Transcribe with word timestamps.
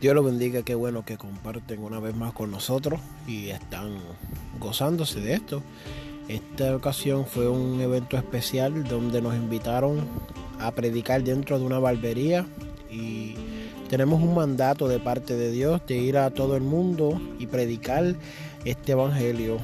Dios 0.00 0.14
los 0.14 0.24
bendiga, 0.24 0.62
qué 0.62 0.74
bueno 0.74 1.04
que 1.04 1.18
comparten 1.18 1.84
una 1.84 2.00
vez 2.00 2.16
más 2.16 2.32
con 2.32 2.50
nosotros 2.50 2.98
y 3.26 3.50
están 3.50 3.98
gozándose 4.58 5.20
de 5.20 5.34
esto. 5.34 5.62
Esta 6.26 6.74
ocasión 6.74 7.26
fue 7.26 7.50
un 7.50 7.78
evento 7.82 8.16
especial 8.16 8.84
donde 8.84 9.20
nos 9.20 9.34
invitaron 9.34 10.00
a 10.58 10.70
predicar 10.70 11.22
dentro 11.22 11.58
de 11.58 11.66
una 11.66 11.78
barbería 11.78 12.46
y 12.90 13.34
tenemos 13.90 14.22
un 14.22 14.34
mandato 14.34 14.88
de 14.88 15.00
parte 15.00 15.36
de 15.36 15.50
Dios 15.50 15.82
de 15.86 15.98
ir 15.98 16.16
a 16.16 16.30
todo 16.30 16.56
el 16.56 16.62
mundo 16.62 17.20
y 17.38 17.46
predicar 17.46 18.16
este 18.64 18.92
evangelio. 18.92 19.58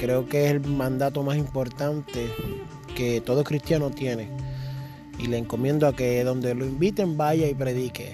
Creo 0.00 0.28
que 0.28 0.46
es 0.46 0.50
el 0.50 0.60
mandato 0.60 1.22
más 1.22 1.36
importante 1.36 2.26
que 2.96 3.20
todo 3.20 3.44
cristiano 3.44 3.90
tiene 3.90 4.28
y 5.20 5.28
le 5.28 5.38
encomiendo 5.38 5.86
a 5.86 5.94
que 5.94 6.24
donde 6.24 6.56
lo 6.56 6.66
inviten 6.66 7.16
vaya 7.16 7.46
y 7.46 7.54
predique 7.54 8.10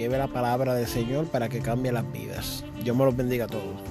lleve 0.00 0.16
la 0.16 0.28
palabra 0.28 0.74
del 0.74 0.86
Señor 0.86 1.26
para 1.26 1.50
que 1.50 1.60
cambie 1.60 1.92
las 1.92 2.10
vidas. 2.10 2.64
Dios 2.82 2.96
me 2.96 3.04
los 3.04 3.14
bendiga 3.14 3.44
a 3.44 3.48
todos. 3.48 3.89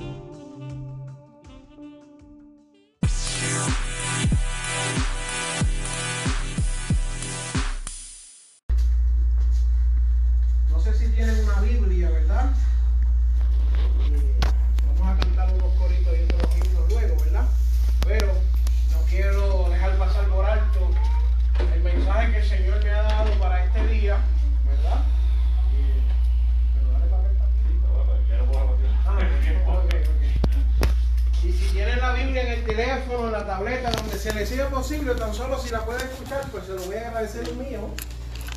Tan 35.16 35.34
solo 35.34 35.60
si 35.60 35.70
la 35.70 35.86
pueden 35.86 36.08
escuchar, 36.08 36.46
pues 36.52 36.66
se 36.66 36.74
lo 36.74 36.82
voy 36.84 36.96
a 36.96 37.08
agradecer 37.08 37.48
el 37.48 37.56
mío. 37.56 37.90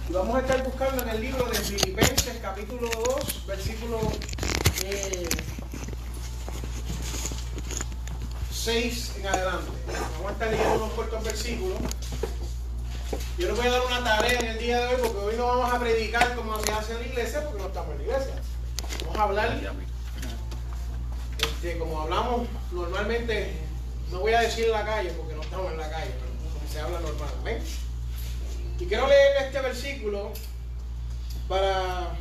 Y 0.09 0.13
vamos 0.13 0.37
a 0.37 0.41
estar 0.41 0.63
buscando 0.65 1.03
en 1.03 1.09
el 1.09 1.21
libro 1.21 1.45
de 1.47 1.59
Filipenses, 1.59 2.39
capítulo 2.43 2.89
2, 2.89 3.47
versículo 3.47 3.99
eh, 4.85 5.29
6 8.53 9.13
en 9.19 9.27
adelante. 9.27 9.71
Vamos 10.15 10.29
a 10.29 10.33
estar 10.33 10.51
leyendo 10.51 10.75
unos 10.75 10.93
cortos 10.93 11.25
versículos. 11.25 11.79
Yo 13.39 13.49
les 13.49 13.57
voy 13.57 13.67
a 13.67 13.71
dar 13.71 13.81
una 13.87 14.05
tarea 14.05 14.41
en 14.41 14.47
el 14.47 14.59
día 14.59 14.81
de 14.81 14.87
hoy 14.95 15.01
porque 15.03 15.19
hoy 15.19 15.35
no 15.37 15.47
vamos 15.47 15.73
a 15.73 15.79
predicar 15.79 16.35
como 16.35 16.59
se 16.61 16.73
hace 16.73 16.93
en 16.93 17.01
la 17.01 17.07
iglesia 17.07 17.45
porque 17.45 17.63
no 17.63 17.69
estamos 17.69 17.93
en 17.93 17.99
la 17.99 18.05
iglesia. 18.05 18.35
Vamos 19.07 19.19
a 19.19 19.23
hablar 19.23 19.61
este, 21.39 21.79
como 21.79 22.01
hablamos 22.01 22.49
normalmente, 22.73 23.53
no 24.11 24.21
voy 24.21 24.33
a 24.33 24.41
decir 24.41 24.67
en 24.67 24.73
la 24.73 24.85
calle 24.85 25.11
porque 25.13 25.35
no 25.35 25.43
estamos 25.43 25.71
en 25.73 25.79
la 25.79 25.91
calle, 25.91 26.11
pero 26.21 26.32
se 26.73 26.81
habla 26.81 27.01
normal. 27.01 27.31
¿ven? 27.45 27.59
Y 28.79 28.87
quiero 28.87 29.07
leer 29.07 29.45
este 29.45 29.61
versículo 29.61 30.33
para 31.49 32.17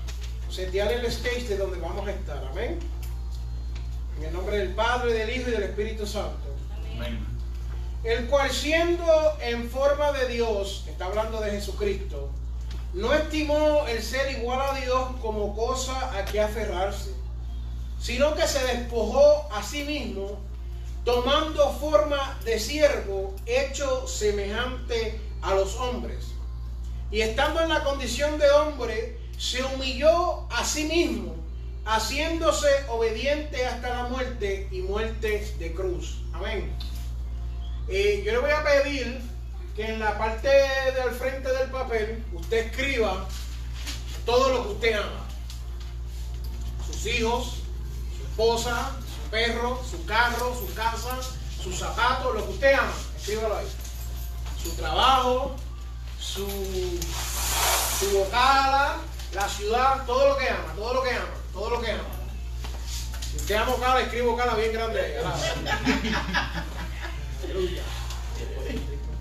setear 0.50 0.92
el 0.92 1.06
stage 1.06 1.48
de 1.48 1.58
donde 1.58 1.80
vamos 1.80 2.08
a 2.08 2.12
estar. 2.12 2.44
Amén. 2.52 2.80
En 4.18 4.26
el 4.26 4.34
nombre 4.34 4.58
del 4.58 4.74
Padre, 4.76 5.14
del 5.14 5.30
Hijo 5.30 5.50
y 5.50 5.54
del 5.54 5.64
Espíritu 5.64 6.06
Santo. 6.06 6.52
El 8.04 8.28
cual 8.28 8.52
siendo 8.52 9.06
en 9.42 9.70
forma 9.70 10.12
de 10.12 10.28
Dios, 10.28 10.86
está 10.88 11.06
hablando 11.06 11.40
de 11.40 11.52
Jesucristo, 11.52 12.30
no 12.94 13.14
estimó 13.14 13.88
el 13.88 14.04
ser 14.04 14.38
igual 14.40 14.60
a 14.62 14.80
Dios 14.80 15.10
como 15.22 15.56
cosa 15.56 16.18
a 16.18 16.26
que 16.26 16.42
aferrarse, 16.42 17.12
sino 18.00 18.36
que 18.36 18.46
se 18.48 18.64
despojó 18.66 19.48
a 19.52 19.64
sí 19.64 19.84
mismo, 19.84 20.40
tomando 21.04 21.74
forma 21.74 22.40
de 22.46 22.60
siervo, 22.60 23.36
hecho 23.46 24.08
semejante 24.08 25.20
a 25.42 25.56
los 25.56 25.76
hombres. 25.76 26.28
Y 27.10 27.22
estando 27.22 27.62
en 27.62 27.70
la 27.70 27.84
condición 27.84 28.38
de 28.38 28.50
hombre, 28.52 29.18
se 29.38 29.64
humilló 29.64 30.48
a 30.52 30.64
sí 30.64 30.86
mismo, 30.86 31.36
haciéndose 31.86 32.68
obediente 32.90 33.66
hasta 33.66 33.90
la 33.90 34.04
muerte 34.10 34.68
y 34.72 34.82
muerte 34.82 35.54
de 35.58 35.74
cruz. 35.74 36.22
Amén. 36.34 36.72
Eh, 37.88 38.22
yo 38.26 38.34
le 38.34 38.38
voy 38.38 38.52
a 38.52 38.64
pedir 38.64 39.20
que 39.76 39.86
en 39.86 40.00
la 40.00 40.18
parte 40.18 40.48
del 40.48 41.12
frente 41.18 41.52
del 41.52 41.70
papel 41.70 42.24
usted 42.34 42.68
escriba 42.68 43.28
todo 44.26 44.50
lo 44.50 44.64
que 44.64 44.74
usted 44.74 44.94
ama. 44.94 45.26
Sus 46.86 47.06
hijos, 47.08 47.56
su 48.18 48.24
esposa, 48.24 48.92
perro, 49.32 49.82
su 49.90 50.06
carro, 50.06 50.54
su 50.54 50.72
casa, 50.76 51.18
sus 51.64 51.80
zapatos, 51.80 52.36
lo 52.36 52.46
que 52.46 52.52
usted 52.52 52.74
ama. 52.74 52.94
Escríbalo 53.18 53.58
ahí. 53.58 53.68
Su 54.62 54.76
trabajo, 54.76 55.56
su, 56.20 56.46
su 58.00 58.18
bocala, 58.18 58.98
la 59.34 59.50
ciudad, 59.50 60.06
todo 60.06 60.30
lo 60.30 60.38
que 60.38 60.50
ama, 60.50 60.74
todo 60.76 60.94
lo 60.94 61.04
que 61.04 61.12
ama, 61.12 61.34
todo 61.54 61.70
lo 61.72 61.82
que 61.82 61.92
ama. 61.92 62.04
Si 63.32 63.38
usted 63.38 63.56
ama 63.56 63.72
Ocala, 63.72 64.02
escribe 64.02 64.28
Ocala 64.28 64.56
bien 64.56 64.74
grande. 64.74 65.20
Aleluya. 67.44 67.82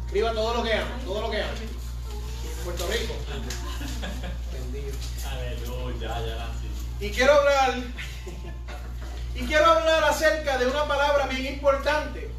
Escriba 0.06 0.32
todo 0.32 0.54
lo 0.54 0.62
que 0.64 0.74
ama, 0.74 0.98
todo 1.04 1.20
lo 1.22 1.30
que 1.30 1.42
ama. 1.42 1.52
Puerto 2.64 2.86
Rico. 2.88 3.14
Bendito. 4.52 4.98
Aleluya, 5.30 6.26
ya. 6.26 6.48
Y 6.98 7.10
quiero 7.10 7.32
hablar, 7.34 7.74
y 9.40 9.46
quiero 9.46 9.64
hablar 9.64 10.04
acerca 10.04 10.58
de 10.58 10.66
una 10.66 10.86
palabra 10.86 11.26
bien 11.26 11.46
importante. 11.46 12.30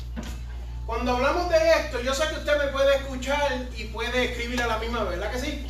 Cuando 0.86 1.16
hablamos 1.16 1.50
de 1.50 1.58
esto, 1.80 2.00
yo 2.02 2.14
sé 2.14 2.28
que 2.28 2.36
usted 2.36 2.58
me 2.58 2.68
puede 2.72 2.96
escuchar 2.98 3.68
y 3.76 3.86
puede 3.86 4.26
escribir 4.26 4.62
a 4.62 4.68
la 4.68 4.78
misma 4.78 5.04
vez, 5.04 5.20
¿verdad 5.20 5.32
que 5.32 5.40
sí? 5.40 5.68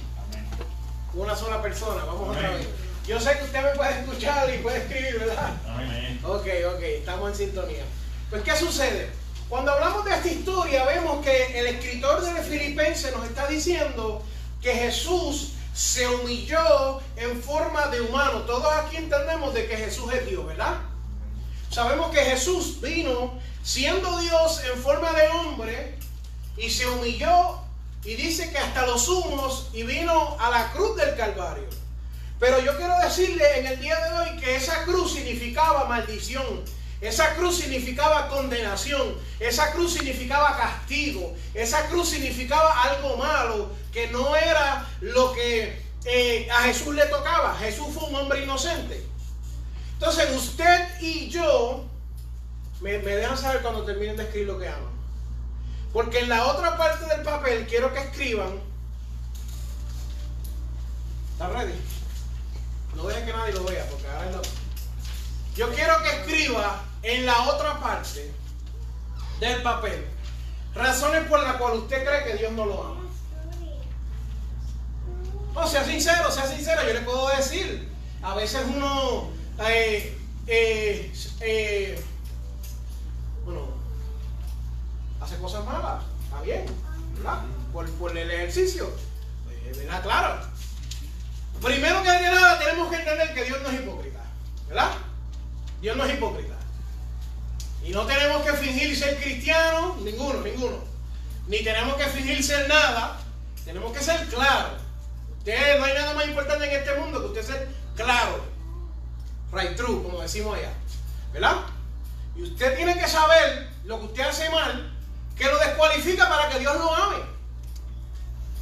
Una 1.14 1.36
sola 1.36 1.62
persona, 1.62 2.04
vamos 2.04 2.30
otra 2.30 2.48
Amén. 2.48 2.60
vez. 2.60 2.68
Yo 3.08 3.20
sé 3.20 3.38
que 3.38 3.44
usted 3.44 3.64
me 3.64 3.70
puede 3.72 4.00
escuchar 4.00 4.54
y 4.54 4.58
puede 4.60 4.78
escribir, 4.80 5.20
¿verdad? 5.20 5.54
Amén. 5.68 6.20
Ok, 6.24 6.48
ok, 6.76 6.82
estamos 6.82 7.32
en 7.32 7.36
sintonía. 7.36 7.84
Pues, 8.30 8.44
¿qué 8.44 8.56
sucede? 8.56 9.10
Cuando 9.48 9.72
hablamos 9.72 10.06
de 10.06 10.12
esta 10.12 10.28
historia, 10.28 10.86
vemos 10.86 11.24
que 11.24 11.60
el 11.60 11.68
escritor 11.68 12.22
de 12.22 12.42
Filipenses 12.44 13.16
nos 13.16 13.26
está 13.26 13.48
diciendo 13.48 14.24
que 14.62 14.74
Jesús 14.74 15.54
se 15.74 16.08
humilló 16.08 17.02
en 17.16 17.42
forma 17.42 17.88
de 17.88 18.02
humano. 18.02 18.42
Todos 18.42 18.74
aquí 18.74 18.98
entendemos 18.98 19.54
de 19.54 19.68
que 19.68 19.78
Jesús 19.78 20.14
es 20.14 20.26
Dios, 20.28 20.46
¿verdad? 20.46 20.91
Sabemos 21.72 22.12
que 22.12 22.20
Jesús 22.20 22.82
vino 22.82 23.40
siendo 23.64 24.20
Dios 24.20 24.62
en 24.66 24.78
forma 24.78 25.14
de 25.14 25.28
hombre 25.30 25.98
y 26.58 26.70
se 26.70 26.86
humilló 26.86 27.62
y 28.04 28.16
dice 28.16 28.52
que 28.52 28.58
hasta 28.58 28.86
los 28.86 29.08
humos 29.08 29.70
y 29.72 29.84
vino 29.84 30.36
a 30.38 30.50
la 30.50 30.74
cruz 30.74 30.98
del 30.98 31.16
Calvario. 31.16 31.70
Pero 32.42 32.60
yo 32.60 32.76
quiero 32.76 32.94
decirle 33.02 33.60
en 33.60 33.68
el 33.68 33.80
día 33.80 33.98
de 34.00 34.12
hoy 34.18 34.40
que 34.42 34.58
esa 34.58 34.84
cruz 34.84 35.14
significaba 35.14 35.86
maldición. 35.86 36.62
Esa 37.00 37.36
cruz 37.36 37.60
significaba 37.60 38.28
condenación. 38.28 39.16
Esa 39.40 39.72
cruz 39.72 39.94
significaba 39.94 40.58
castigo. 40.58 41.34
Esa 41.54 41.88
cruz 41.88 42.10
significaba 42.10 42.84
algo 42.84 43.16
malo 43.16 43.72
que 43.94 44.08
no 44.08 44.36
era 44.36 44.86
lo 45.00 45.32
que 45.32 45.82
eh, 46.04 46.50
a 46.52 46.64
Jesús 46.64 46.94
le 46.96 47.06
tocaba. 47.06 47.56
Jesús 47.56 47.88
fue 47.94 48.10
un 48.10 48.16
hombre 48.16 48.44
inocente. 48.44 49.11
Entonces 50.02 50.36
usted 50.36 51.00
y 51.00 51.30
yo, 51.30 51.86
me, 52.80 52.98
dejan 52.98 53.38
saber 53.38 53.62
cuando 53.62 53.84
terminen 53.84 54.18
de 54.18 54.24
escribir 54.24 54.48
lo 54.48 54.58
que 54.58 54.68
aman. 54.68 54.90
Porque 55.94 56.22
en 56.22 56.30
la 56.30 56.48
otra 56.48 56.76
parte 56.76 57.06
del 57.06 57.22
papel 57.22 57.68
quiero 57.68 57.94
que 57.94 58.00
escriban. 58.00 58.60
¿Está 61.34 61.50
ready? 61.50 61.80
No 62.96 63.04
dejen 63.04 63.28
que 63.28 63.32
nadie 63.32 63.54
lo 63.54 63.64
vea 63.64 63.86
porque 63.92 64.08
ahora 64.08 64.26
es 64.28 64.36
la... 64.38 64.42
Yo 65.56 65.72
quiero 65.72 65.94
que 66.02 66.10
escriba 66.10 66.84
en 67.04 67.28
la 67.28 67.44
otra 67.44 67.80
parte 67.80 68.34
del 69.40 69.62
papel 69.62 70.04
razones 70.74 71.28
por 71.28 71.44
las 71.44 71.58
cuales 71.58 71.82
usted 71.82 72.04
cree 72.04 72.24
que 72.24 72.40
Dios 72.40 72.52
no 72.54 72.66
lo 72.66 72.84
ama. 72.84 73.02
No, 75.54 75.68
sea 75.68 75.86
sincero, 75.86 76.32
sea 76.32 76.48
sincero, 76.48 76.82
yo 76.88 76.94
le 76.94 77.02
puedo 77.02 77.28
decir, 77.36 77.88
a 78.24 78.34
veces 78.34 78.64
uno, 78.68 79.30
eh, 79.70 80.18
eh, 80.48 81.14
eh, 81.42 82.04
bueno, 83.46 83.68
hace 85.20 85.38
cosas 85.38 85.66
malas, 85.66 86.04
está 86.24 86.42
bien, 86.42 86.66
¿verdad? 87.16 87.44
Por, 87.74 88.18
el 88.18 88.32
ejercicio, 88.32 88.92
¿verdad? 89.78 90.02
Claro. 90.02 90.42
Primero 91.62 92.02
que 92.02 92.10
nada 92.10 92.58
tenemos 92.60 92.90
que 92.90 92.96
entender 92.96 93.34
que 93.34 93.44
Dios 93.44 93.62
no 93.62 93.70
es 93.70 93.80
hipócrita, 93.82 94.20
¿verdad? 94.68 94.92
Dios 95.82 95.96
no 95.96 96.06
es 96.06 96.14
hipócrita. 96.14 96.56
Y 97.84 97.92
no 97.92 98.06
tenemos 98.06 98.44
que 98.44 98.54
fingir 98.54 98.96
ser 98.98 99.22
cristianos, 99.22 99.98
ninguno, 100.02 100.42
ninguno. 100.42 100.78
Ni 101.48 101.64
tenemos 101.64 101.96
que 101.96 102.06
fingir 102.06 102.44
ser 102.44 102.68
nada. 102.68 103.20
Tenemos 103.66 103.92
que 103.92 104.04
ser 104.04 104.28
claros. 104.28 104.82
Usted 105.38 105.80
no 105.80 105.86
hay 105.86 105.94
nada 105.94 106.14
más 106.14 106.28
importante 106.28 106.66
en 106.66 106.80
este 106.80 107.00
mundo 107.00 107.20
que 107.20 107.40
usted 107.40 107.44
ser 107.44 107.68
claro. 107.96 108.44
Right 109.52 109.76
true, 109.76 110.04
como 110.04 110.22
decimos 110.22 110.58
allá. 110.58 110.72
¿Verdad? 111.34 111.58
Y 112.36 112.44
usted 112.44 112.76
tiene 112.76 112.98
que 112.98 113.08
saber 113.08 113.70
lo 113.86 114.00
que 114.00 114.06
usted 114.06 114.24
hace 114.24 114.50
mal, 114.50 114.94
que 115.36 115.46
lo 115.46 115.58
descualifica 115.60 116.30
para 116.30 116.50
que 116.50 116.60
Dios 116.60 116.76
lo 116.76 116.94
ame. 116.94 117.18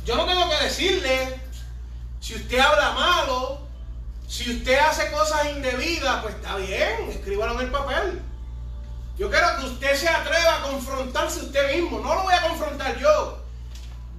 Yo 0.06 0.16
no 0.16 0.26
tengo 0.26 0.50
que 0.50 0.64
decirle 0.64 1.40
si 2.20 2.36
usted 2.36 2.60
habla 2.60 2.92
malo, 2.92 3.62
si 4.28 4.56
usted 4.56 4.78
hace 4.80 5.12
cosas 5.12 5.46
indebidas, 5.48 6.22
pues 6.22 6.36
está 6.36 6.56
bien, 6.58 7.10
escríbalo 7.10 7.54
en 7.54 7.60
el 7.60 7.72
papel. 7.72 8.22
Yo 9.18 9.30
quiero 9.30 9.48
que 9.60 9.66
usted 9.66 9.96
se 9.96 10.08
atreva 10.08 10.60
a 10.60 10.62
confrontarse 10.62 11.42
usted 11.42 11.76
mismo. 11.76 12.00
No 12.00 12.16
lo 12.16 12.24
voy 12.24 12.34
a 12.34 12.42
confrontar 12.42 12.98
yo. 12.98 13.40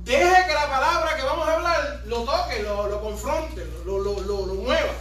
Deje 0.04 0.46
que 0.46 0.54
la 0.54 0.68
palabra 0.68 1.16
que 1.16 1.22
vamos 1.22 1.48
a 1.48 1.54
hablar 1.54 2.02
lo 2.04 2.22
toque, 2.24 2.62
lo, 2.62 3.00
confronte, 3.00 3.66
lo, 3.86 3.98
mueva. 4.54 4.92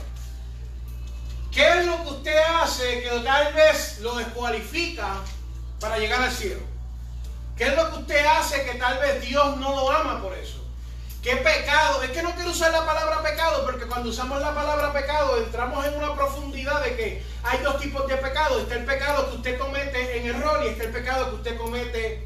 ¿Qué 1.60 1.68
es 1.68 1.86
lo 1.88 2.02
que 2.04 2.10
usted 2.12 2.38
hace 2.62 3.02
que 3.02 3.10
tal 3.20 3.54
vez 3.54 4.00
lo 4.00 4.16
descualifica 4.16 5.16
para 5.82 5.98
llegar 5.98 6.22
al 6.22 6.32
cielo? 6.32 6.62
¿Qué 7.58 7.66
es 7.66 7.76
lo 7.76 7.92
que 7.92 7.98
usted 7.98 8.26
hace 8.26 8.64
que 8.64 8.76
tal 8.76 8.98
vez 9.00 9.20
Dios 9.20 9.58
no 9.58 9.76
lo 9.76 9.92
ama 9.92 10.22
por 10.22 10.34
eso? 10.38 10.64
¿Qué 11.22 11.36
pecado? 11.36 12.02
Es 12.02 12.12
que 12.12 12.24
no 12.24 12.34
quiero 12.34 12.52
usar 12.52 12.72
la 12.72 12.86
palabra 12.86 13.22
pecado 13.22 13.66
porque 13.66 13.88
cuando 13.88 14.10
usamos 14.10 14.40
la 14.40 14.56
palabra 14.56 14.94
pecado 14.94 15.38
entramos 15.38 15.86
en 15.86 15.96
una 15.96 16.16
profundidad 16.16 16.82
de 16.82 16.96
que 16.96 17.24
hay 17.44 17.58
dos 17.58 17.78
tipos 17.82 18.08
de 18.08 18.16
pecado. 18.16 18.62
Está 18.62 18.76
el 18.76 18.86
pecado 18.86 19.30
que 19.30 19.36
usted 19.36 19.60
comete 19.60 20.18
en 20.18 20.28
error 20.28 20.62
y 20.64 20.70
está 20.70 20.86
el 20.86 20.92
pecado 20.92 21.30
que 21.30 21.36
usted 21.36 21.58
comete 21.58 22.26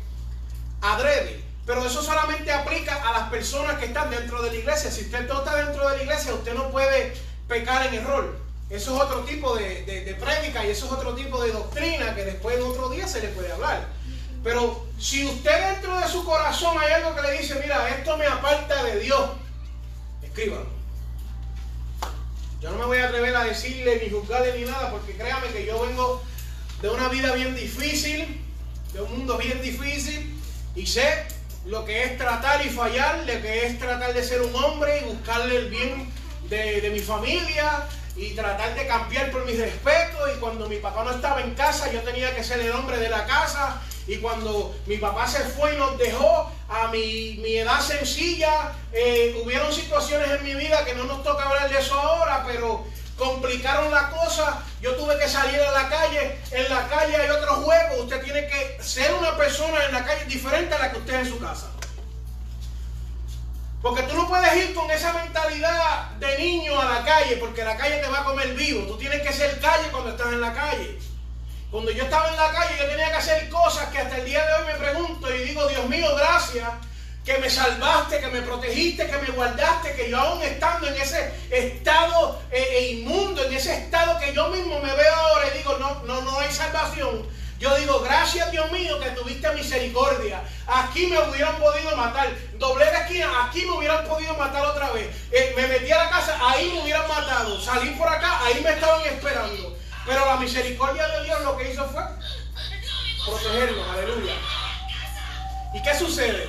adrede. 0.79 1.43
Pero 1.65 1.83
eso 1.83 2.03
solamente 2.03 2.51
aplica 2.51 3.01
a 3.09 3.17
las 3.17 3.29
personas 3.29 3.79
que 3.79 3.85
están 3.85 4.11
dentro 4.11 4.43
de 4.43 4.51
la 4.51 4.57
iglesia. 4.57 4.91
Si 4.91 5.05
usted 5.05 5.27
no 5.27 5.39
está 5.39 5.55
dentro 5.55 5.89
de 5.89 5.97
la 5.97 6.03
iglesia, 6.03 6.35
usted 6.35 6.53
no 6.53 6.69
puede 6.69 7.15
pecar 7.47 7.87
en 7.87 7.95
error. 7.95 8.52
Eso 8.69 8.95
es 8.95 9.01
otro 9.01 9.19
tipo 9.21 9.55
de, 9.55 9.83
de, 9.83 10.15
prédica 10.15 10.65
y 10.65 10.71
eso 10.71 10.87
es 10.87 10.91
otro 10.91 11.13
tipo 11.13 11.41
de 11.43 11.51
doctrina 11.51 12.15
que 12.15 12.25
después 12.25 12.57
en 12.57 12.63
otro 12.63 12.89
día 12.89 13.07
se 13.07 13.21
le 13.21 13.27
puede 13.29 13.51
hablar. 13.51 13.87
Pero 14.43 14.85
si 14.97 15.25
usted 15.25 15.73
dentro 15.73 15.97
de 15.97 16.07
su 16.07 16.25
corazón 16.25 16.77
hay 16.77 16.93
algo 16.93 17.15
que 17.15 17.21
le 17.21 17.37
dice, 17.39 17.55
mira, 17.61 17.87
esto 17.89 18.17
me 18.17 18.25
aparta 18.25 18.83
de 18.83 18.99
Dios, 18.99 19.29
escríbalo. 20.21 20.67
Yo 22.61 22.71
no 22.71 22.77
me 22.77 22.85
voy 22.85 22.97
a 22.97 23.07
atrever 23.07 23.35
a 23.35 23.43
decirle 23.43 24.01
ni 24.01 24.09
juzgarle 24.09 24.57
ni 24.57 24.65
nada, 24.65 24.89
porque 24.91 25.17
créame 25.17 25.47
que 25.47 25.65
yo 25.65 25.81
vengo 25.85 26.23
de 26.81 26.89
una 26.89 27.09
vida 27.09 27.33
bien 27.33 27.55
difícil, 27.55 28.41
de 28.93 29.01
un 29.01 29.11
mundo 29.17 29.37
bien 29.37 29.61
difícil, 29.61 30.33
y 30.75 30.87
sé 30.87 31.25
lo 31.65 31.85
que 31.85 32.03
es 32.03 32.17
tratar 32.17 32.65
y 32.65 32.69
fallar, 32.69 33.19
lo 33.19 33.41
que 33.41 33.65
es 33.65 33.79
tratar 33.79 34.13
de 34.13 34.23
ser 34.23 34.41
un 34.41 34.55
hombre 34.55 35.01
y 35.01 35.03
buscarle 35.05 35.57
el 35.57 35.69
bien 35.69 36.09
de, 36.49 36.81
de 36.81 36.89
mi 36.89 36.99
familia, 36.99 37.87
y 38.15 38.35
tratar 38.35 38.75
de 38.75 38.87
cambiar 38.87 39.31
por 39.31 39.45
mi 39.45 39.53
respeto. 39.53 40.17
Y 40.35 40.39
cuando 40.39 40.67
mi 40.67 40.77
papá 40.77 41.03
no 41.03 41.11
estaba 41.11 41.41
en 41.41 41.53
casa, 41.55 41.91
yo 41.91 42.01
tenía 42.01 42.35
que 42.35 42.43
ser 42.43 42.59
el 42.59 42.71
hombre 42.71 42.97
de 42.97 43.09
la 43.09 43.25
casa. 43.25 43.81
Y 44.05 44.17
cuando 44.17 44.75
mi 44.85 44.97
papá 44.97 45.27
se 45.27 45.39
fue 45.39 45.75
y 45.75 45.77
nos 45.77 45.97
dejó 45.97 46.51
a 46.69 46.87
mi, 46.89 47.39
edad 47.55 47.79
sencilla, 47.79 48.73
eh, 48.91 49.41
hubieron 49.43 49.71
situaciones 49.71 50.29
en 50.29 50.43
mi 50.43 50.55
vida 50.55 50.83
que 50.83 50.93
no 50.93 51.05
nos 51.05 51.23
toca 51.23 51.43
hablar 51.43 51.69
de 51.69 51.79
eso 51.79 51.93
ahora, 51.93 52.43
pero 52.45 52.85
complicaron 53.17 53.91
la 53.91 54.09
cosa. 54.09 54.61
Yo 54.81 54.95
tuve 54.95 55.17
que 55.17 55.29
salir 55.29 55.59
a 55.61 55.71
la 55.71 55.89
calle. 55.89 56.37
En 56.51 56.69
la 56.69 56.87
calle 56.87 57.15
hay 57.15 57.29
otro 57.29 57.55
juego. 57.55 58.03
Usted 58.03 58.21
tiene 58.21 58.47
que 58.47 58.77
ser 58.81 59.13
una 59.13 59.37
persona 59.37 59.85
en 59.85 59.93
la 59.93 60.03
calle 60.03 60.25
diferente 60.25 60.75
a 60.75 60.79
la 60.79 60.91
que 60.91 60.99
usted 60.99 61.13
es 61.13 61.27
en 61.27 61.33
su 61.33 61.39
casa. 61.39 61.69
Porque 63.83 64.03
tú 64.03 64.15
no 64.15 64.29
puedes 64.29 64.55
ir 64.55 64.73
con 64.73 64.89
esa 64.89 65.11
mentalidad 65.11 66.11
de 66.11 66.37
niño 66.37 66.79
a 66.79 66.85
la 66.85 67.03
calle, 67.03 67.35
porque 67.35 67.65
la 67.65 67.75
calle 67.75 67.97
te 67.97 68.07
va 68.07 68.21
a 68.21 68.23
comer 68.23 68.53
vivo. 68.53 68.87
Tú 68.87 68.97
tienes 68.97 69.21
que 69.21 69.33
ser 69.33 69.59
calle 69.59 69.89
cuando 69.91 70.11
estás 70.11 70.27
en 70.27 70.39
la 70.39 70.53
calle. 70.53 70.97
Cuando 71.69 71.91
yo 71.91 72.03
estaba 72.03 72.29
en 72.29 72.37
la 72.37 72.49
calle, 72.53 72.77
yo 72.79 72.85
tenía 72.87 73.09
que 73.09 73.17
hacer 73.17 73.49
cosas 73.49 73.89
que 73.89 73.99
hasta 73.99 74.19
el 74.19 74.25
día 74.25 74.41
de 74.45 74.53
hoy 74.53 74.67
me 74.67 74.79
pregunto 74.79 75.35
y 75.35 75.39
digo, 75.39 75.67
Dios 75.67 75.85
mío, 75.89 76.15
gracias 76.15 76.69
que 77.25 77.37
me 77.39 77.49
salvaste, 77.49 78.21
que 78.21 78.27
me 78.27 78.41
protegiste, 78.41 79.05
que 79.05 79.17
me 79.17 79.31
guardaste, 79.31 79.93
que 79.95 80.09
yo 80.09 80.17
aún 80.17 80.41
estando 80.41 80.87
en 80.87 80.95
ese 80.95 81.33
estado 81.51 82.41
eh, 82.51 82.65
eh, 82.71 82.91
inmundo, 82.91 83.43
en 83.43 83.51
ese 83.51 83.73
estado 83.73 84.17
que 84.17 84.33
yo 84.33 84.47
mismo 84.47 84.79
me 84.79 84.93
veo 84.93 85.13
ahora 85.13 85.47
y 85.53 85.57
digo, 85.57 85.77
no, 85.77 86.03
no, 86.03 86.21
no 86.21 86.39
hay 86.39 86.51
salvación. 86.53 87.27
Yo 87.63 87.73
digo, 87.77 88.01
gracias 88.01 88.51
Dios 88.51 88.69
mío 88.73 88.99
que 88.99 89.11
tuviste 89.11 89.49
misericordia. 89.53 90.43
Aquí 90.67 91.07
me 91.07 91.17
hubieran 91.17 91.55
podido 91.55 91.95
matar. 91.95 92.29
Doblé 92.55 92.83
la 92.91 93.03
esquina, 93.03 93.45
aquí 93.45 93.61
me 93.61 93.71
hubieran 93.71 94.05
podido 94.05 94.33
matar 94.33 94.65
otra 94.65 94.91
vez. 94.91 95.07
Eh, 95.31 95.53
me 95.55 95.67
metí 95.67 95.89
a 95.89 95.99
la 95.99 96.09
casa, 96.09 96.37
ahí 96.41 96.69
me 96.73 96.83
hubieran 96.83 97.07
matado. 97.07 97.57
Salí 97.61 97.91
por 97.91 98.09
acá, 98.09 98.43
ahí 98.43 98.59
me 98.61 98.69
estaban 98.69 99.05
esperando. 99.05 99.77
Pero 100.05 100.25
la 100.25 100.35
misericordia 100.35 101.07
de 101.07 101.23
Dios 101.23 101.41
lo 101.41 101.55
que 101.55 101.71
hizo 101.71 101.87
fue 101.87 102.03
protegernos, 103.25 103.89
aleluya. 103.91 104.33
¿Y 105.73 105.81
qué 105.81 105.97
sucede? 105.97 106.45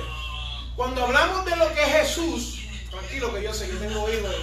Cuando 0.75 1.05
hablamos 1.05 1.45
de 1.45 1.55
lo 1.55 1.73
que 1.73 1.81
es 1.81 1.91
Jesús, 1.93 2.59
tranquilo 2.91 3.33
que 3.33 3.41
yo 3.41 3.53
sé, 3.53 3.69
yo 3.69 3.77
tengo 3.79 4.09
hijos, 4.09 4.35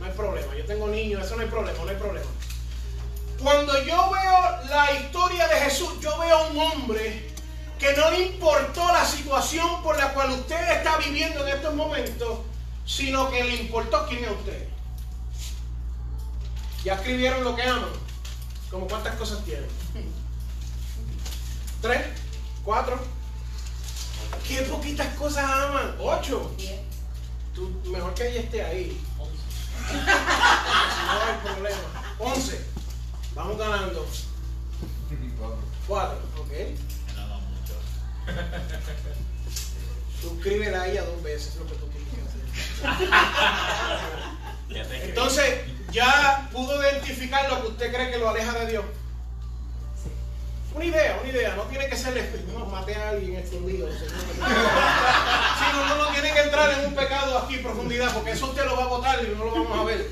no 0.00 0.06
hay 0.06 0.12
problema, 0.12 0.52
yo 0.56 0.64
tengo 0.64 0.88
niños, 0.88 1.24
eso 1.24 1.36
no 1.36 1.42
hay 1.42 1.48
problema, 1.48 1.78
no 1.84 1.90
hay 1.90 1.96
problema. 1.96 2.26
Cuando 3.42 3.76
yo 3.82 4.10
veo 4.10 4.68
la 4.68 4.92
historia 4.92 5.48
de 5.48 5.56
Jesús, 5.62 5.94
yo 6.00 6.16
veo 6.18 6.36
a 6.36 6.46
un 6.46 6.58
hombre 6.58 7.28
que 7.76 7.92
no 7.96 8.10
le 8.12 8.26
importó 8.26 8.86
la 8.92 9.04
situación 9.04 9.82
por 9.82 9.96
la 9.96 10.14
cual 10.14 10.30
usted 10.30 10.76
está 10.76 10.96
viviendo 10.98 11.44
en 11.44 11.56
estos 11.56 11.74
momentos, 11.74 12.38
sino 12.86 13.28
que 13.30 13.42
le 13.42 13.56
importó 13.56 14.06
quién 14.08 14.24
es 14.24 14.30
usted. 14.30 14.68
Ya 16.84 16.94
escribieron 16.94 17.42
lo 17.42 17.56
que 17.56 17.62
aman. 17.62 17.90
¿Cómo 18.70 18.86
cuántas 18.86 19.16
cosas 19.16 19.44
tienen? 19.44 19.68
¿Tres? 21.82 22.06
¿Cuatro? 22.64 22.96
¿Qué 24.46 24.62
poquitas 24.62 25.14
cosas 25.16 25.44
aman? 25.44 25.96
¿Ocho? 25.98 26.54
Tú, 27.52 27.82
mejor 27.90 28.14
que 28.14 28.28
ella 28.28 28.40
esté 28.40 28.64
ahí. 28.64 29.04
no 29.92 31.20
hay 31.20 31.54
problema. 31.54 32.14
Once. 32.20 32.71
Vamos 33.34 33.58
ganando. 33.58 34.06
Cuatro. 35.86 36.18
Ok. 36.38 36.52
Suscríbela 40.20 40.82
a 40.82 40.88
ella 40.88 41.02
dos 41.02 41.22
veces, 41.22 41.56
lo 41.56 41.66
que 41.66 41.74
tú 41.74 41.88
quieres 41.88 42.08
hacer. 44.76 45.08
Entonces, 45.08 45.60
ya 45.90 46.48
pudo 46.52 46.80
identificar 46.82 47.50
lo 47.50 47.62
que 47.62 47.68
usted 47.68 47.92
cree 47.92 48.10
que 48.10 48.18
lo 48.18 48.28
aleja 48.28 48.52
de 48.52 48.66
Dios. 48.70 48.84
Una 50.74 50.84
idea, 50.84 51.18
una 51.20 51.30
idea, 51.30 51.54
no 51.54 51.64
tiene 51.64 51.86
que 51.86 51.96
ser 51.96 52.42
no 52.54 52.64
maté 52.66 52.94
a 52.94 53.10
alguien 53.10 53.36
escondido. 53.36 53.88
Si 55.62 55.76
no, 55.76 55.86
no, 55.86 55.96
no 55.96 56.12
tiene 56.12 56.32
que 56.32 56.40
entrar 56.40 56.70
en 56.78 56.86
un 56.86 56.94
pecado 56.94 57.38
aquí 57.38 57.56
en 57.56 57.62
profundidad, 57.62 58.12
porque 58.14 58.32
eso 58.32 58.46
usted 58.46 58.64
lo 58.64 58.76
va 58.76 58.84
a 58.84 58.88
votar 58.88 59.22
y 59.22 59.28
no 59.36 59.44
lo 59.44 59.52
vamos 59.52 59.78
a 59.78 59.84
ver. 59.84 60.06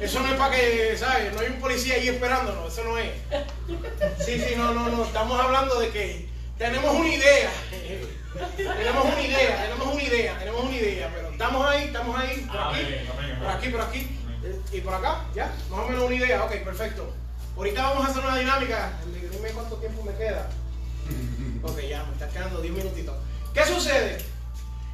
Eso 0.00 0.20
no 0.20 0.28
es 0.28 0.34
para 0.34 0.56
que, 0.56 0.96
¿sabes? 0.96 1.32
No 1.34 1.40
hay 1.40 1.48
un 1.48 1.60
policía 1.60 1.94
ahí 1.94 2.08
esperándonos, 2.08 2.72
eso 2.72 2.84
no 2.84 2.96
es. 2.96 3.10
Sí, 4.24 4.40
sí, 4.40 4.54
no, 4.56 4.72
no, 4.72 4.88
no. 4.88 5.04
Estamos 5.04 5.38
hablando 5.38 5.78
de 5.78 5.90
que 5.90 6.28
tenemos 6.56 6.94
una 6.94 7.08
idea. 7.08 7.50
Tenemos 8.56 9.04
una 9.04 9.20
idea, 9.20 9.62
tenemos 9.62 9.92
una 9.92 10.02
idea, 10.02 10.38
tenemos 10.38 10.64
una 10.64 10.76
idea, 10.76 11.12
pero 11.14 11.30
estamos 11.30 11.68
ahí, 11.68 11.84
estamos 11.84 12.18
ahí, 12.18 12.48
por 12.48 12.60
aquí, 12.60 12.82
por 13.38 13.48
aquí, 13.50 13.68
por 13.68 13.80
aquí. 13.80 14.16
Y 14.72 14.80
por 14.80 14.94
acá, 14.94 15.26
¿ya? 15.34 15.52
Más 15.68 15.80
o 15.80 15.88
menos 15.88 16.04
una 16.04 16.14
idea. 16.14 16.44
Ok, 16.44 16.52
perfecto. 16.64 17.12
Ahorita 17.56 17.82
vamos 17.82 18.06
a 18.06 18.10
hacer 18.10 18.24
una 18.24 18.38
dinámica. 18.38 18.92
Dime 19.04 19.50
cuánto 19.50 19.76
tiempo 19.76 20.02
me 20.02 20.14
queda. 20.14 20.48
Ok, 21.62 21.78
ya, 21.80 22.04
me 22.04 22.12
está 22.14 22.28
quedando 22.28 22.62
10 22.62 22.72
minutitos. 22.72 23.14
¿Qué 23.52 23.66
sucede? 23.66 24.18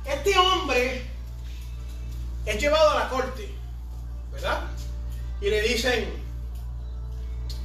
Este 0.05 0.37
hombre 0.37 1.03
es 2.45 2.61
llevado 2.61 2.91
a 2.91 3.05
la 3.05 3.09
corte, 3.09 3.55
¿verdad? 4.33 4.63
Y 5.40 5.50
le 5.50 5.61
dicen, 5.62 6.09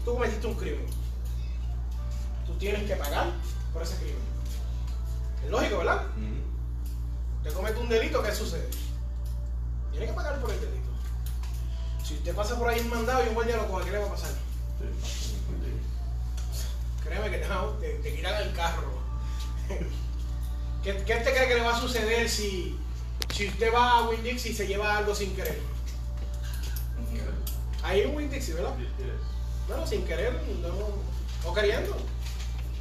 tú 0.04 0.14
cometiste 0.14 0.48
un 0.48 0.56
crimen. 0.56 0.86
Tú 2.46 2.54
tienes 2.56 2.84
que 2.88 2.96
pagar 2.96 3.32
por 3.74 3.82
ese 3.82 3.96
crimen. 3.98 4.22
Es 5.44 5.50
lógico, 5.50 5.78
¿verdad? 5.80 6.04
Usted 7.38 7.54
comete 7.54 7.80
un 7.80 7.90
delito, 7.90 8.22
¿qué 8.22 8.34
sucede? 8.34 8.70
Tiene 9.92 10.08
que 10.08 10.14
pagar 10.14 10.40
por 10.42 10.52
el 10.52 10.60
delito. 10.60 10.90
Si 12.04 12.16
usted 12.16 12.36
pasa 12.36 12.58
por 12.58 12.68
ahí 12.68 12.80
un 12.82 12.90
mandado 12.90 13.24
y 13.24 13.30
un 13.30 13.34
guardia 13.34 13.58
lo 13.58 13.68
coge, 13.68 13.86
¿qué 13.86 13.92
le 13.92 14.00
va 14.00 14.08
a 14.08 14.12
pasar? 14.12 14.32
Créeme 17.04 17.32
que 17.32 17.38
te, 17.38 17.94
te, 18.04 18.16
quitan 18.16 18.42
el 18.42 18.54
carro. 18.54 18.92
¿Qué, 20.84 21.04
¿Qué 21.06 21.14
usted 21.14 21.34
cree 21.34 21.48
que 21.48 21.56
le 21.56 21.62
va 21.62 21.76
a 21.76 21.80
suceder 21.80 22.30
si, 22.30 22.78
si 23.34 23.48
usted 23.48 23.74
va 23.74 24.00
a 24.00 24.10
winn 24.10 24.26
y 24.26 24.38
se 24.38 24.68
lleva 24.68 24.98
algo 24.98 25.16
sin 25.16 25.36
querer? 25.36 25.60
Ahí 27.84 28.06
un 28.06 28.16
winn 28.16 28.30
¿verdad? 28.30 28.76
Bueno, 29.68 29.88
sin 29.88 30.06
querer 30.06 30.40
o 31.46 31.54
queriendo. 31.54 31.98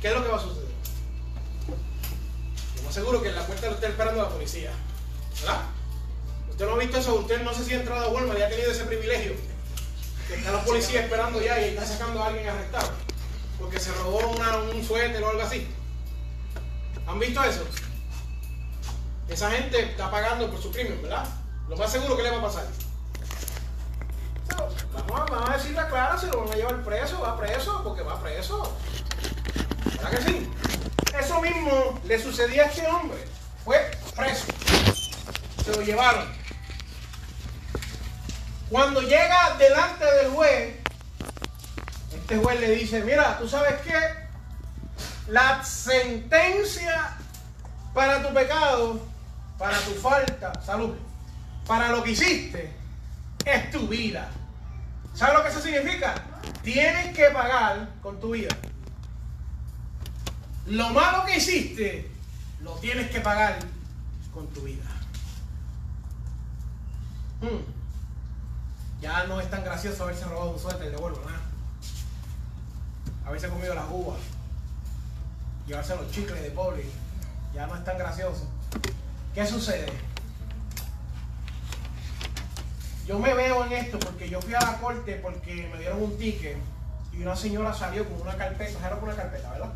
¿Qué 0.01 0.09
es 0.09 0.15
lo 0.15 0.23
que 0.23 0.29
va 0.29 0.37
a 0.37 0.41
suceder? 0.41 0.69
Yo 2.83 2.93
seguro 2.93 3.23
que 3.23 3.29
en 3.29 3.37
la 3.37 3.47
puerta 3.47 3.67
lo 3.67 3.75
está 3.75 3.89
esperando 3.89 4.23
la 4.23 4.29
policía. 4.29 4.73
¿Verdad? 5.41 5.63
Usted 6.51 6.67
no 6.67 6.73
ha 6.73 6.79
visto 6.79 6.99
eso, 6.99 7.15
usted 7.15 7.43
no 7.43 7.55
sé 7.55 7.65
si 7.65 7.75
ha 7.75 7.81
entrado 7.81 8.07
a 8.07 8.09
Walmart 8.09 8.39
y 8.39 8.43
ha 8.43 8.49
tenido 8.49 8.71
ese 8.71 8.85
privilegio. 8.85 9.33
Que 10.29 10.35
está 10.35 10.53
la 10.53 10.65
policía 10.65 11.03
esperando 11.03 11.41
ya 11.41 11.61
y 11.61 11.71
está 11.71 11.87
sacando 11.87 12.23
a 12.23 12.29
alguien 12.29 12.49
arrestado. 12.49 12.91
Porque 13.59 13.79
se 13.79 13.93
robó 13.93 14.21
un 14.73 14.85
suéter 14.85 15.23
o 15.23 15.31
algo 15.31 15.43
así. 15.43 15.67
¿Han 17.07 17.19
visto 17.19 17.43
eso? 17.45 17.65
Esa 19.29 19.51
gente 19.51 19.81
está 19.81 20.11
pagando 20.11 20.51
por 20.51 20.61
su 20.61 20.71
crimen, 20.73 21.01
¿verdad? 21.03 21.27
Lo 21.69 21.77
más 21.77 21.91
seguro 21.91 22.17
que 22.17 22.23
le 22.23 22.31
va 22.31 22.39
a 22.39 22.43
pasar. 22.43 22.67
Vamos, 24.93 25.49
a, 25.49 25.57
decir 25.57 25.73
la 25.73 25.89
clara, 25.89 26.19
se 26.19 26.27
lo 26.27 26.45
van 26.45 26.53
a 26.53 26.57
llevar 26.57 26.83
preso, 26.83 27.21
va 27.21 27.39
preso, 27.39 27.83
porque 27.85 28.03
va 28.03 28.21
preso. 28.21 28.77
¿Verdad 29.85 30.11
que 30.11 30.23
sí? 30.23 30.51
Eso 31.19 31.41
mismo 31.41 32.01
le 32.05 32.23
sucedía 32.23 32.65
a 32.65 32.67
este 32.67 32.87
hombre. 32.87 33.25
Fue 33.65 33.91
preso. 34.17 34.47
Se 35.65 35.73
lo 35.77 35.83
llevaron. 35.83 36.27
Cuando 38.69 39.01
llega 39.03 39.57
delante 39.59 40.05
del 40.05 40.31
juez, 40.31 40.77
este 42.15 42.37
juez 42.37 42.61
le 42.61 42.71
dice, 42.71 43.03
mira, 43.03 43.39
¿tú 43.39 43.49
sabes 43.49 43.81
qué? 43.83 43.99
La 45.29 45.63
sentencia 45.65 47.17
para 47.93 48.23
tu 48.23 48.33
pecado, 48.33 49.01
para 49.59 49.77
tu 49.79 49.93
falta, 49.95 50.53
salud, 50.65 50.97
para 51.67 51.89
lo 51.89 52.03
que 52.03 52.13
hiciste, 52.13 52.73
es 53.45 53.71
tu 53.71 53.87
vida. 53.89 54.31
¿Sabes 55.15 55.35
lo 55.35 55.43
que 55.43 55.49
eso 55.51 55.61
significa? 55.61 56.15
Tienes 56.63 57.17
que 57.17 57.27
pagar 57.31 57.89
con 58.03 58.21
tu 58.21 58.33
vida. 58.33 58.49
Lo 60.67 60.91
malo 60.91 61.25
que 61.25 61.37
hiciste, 61.37 62.11
lo 62.61 62.75
tienes 62.77 63.11
que 63.11 63.21
pagar 63.21 63.59
con 64.33 64.47
tu 64.49 64.63
vida. 64.63 64.85
Hmm. 67.41 67.65
Ya 69.01 69.25
no 69.25 69.41
es 69.41 69.51
tan 69.51 69.65
gracioso 69.65 70.05
haberse 70.05 70.25
robado 70.27 70.51
un 70.51 70.59
suéter 70.59 70.91
de 70.91 70.97
vuelvo, 70.97 71.21
nada. 71.25 71.41
Haberse 73.25 73.49
comido 73.49 73.75
las 73.75 73.87
uvas, 73.91 74.19
llevarse 75.67 75.97
los 75.97 76.11
chicles 76.11 76.43
de 76.43 76.51
pobre, 76.51 76.85
ya 77.55 77.67
no 77.67 77.75
es 77.77 77.85
tan 77.85 77.97
gracioso. 77.97 78.47
¿Qué 79.35 79.47
sucede? 79.47 80.10
Yo 83.11 83.19
me 83.19 83.35
veo 83.35 83.67
en 83.67 83.73
esto 83.73 83.99
porque 83.99 84.31
yo 84.31 84.41
fui 84.41 84.55
a 84.55 84.61
la 84.61 84.77
corte 84.77 85.17
porque 85.17 85.69
me 85.73 85.81
dieron 85.81 86.01
un 86.01 86.17
ticket 86.17 86.57
y 87.13 87.21
una 87.21 87.35
señora 87.35 87.75
salió 87.75 88.09
con 88.09 88.21
una 88.21 88.37
carpeta, 88.37 88.87
era 88.87 89.01
con 89.01 89.09
una 89.09 89.17
carpeta, 89.17 89.51
¿verdad? 89.51 89.73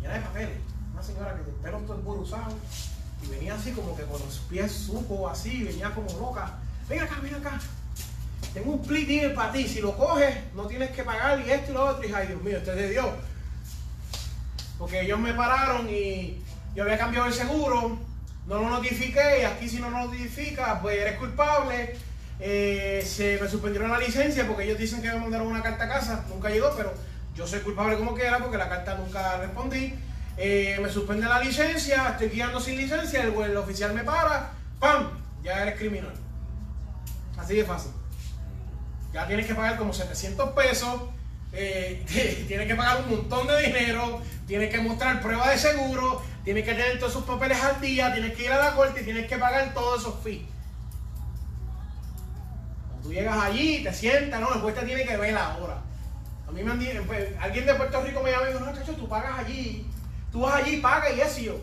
Llena 0.00 0.14
de 0.14 0.20
papeles. 0.20 0.56
Una 0.92 1.00
señora 1.00 1.32
que 1.32 1.48
el 1.48 1.56
pelo 1.58 1.78
todo 1.86 1.98
emburuzado 1.98 2.56
y 3.22 3.28
venía 3.28 3.54
así 3.54 3.70
como 3.70 3.96
que 3.96 4.02
con 4.02 4.20
los 4.20 4.38
pies 4.50 4.72
supo 4.72 5.28
así, 5.28 5.62
venía 5.62 5.94
como 5.94 6.08
loca. 6.18 6.54
Ven 6.88 6.98
acá, 7.02 7.20
ven 7.22 7.36
acá. 7.36 7.60
Tengo 8.52 8.72
un 8.72 8.82
deal 8.82 9.32
para 9.32 9.52
ti. 9.52 9.68
Si 9.68 9.80
lo 9.80 9.96
coges, 9.96 10.34
no 10.56 10.66
tienes 10.66 10.90
que 10.90 11.04
pagar 11.04 11.38
y 11.38 11.52
esto 11.52 11.70
y 11.70 11.74
lo 11.74 11.86
otro. 11.86 12.08
Y 12.08 12.12
ay, 12.12 12.26
Dios 12.26 12.42
mío, 12.42 12.56
este 12.56 12.70
es 12.70 12.76
de 12.78 12.90
Dios. 12.90 13.10
Porque 14.76 15.02
ellos 15.02 15.20
me 15.20 15.34
pararon 15.34 15.88
y 15.88 16.42
yo 16.74 16.82
había 16.82 16.98
cambiado 16.98 17.28
el 17.28 17.32
seguro, 17.32 17.96
no 18.48 18.58
lo 18.58 18.68
notifiqué 18.68 19.42
y 19.42 19.44
aquí 19.44 19.68
si 19.68 19.78
no 19.78 19.88
lo 19.88 20.06
notificas, 20.06 20.80
pues 20.80 20.98
eres 20.98 21.16
culpable 21.20 21.96
eh, 22.40 23.02
se 23.06 23.38
me 23.40 23.48
suspendieron 23.48 23.90
la 23.90 23.98
licencia 23.98 24.46
porque 24.46 24.64
ellos 24.64 24.78
dicen 24.78 25.02
que 25.02 25.08
me 25.08 25.18
mandaron 25.18 25.46
una 25.46 25.62
carta 25.62 25.84
a 25.84 25.88
casa, 25.88 26.24
nunca 26.28 26.48
llegó, 26.48 26.74
pero 26.76 26.92
yo 27.34 27.46
soy 27.46 27.60
culpable 27.60 27.96
como 27.96 28.14
quiera 28.14 28.38
porque 28.38 28.58
la 28.58 28.68
carta 28.68 28.96
nunca 28.96 29.38
respondí. 29.38 29.94
Eh, 30.36 30.78
me 30.80 30.88
suspende 30.88 31.26
la 31.26 31.40
licencia, 31.40 32.10
estoy 32.10 32.30
guiando 32.30 32.58
sin 32.58 32.76
licencia, 32.76 33.22
el, 33.22 33.56
oficial 33.56 33.92
me 33.92 34.02
para, 34.02 34.52
¡pam! 34.80 35.10
Ya 35.42 35.62
eres 35.62 35.78
criminal. 35.78 36.12
Así 37.36 37.56
de 37.56 37.64
fácil. 37.64 37.92
Ya 39.12 39.26
tienes 39.26 39.46
que 39.46 39.54
pagar 39.54 39.76
como 39.76 39.92
700 39.92 40.50
pesos, 40.50 41.02
eh, 41.52 42.02
tienes 42.48 42.66
que 42.66 42.74
pagar 42.74 43.02
un 43.02 43.10
montón 43.10 43.46
de 43.46 43.60
dinero, 43.60 44.22
tienes 44.46 44.70
que 44.70 44.80
mostrar 44.80 45.20
prueba 45.20 45.50
de 45.50 45.58
seguro, 45.58 46.22
tienes 46.44 46.64
que 46.64 46.72
tener 46.72 46.98
todos 46.98 47.12
esos 47.12 47.24
papeles 47.24 47.62
al 47.62 47.80
día, 47.80 48.12
tienes 48.12 48.34
que 48.34 48.44
ir 48.44 48.52
a 48.52 48.58
la 48.58 48.74
corte 48.74 49.02
y 49.02 49.04
tienes 49.04 49.26
que 49.28 49.36
pagar 49.36 49.74
todos 49.74 50.00
esos 50.00 50.22
fees. 50.22 50.42
Tú 53.02 53.12
llegas 53.12 53.36
allí, 53.36 53.82
te 53.82 53.92
sientas, 53.92 54.40
no, 54.40 54.54
el 54.54 54.60
juez 54.60 54.74
te 54.74 54.86
tiene 54.86 55.04
que 55.04 55.16
ver 55.16 55.36
ahora. 55.36 55.78
A 56.46 56.52
mí 56.52 56.62
me 56.62 56.70
han 56.70 56.78
dicho, 56.78 57.02
pues, 57.06 57.30
alguien 57.40 57.66
de 57.66 57.74
Puerto 57.74 58.02
Rico 58.02 58.22
me 58.22 58.30
llama 58.30 58.48
y 58.48 58.52
dijo, 58.52 58.64
no, 58.64 58.74
chacho, 58.74 58.92
tú 58.92 59.08
pagas 59.08 59.38
allí. 59.38 59.86
Tú 60.30 60.40
vas 60.40 60.54
allí, 60.54 60.76
paga 60.78 61.10
y 61.10 61.20
es 61.20 61.36
yo. 61.36 61.56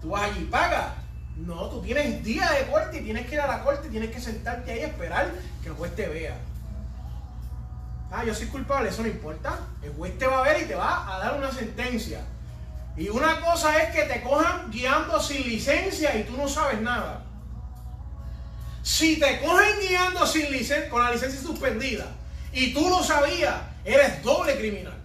Tú 0.00 0.10
vas 0.10 0.22
allí, 0.22 0.44
paga. 0.44 0.94
No, 1.36 1.68
tú 1.68 1.80
tienes 1.80 2.22
día 2.22 2.50
de 2.52 2.70
corte 2.70 2.98
y 2.98 3.02
tienes 3.02 3.26
que 3.26 3.34
ir 3.34 3.40
a 3.40 3.46
la 3.46 3.62
corte, 3.62 3.88
tienes 3.88 4.10
que 4.10 4.20
sentarte 4.20 4.72
ahí 4.72 4.80
y 4.80 4.84
esperar 4.84 5.30
que 5.62 5.68
el 5.68 5.74
juez 5.74 5.94
te 5.94 6.08
vea. 6.08 6.36
Ah, 8.10 8.24
yo 8.24 8.34
soy 8.34 8.48
culpable, 8.48 8.90
eso 8.90 9.02
no 9.02 9.08
importa. 9.08 9.58
El 9.82 9.92
juez 9.92 10.18
te 10.18 10.26
va 10.26 10.40
a 10.40 10.42
ver 10.42 10.62
y 10.62 10.66
te 10.66 10.74
va 10.74 11.14
a 11.14 11.18
dar 11.18 11.38
una 11.38 11.50
sentencia. 11.50 12.20
Y 12.96 13.08
una 13.08 13.40
cosa 13.40 13.82
es 13.82 13.94
que 13.94 14.02
te 14.02 14.20
cojan 14.20 14.70
guiando 14.70 15.18
sin 15.18 15.48
licencia 15.48 16.14
y 16.16 16.24
tú 16.24 16.36
no 16.36 16.46
sabes 16.46 16.80
nada. 16.82 17.21
Si 18.82 19.18
te 19.18 19.40
cogen 19.40 19.78
guiando 19.80 20.26
sin 20.26 20.50
licencia, 20.50 20.88
con 20.88 21.02
la 21.02 21.12
licencia 21.12 21.40
suspendida 21.40 22.06
y 22.52 22.74
tú 22.74 22.88
lo 22.88 23.02
sabías, 23.02 23.54
eres 23.84 24.22
doble 24.22 24.56
criminal. 24.56 24.98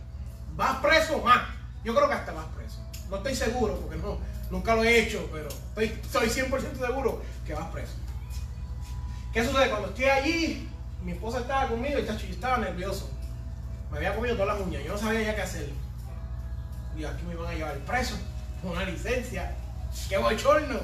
Vas 0.56 0.78
preso 0.78 1.20
más. 1.20 1.44
Yo 1.84 1.94
creo 1.96 2.08
que 2.08 2.16
hasta 2.16 2.32
vas 2.32 2.48
preso. 2.56 2.80
No 3.10 3.18
estoy 3.18 3.36
seguro 3.36 3.80
porque 3.80 3.98
no, 3.98 4.18
nunca 4.50 4.76
lo 4.76 4.84
he 4.84 5.04
hecho, 5.04 5.30
pero 5.32 5.48
estoy, 5.48 6.28
100% 6.28 6.88
seguro 6.88 7.22
que 7.46 7.54
vas 7.54 7.70
preso. 7.70 7.94
¿Qué 9.32 9.46
sucede? 9.46 9.70
Cuando 9.70 9.90
estoy 9.90 10.06
allí, 10.06 10.70
mi 11.04 11.12
esposa 11.12 11.40
estaba 11.40 11.68
conmigo 11.68 12.00
y 12.00 12.32
estaba 12.32 12.58
nervioso. 12.58 13.10
Me 13.92 13.98
había 13.98 14.16
comido 14.16 14.36
todas 14.36 14.58
las 14.58 14.68
uñas, 14.68 14.84
yo 14.84 14.94
no 14.94 14.98
sabía 14.98 15.22
ya 15.22 15.36
qué 15.36 15.42
hacer. 15.44 15.70
Y 16.98 17.06
aquí 17.06 17.24
me 17.26 17.34
iban 17.34 17.48
a 17.48 17.54
llevar 17.54 17.78
preso, 17.80 18.16
con 18.62 18.72
una 18.72 18.86
licencia. 18.86 19.56
¡Qué 20.10 20.18
bochorno! 20.18 20.80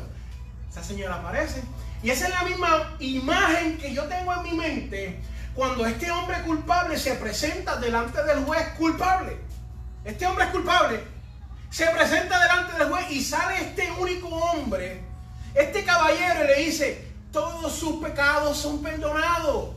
Esa 0.69 0.83
señora 0.83 1.15
aparece 1.15 1.63
y 2.03 2.09
esa 2.09 2.27
es 2.27 2.33
la 2.33 2.43
misma 2.43 2.95
imagen 2.99 3.77
que 3.77 3.93
yo 3.93 4.03
tengo 4.03 4.33
en 4.33 4.43
mi 4.43 4.51
mente 4.51 5.21
cuando 5.55 5.85
este 5.85 6.11
hombre 6.11 6.41
culpable 6.41 6.99
se 6.99 7.13
presenta 7.15 7.77
delante 7.77 8.21
del 8.23 8.43
juez 8.43 8.67
culpable. 8.77 9.37
Este 10.03 10.27
hombre 10.27 10.45
es 10.45 10.51
culpable. 10.51 11.03
Se 11.69 11.87
presenta 11.87 12.39
delante 12.39 12.77
del 12.77 12.89
juez 12.89 13.05
y 13.09 13.23
sale 13.23 13.61
este 13.61 13.89
único 13.91 14.27
hombre, 14.27 15.01
este 15.55 15.85
caballero, 15.85 16.43
y 16.43 16.47
le 16.47 16.65
dice, 16.65 17.07
todos 17.31 17.73
sus 17.73 18.03
pecados 18.03 18.57
son 18.57 18.83
perdonados. 18.83 19.69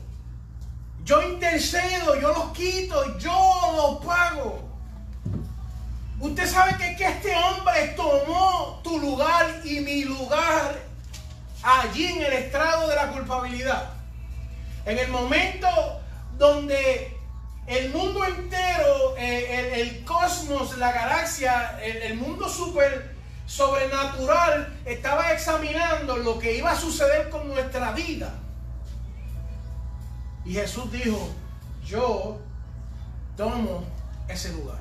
Yo 1.04 1.22
intercedo, 1.22 2.20
yo 2.20 2.32
los 2.32 2.50
quito, 2.52 3.18
yo 3.18 3.72
los 3.76 4.04
pago. 4.04 4.68
Usted 6.18 6.46
sabe 6.46 6.76
que, 6.76 6.96
que 6.96 7.04
este 7.04 7.36
hombre 7.36 7.94
tomó 7.96 8.80
tu 8.82 8.98
lugar 8.98 9.60
y 9.64 9.80
mi 9.80 10.04
lugar 10.04 10.85
allí 11.62 12.06
en 12.06 12.24
el 12.24 12.32
estrado 12.32 12.88
de 12.88 12.96
la 12.96 13.10
culpabilidad. 13.12 13.90
En 14.84 14.98
el 14.98 15.08
momento 15.08 15.68
donde 16.38 17.16
el 17.66 17.90
mundo 17.92 18.24
entero, 18.24 19.16
el, 19.16 20.04
cosmos, 20.04 20.78
la 20.78 20.92
galaxia, 20.92 21.78
el, 21.82 22.16
mundo 22.16 22.48
super 22.48 23.14
sobrenatural 23.46 24.80
estaba 24.84 25.32
examinando 25.32 26.16
lo 26.16 26.38
que 26.38 26.56
iba 26.56 26.70
a 26.70 26.76
suceder 26.76 27.28
con 27.30 27.48
nuestra 27.48 27.92
vida. 27.92 28.32
Y 30.44 30.54
Jesús 30.54 30.90
dijo, 30.92 31.28
yo 31.84 32.38
tomo 33.36 33.84
ese 34.28 34.52
lugar. 34.52 34.78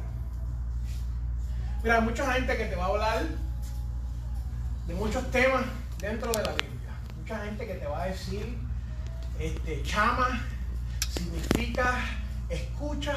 Mira, 1.81 1.95
hay 1.95 2.01
mucha 2.01 2.31
gente 2.33 2.55
que 2.55 2.65
te 2.65 2.75
va 2.75 2.85
a 2.85 2.87
hablar 2.87 3.23
de 4.87 4.93
muchos 4.93 5.29
temas 5.31 5.63
dentro 5.99 6.31
de 6.31 6.43
la 6.43 6.51
Biblia 6.51 6.75
mucha 7.25 7.43
gente 7.43 7.65
que 7.65 7.73
te 7.73 7.87
va 7.87 8.03
a 8.03 8.05
decir, 8.05 8.55
este, 9.39 9.81
chama 9.81 10.45
significa 11.11 11.99
escucha 12.49 13.15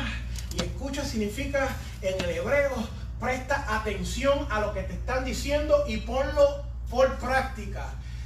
y 0.57 0.63
escucha 0.63 1.05
significa 1.05 1.69
en 2.01 2.19
el 2.25 2.31
hebreo 2.31 2.89
presta 3.21 3.67
atención 3.77 4.47
a 4.51 4.61
lo 4.61 4.73
que 4.73 4.85
te 4.85 4.95
están 4.95 5.27
diciendo 5.27 5.85
y 5.87 5.99
ponlo 5.99 6.65
por 6.89 7.19
práctica. 7.19 7.85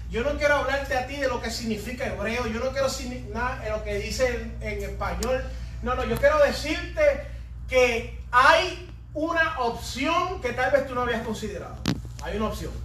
Yo 0.09 0.23
no 0.23 0.39
quiero 0.39 0.59
hablarte 0.59 0.97
a 0.97 1.09
ti 1.09 1.17
de 1.17 1.27
lo 1.27 1.43
que 1.43 1.51
significa 1.51 2.07
hebreo, 2.07 2.47
yo 2.47 2.61
no 2.61 2.71
quiero 2.71 2.87
nada 3.33 3.59
de 3.59 3.71
lo 3.71 3.83
que 3.83 3.97
dice 3.97 4.53
en, 4.61 4.83
español. 4.85 5.43
No, 5.83 5.97
no, 5.97 6.05
yo 6.05 6.17
quiero 6.17 6.39
decirte 6.45 7.27
que 7.69 8.21
hay 8.31 8.89
una 9.15 9.59
opción 9.59 10.41
que 10.41 10.53
tal 10.53 10.71
vez 10.71 10.87
tú 10.87 10.95
no 10.95 11.01
habías 11.01 11.23
considerado. 11.23 11.75
Hay 12.23 12.37
una 12.37 12.47
opción. 12.47 12.82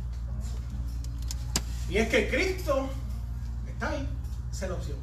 Y 1.90 1.98
es 1.98 2.10
que 2.10 2.30
Cristo 2.30 2.90
está 3.68 3.90
ahí. 3.90 4.08
Esa 4.52 4.66
es 4.66 4.72
la 4.72 4.78
opción. 4.78 4.98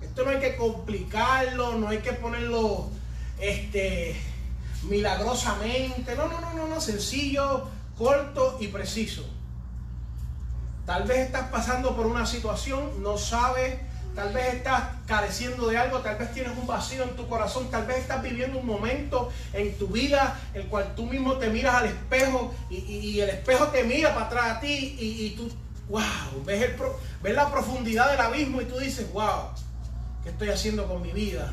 Esto 0.00 0.24
no 0.24 0.30
hay 0.30 0.38
que 0.38 0.56
complicarlo, 0.56 1.78
no 1.78 1.88
hay 1.88 1.98
que 1.98 2.12
ponerlo 2.12 2.88
este, 3.40 4.14
milagrosamente. 4.84 6.14
No, 6.14 6.28
no, 6.28 6.40
no, 6.40 6.54
no, 6.54 6.68
no, 6.68 6.80
sencillo, 6.80 7.68
corto 7.96 8.58
y 8.60 8.68
preciso. 8.68 9.24
Tal 10.86 11.04
vez 11.04 11.26
estás 11.26 11.48
pasando 11.48 11.96
por 11.96 12.06
una 12.06 12.26
situación, 12.26 13.02
no 13.02 13.16
sabes, 13.16 13.80
tal 14.14 14.32
vez 14.32 14.54
estás 14.54 14.84
careciendo 15.06 15.66
de 15.66 15.76
algo, 15.76 15.98
tal 16.00 16.16
vez 16.16 16.32
tienes 16.32 16.56
un 16.56 16.66
vacío 16.66 17.02
en 17.02 17.16
tu 17.16 17.26
corazón, 17.28 17.70
tal 17.70 17.86
vez 17.86 17.98
estás 17.98 18.22
viviendo 18.22 18.58
un 18.58 18.66
momento 18.66 19.30
en 19.52 19.76
tu 19.76 19.88
vida 19.88 20.40
el 20.54 20.66
cual 20.66 20.94
tú 20.94 21.06
mismo 21.06 21.34
te 21.34 21.50
miras 21.50 21.74
al 21.74 21.86
espejo 21.86 22.54
y, 22.70 23.20
el 23.20 23.30
espejo 23.30 23.68
te 23.68 23.84
mira 23.84 24.14
para 24.14 24.26
atrás 24.26 24.56
a 24.56 24.60
ti 24.60 24.96
y, 24.98 25.30
tú, 25.36 25.50
wow, 25.88 26.44
ves, 26.44 26.62
el, 26.62 26.76
ves 27.22 27.34
la 27.34 27.50
profundidad 27.50 28.10
del 28.10 28.20
abismo 28.20 28.60
y 28.60 28.66
tú 28.66 28.78
dices, 28.78 29.12
wow, 29.12 29.50
¿qué 30.22 30.30
estoy 30.30 30.48
haciendo 30.48 30.86
con 30.86 31.02
mi 31.02 31.12
vida? 31.12 31.52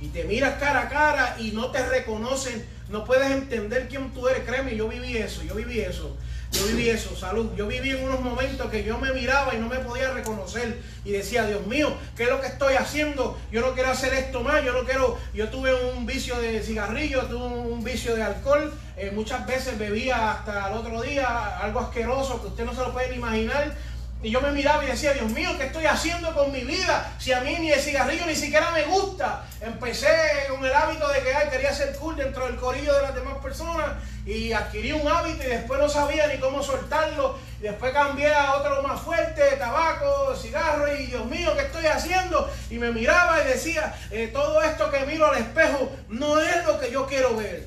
Y 0.00 0.08
te 0.08 0.24
miras 0.24 0.58
cara 0.58 0.82
a 0.82 0.88
cara 0.88 1.36
y 1.38 1.50
no 1.50 1.70
te 1.70 1.84
reconocen, 1.86 2.64
no 2.88 3.04
puedes 3.04 3.30
entender 3.30 3.88
quién 3.88 4.10
tú 4.12 4.28
eres, 4.28 4.44
créeme, 4.44 4.76
yo 4.76 4.88
viví 4.88 5.16
eso, 5.16 5.42
yo 5.42 5.54
viví 5.54 5.80
eso. 5.80 6.16
Yo 6.52 6.66
viví 6.66 6.88
eso, 6.88 7.14
salud. 7.14 7.50
Yo 7.56 7.68
viví 7.68 7.90
en 7.90 8.04
unos 8.04 8.20
momentos 8.20 8.70
que 8.70 8.82
yo 8.82 8.98
me 8.98 9.12
miraba 9.12 9.54
y 9.54 9.58
no 9.58 9.68
me 9.68 9.78
podía 9.78 10.10
reconocer 10.10 10.82
y 11.04 11.12
decía, 11.12 11.46
Dios 11.46 11.64
mío, 11.66 11.92
¿qué 12.16 12.24
es 12.24 12.28
lo 12.28 12.40
que 12.40 12.48
estoy 12.48 12.74
haciendo? 12.74 13.38
Yo 13.52 13.60
no 13.60 13.72
quiero 13.72 13.90
hacer 13.90 14.12
esto 14.14 14.40
más, 14.40 14.64
yo 14.64 14.72
no 14.72 14.84
quiero, 14.84 15.16
yo 15.32 15.48
tuve 15.48 15.72
un 15.92 16.06
vicio 16.06 16.38
de 16.40 16.60
cigarrillo, 16.62 17.26
tuve 17.26 17.46
un 17.46 17.84
vicio 17.84 18.16
de 18.16 18.24
alcohol, 18.24 18.74
eh, 18.96 19.12
muchas 19.14 19.46
veces 19.46 19.78
bebía 19.78 20.32
hasta 20.32 20.68
el 20.68 20.74
otro 20.74 21.00
día 21.02 21.58
algo 21.58 21.80
asqueroso 21.80 22.40
que 22.42 22.48
usted 22.48 22.64
no 22.64 22.74
se 22.74 22.80
lo 22.80 22.92
puede 22.92 23.14
imaginar. 23.14 23.74
Y 24.22 24.30
yo 24.30 24.40
me 24.42 24.52
miraba 24.52 24.84
y 24.84 24.88
decía, 24.88 25.14
Dios 25.14 25.30
mío, 25.30 25.56
¿qué 25.56 25.64
estoy 25.64 25.86
haciendo 25.86 26.34
con 26.34 26.52
mi 26.52 26.62
vida? 26.62 27.10
Si 27.18 27.32
a 27.32 27.40
mí 27.40 27.56
ni 27.58 27.72
el 27.72 27.80
cigarrillo 27.80 28.26
ni 28.26 28.36
siquiera 28.36 28.70
me 28.70 28.84
gusta. 28.84 29.46
Empecé 29.62 30.08
con 30.50 30.62
el 30.62 30.72
hábito 30.74 31.08
de 31.08 31.20
que 31.20 31.50
quería 31.50 31.72
ser 31.72 31.96
cool 31.96 32.16
dentro 32.16 32.44
del 32.44 32.56
corillo 32.56 32.94
de 32.94 33.02
las 33.02 33.14
demás 33.14 33.38
personas 33.38 33.92
y 34.26 34.52
adquirí 34.52 34.92
un 34.92 35.08
hábito 35.08 35.42
y 35.42 35.46
después 35.46 35.80
no 35.80 35.88
sabía 35.88 36.26
ni 36.26 36.38
cómo 36.38 36.62
soltarlo. 36.62 37.38
Y 37.60 37.62
después 37.62 37.94
cambié 37.94 38.34
a 38.34 38.56
otro 38.56 38.82
más 38.82 39.00
fuerte, 39.00 39.42
tabaco, 39.58 40.36
cigarro 40.36 40.94
y 40.94 41.06
Dios 41.06 41.24
mío, 41.24 41.54
¿qué 41.56 41.62
estoy 41.62 41.86
haciendo? 41.86 42.50
Y 42.68 42.74
me 42.74 42.92
miraba 42.92 43.42
y 43.42 43.48
decía, 43.48 43.94
eh, 44.10 44.28
todo 44.30 44.62
esto 44.62 44.90
que 44.90 45.06
miro 45.06 45.30
al 45.30 45.38
espejo 45.38 45.90
no 46.10 46.38
es 46.38 46.66
lo 46.66 46.78
que 46.78 46.90
yo 46.90 47.06
quiero 47.06 47.36
ver. 47.36 47.66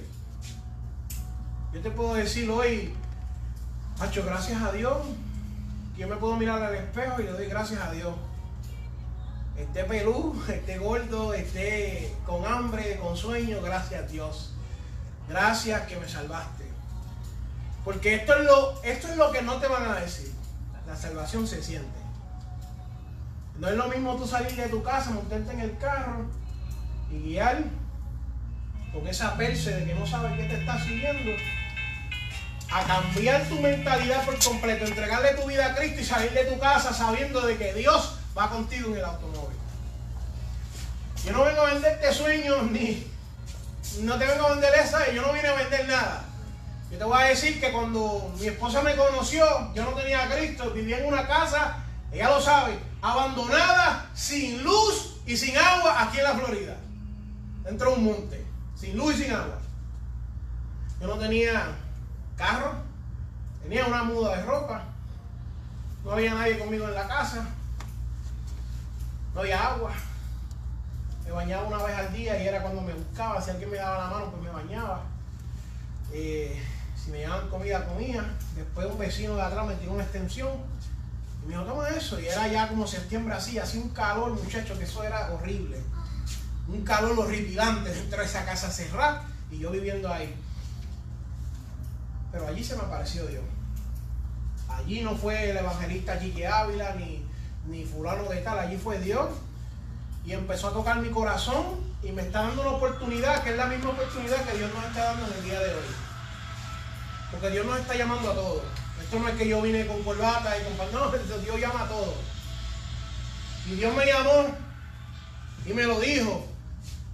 Yo 1.73 1.81
te 1.81 1.89
puedo 1.89 2.13
decir 2.13 2.47
hoy, 2.51 2.93
Hacho, 3.99 4.23
gracias 4.23 4.61
a 4.61 4.71
Dios 4.71 4.97
yo 5.97 6.07
me 6.07 6.15
puedo 6.15 6.35
mirar 6.35 6.61
al 6.61 6.75
espejo 6.75 7.21
y 7.21 7.23
le 7.25 7.31
doy 7.31 7.45
gracias 7.47 7.81
a 7.81 7.91
Dios. 7.91 8.13
Esté 9.57 9.83
pelú, 9.83 10.41
esté 10.49 10.77
gordo, 10.77 11.33
esté 11.33 12.13
con 12.25 12.45
hambre, 12.45 12.97
con 12.97 13.15
sueño, 13.15 13.61
gracias 13.61 14.03
a 14.03 14.07
Dios. 14.07 14.53
Gracias 15.29 15.81
que 15.87 15.97
me 15.97 16.07
salvaste. 16.07 16.65
Porque 17.85 18.15
esto 18.15 18.35
es 18.35 18.45
lo, 18.45 18.81
esto 18.83 19.07
es 19.09 19.17
lo 19.17 19.31
que 19.31 19.41
no 19.41 19.57
te 19.57 19.67
van 19.67 19.89
a 19.89 19.95
decir. 19.99 20.31
La 20.87 20.95
salvación 20.95 21.47
se 21.47 21.61
siente. 21.61 21.99
No 23.59 23.67
es 23.67 23.75
lo 23.75 23.87
mismo 23.87 24.15
tú 24.15 24.25
salir 24.25 24.55
de 24.55 24.67
tu 24.67 24.81
casa, 24.81 25.11
montarte 25.11 25.53
en 25.53 25.59
el 25.59 25.77
carro 25.77 26.25
y 27.11 27.19
guiar 27.19 27.63
con 28.91 29.07
esa 29.07 29.37
perse 29.37 29.75
de 29.75 29.85
que 29.85 29.95
no 29.95 30.05
sabes 30.07 30.33
qué 30.33 30.47
te 30.47 30.59
está 30.59 30.79
siguiendo 30.79 31.31
a 32.73 32.83
cambiar 32.85 33.43
tu 33.47 33.59
mentalidad 33.59 34.25
por 34.25 34.37
completo, 34.39 34.85
entregarle 34.85 35.35
tu 35.35 35.47
vida 35.47 35.67
a 35.67 35.75
Cristo 35.75 36.01
y 36.01 36.05
salir 36.05 36.31
de 36.31 36.45
tu 36.45 36.59
casa 36.59 36.91
sabiendo 36.91 37.41
de 37.41 37.55
que 37.55 37.71
Dios 37.73 38.15
va 38.35 38.49
contigo 38.49 38.89
en 38.89 38.97
el 38.97 39.05
automóvil. 39.05 39.57
Yo 41.23 41.33
no 41.33 41.45
vengo 41.45 41.61
a 41.61 41.73
venderte 41.73 42.11
sueños 42.11 42.63
ni 42.71 43.07
no 44.01 44.17
te 44.17 44.25
vengo 44.25 44.47
a 44.47 44.51
vender 44.51 44.73
esa, 44.73 45.11
yo 45.11 45.21
no 45.21 45.33
vine 45.33 45.47
a 45.47 45.53
vender 45.53 45.87
nada. 45.87 46.25
Yo 46.91 46.97
te 46.97 47.03
voy 47.03 47.21
a 47.21 47.25
decir 47.25 47.59
que 47.59 47.71
cuando 47.71 48.33
mi 48.39 48.47
esposa 48.47 48.81
me 48.81 48.95
conoció, 48.95 49.45
yo 49.75 49.83
no 49.85 49.91
tenía 49.91 50.23
a 50.23 50.29
Cristo, 50.29 50.71
vivía 50.71 50.97
en 50.97 51.05
una 51.05 51.27
casa, 51.27 51.77
ella 52.11 52.29
lo 52.31 52.41
sabe, 52.41 52.79
abandonada, 53.03 54.09
sin 54.15 54.63
luz 54.63 55.21
y 55.27 55.37
sin 55.37 55.55
agua 55.55 56.01
aquí 56.01 56.17
en 56.17 56.23
la 56.23 56.33
Florida, 56.33 56.77
dentro 57.63 57.91
de 57.91 57.97
un 57.97 58.05
monte, 58.05 58.45
sin 58.75 58.97
luz 58.97 59.15
y 59.15 59.23
sin 59.25 59.31
agua. 59.31 59.59
Yo 60.99 61.07
no 61.07 61.15
tenía 61.15 61.75
carro, 62.35 62.73
tenía 63.61 63.85
una 63.85 64.03
muda 64.03 64.37
de 64.37 64.43
ropa, 64.43 64.83
no 66.03 66.11
había 66.11 66.33
nadie 66.33 66.59
conmigo 66.59 66.85
en 66.85 66.93
la 66.93 67.07
casa, 67.07 67.45
no 69.33 69.41
había 69.41 69.67
agua. 69.67 69.91
Me 71.25 71.31
bañaba 71.31 71.67
una 71.67 71.83
vez 71.83 71.95
al 71.95 72.13
día 72.13 72.43
y 72.43 72.47
era 72.47 72.61
cuando 72.61 72.81
me 72.81 72.93
buscaba. 72.93 73.41
Si 73.41 73.49
alguien 73.49 73.71
me 73.71 73.77
daba 73.77 73.97
la 73.97 74.09
mano, 74.09 74.31
pues 74.31 74.43
me 74.43 74.49
bañaba. 74.49 75.03
Eh, 76.11 76.61
si 77.01 77.11
me 77.11 77.19
llevaban 77.19 77.49
comida, 77.49 77.85
comía. 77.85 78.35
Después 78.55 78.87
un 78.87 78.99
vecino 78.99 79.35
de 79.35 79.41
atrás 79.41 79.65
me 79.65 79.75
tiró 79.75 79.93
una 79.93 80.03
extensión 80.03 80.49
y 81.43 81.47
me 81.47 81.53
dijo, 81.53 81.65
toma 81.65 81.89
eso. 81.89 82.19
Y 82.19 82.27
era 82.27 82.47
ya 82.47 82.67
como 82.67 82.85
septiembre 82.85 83.33
así, 83.33 83.57
así 83.57 83.77
un 83.77 83.89
calor, 83.89 84.31
muchacho, 84.31 84.77
que 84.77 84.83
eso 84.83 85.03
era 85.03 85.31
horrible. 85.31 85.81
Un 86.67 86.83
calor 86.83 87.17
horripilante 87.17 87.89
dentro 87.89 88.19
de 88.19 88.25
esa 88.25 88.45
casa 88.45 88.69
cerrada 88.69 89.23
y 89.49 89.59
yo 89.59 89.71
viviendo 89.71 90.11
ahí. 90.11 90.35
Pero 92.33 92.47
allí 92.47 92.63
se 92.63 92.75
me 92.75 92.81
apareció 92.81 93.27
Dios. 93.27 93.43
Allí 94.67 95.01
no 95.01 95.15
fue 95.15 95.51
el 95.51 95.57
evangelista 95.57 96.17
Gigi 96.17 96.43
Ávila 96.43 96.95
ni, 96.95 97.23
ni 97.67 97.85
fulano 97.85 98.23
de 98.23 98.37
tal, 98.37 98.57
allí 98.57 98.75
fue 98.75 98.97
Dios. 98.99 99.29
Y 100.25 100.33
empezó 100.33 100.69
a 100.69 100.73
tocar 100.73 100.99
mi 100.99 101.09
corazón 101.09 101.93
y 102.01 102.11
me 102.11 102.23
está 102.23 102.41
dando 102.41 102.63
una 102.63 102.71
oportunidad, 102.71 103.43
que 103.43 103.51
es 103.51 103.57
la 103.57 103.67
misma 103.67 103.91
oportunidad 103.91 104.43
que 104.45 104.57
Dios 104.57 104.73
nos 104.73 104.83
está 104.85 105.03
dando 105.13 105.27
en 105.27 105.33
el 105.33 105.43
día 105.43 105.59
de 105.59 105.75
hoy. 105.75 105.85
Porque 107.29 107.49
Dios 107.51 107.65
nos 107.67 107.79
está 107.79 107.95
llamando 107.95 108.31
a 108.31 108.33
todos. 108.33 108.63
Esto 108.99 109.19
no 109.19 109.27
es 109.27 109.35
que 109.35 109.47
yo 109.47 109.61
vine 109.61 109.85
con 109.85 110.01
corbata 110.01 110.55
y 110.57 110.63
con... 110.63 110.91
No, 110.91 111.11
Dios 111.41 111.59
llama 111.59 111.83
a 111.83 111.87
todos. 111.87 112.15
Y 113.67 113.75
Dios 113.75 113.95
me 113.95 114.05
llamó 114.07 114.55
y 115.67 115.73
me 115.73 115.83
lo 115.83 115.99
dijo. 115.99 116.47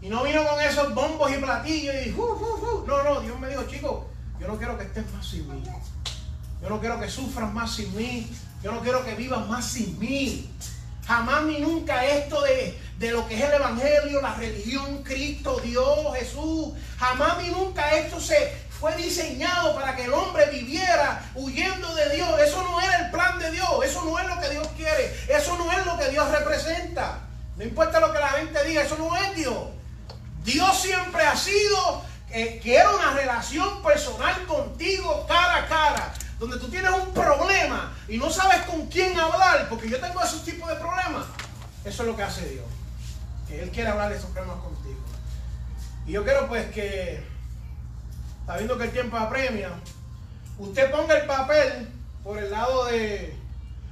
Y 0.01 0.07
no 0.07 0.23
vino 0.23 0.45
con 0.47 0.61
esos 0.61 0.95
bombos 0.95 1.29
y 1.29 1.35
platillos 1.35 1.95
y... 2.05 2.11
No, 2.11 3.03
no, 3.03 3.19
Dios 3.19 3.37
me 3.37 3.49
dijo, 3.49 3.63
chicos, 3.63 4.05
yo 4.39 4.47
no 4.47 4.57
quiero 4.57 4.77
que 4.77 4.85
estés 4.85 5.11
más 5.13 5.27
sin 5.27 5.47
mí. 5.47 5.63
Yo 6.61 6.69
no 6.69 6.79
quiero 6.79 6.99
que 6.99 7.09
sufras 7.09 7.51
más 7.53 7.75
sin 7.75 7.95
mí. 7.95 8.29
Yo 8.63 8.71
no 8.71 8.81
quiero 8.81 9.03
que 9.03 9.15
vivas 9.15 9.47
más 9.47 9.65
sin 9.65 9.97
mí. 9.99 10.49
Jamás 11.05 11.43
ni 11.43 11.59
nunca 11.59 12.05
esto 12.05 12.41
de, 12.43 12.79
de 12.99 13.11
lo 13.11 13.27
que 13.27 13.35
es 13.35 13.41
el 13.41 13.53
Evangelio, 13.53 14.21
la 14.21 14.35
religión, 14.35 15.01
Cristo, 15.03 15.59
Dios, 15.59 16.15
Jesús. 16.17 16.73
Jamás 16.97 17.37
ni 17.41 17.49
nunca 17.49 17.95
esto 17.95 18.19
se 18.19 18.53
fue 18.79 18.95
diseñado 18.95 19.75
para 19.75 19.95
que 19.95 20.05
el 20.05 20.13
hombre 20.13 20.49
viviera 20.51 21.29
huyendo 21.35 21.93
de 21.95 22.15
Dios. 22.15 22.39
Eso 22.39 22.63
no 22.63 22.79
era 22.79 23.05
el 23.05 23.11
plan 23.11 23.39
de 23.39 23.51
Dios. 23.51 23.69
Eso 23.83 24.05
no 24.05 24.19
es 24.19 24.27
lo 24.27 24.39
que 24.39 24.49
Dios 24.49 24.67
quiere. 24.77 25.13
Eso 25.27 25.57
no 25.57 25.71
es 25.71 25.85
lo 25.85 25.97
que 25.97 26.09
Dios 26.09 26.29
representa. 26.31 27.19
No 27.57 27.63
importa 27.63 27.99
lo 27.99 28.13
que 28.13 28.19
la 28.19 28.29
gente 28.29 28.63
diga, 28.63 28.83
eso 28.83 28.97
no 28.97 29.15
es 29.17 29.35
Dios. 29.35 29.67
Dios 30.43 30.81
siempre 30.81 31.23
ha 31.25 31.35
sido 31.35 32.03
quiero 32.61 32.95
una 32.95 33.13
relación 33.13 33.81
personal 33.81 34.45
contigo 34.45 35.25
cara 35.27 35.57
a 35.57 35.67
cara, 35.67 36.13
donde 36.37 36.57
tú 36.57 36.69
tienes 36.69 36.91
un 36.91 37.13
problema 37.13 37.93
y 38.07 38.17
no 38.17 38.29
sabes 38.29 38.61
con 38.63 38.87
quién 38.87 39.17
hablar, 39.19 39.67
porque 39.69 39.89
yo 39.89 39.99
tengo 39.99 40.21
esos 40.21 40.43
tipos 40.43 40.69
de 40.69 40.75
problemas. 40.75 41.25
Eso 41.83 42.03
es 42.03 42.07
lo 42.07 42.15
que 42.15 42.23
hace 42.23 42.47
Dios, 42.49 42.65
que 43.47 43.63
Él 43.63 43.71
quiere 43.71 43.89
hablar 43.89 44.09
de 44.09 44.17
esos 44.17 44.29
problemas 44.29 44.63
contigo. 44.63 44.99
Y 46.05 46.11
yo 46.11 46.23
quiero 46.23 46.47
pues 46.47 46.69
que, 46.71 47.23
sabiendo 48.45 48.77
que 48.77 48.85
el 48.85 48.91
tiempo 48.91 49.17
apremia, 49.17 49.71
usted 50.57 50.91
ponga 50.91 51.17
el 51.17 51.25
papel 51.25 51.89
por 52.23 52.37
el 52.37 52.51
lado 52.51 52.85
de, 52.85 53.35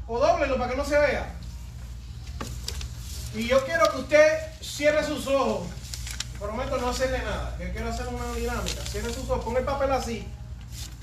o 0.05 0.19
doblelo 0.19 0.57
para 0.57 0.71
que 0.71 0.77
no 0.77 0.85
se 0.85 0.97
vea. 0.97 1.33
Y 3.33 3.47
yo 3.47 3.63
quiero 3.65 3.91
que 3.91 3.97
usted 3.97 4.39
cierre 4.61 5.03
sus 5.03 5.27
ojos 5.27 5.67
prometo 6.39 6.77
no 6.77 6.89
hacerle 6.89 7.19
nada. 7.19 7.57
Yo 7.59 7.71
quiero 7.71 7.89
hacer 7.89 8.07
una 8.07 8.33
dinámica. 8.33 8.81
Cierre 8.83 9.13
sus 9.13 9.29
ojos, 9.29 9.43
pon 9.43 9.57
el 9.57 9.63
papel 9.63 9.91
así. 9.91 10.27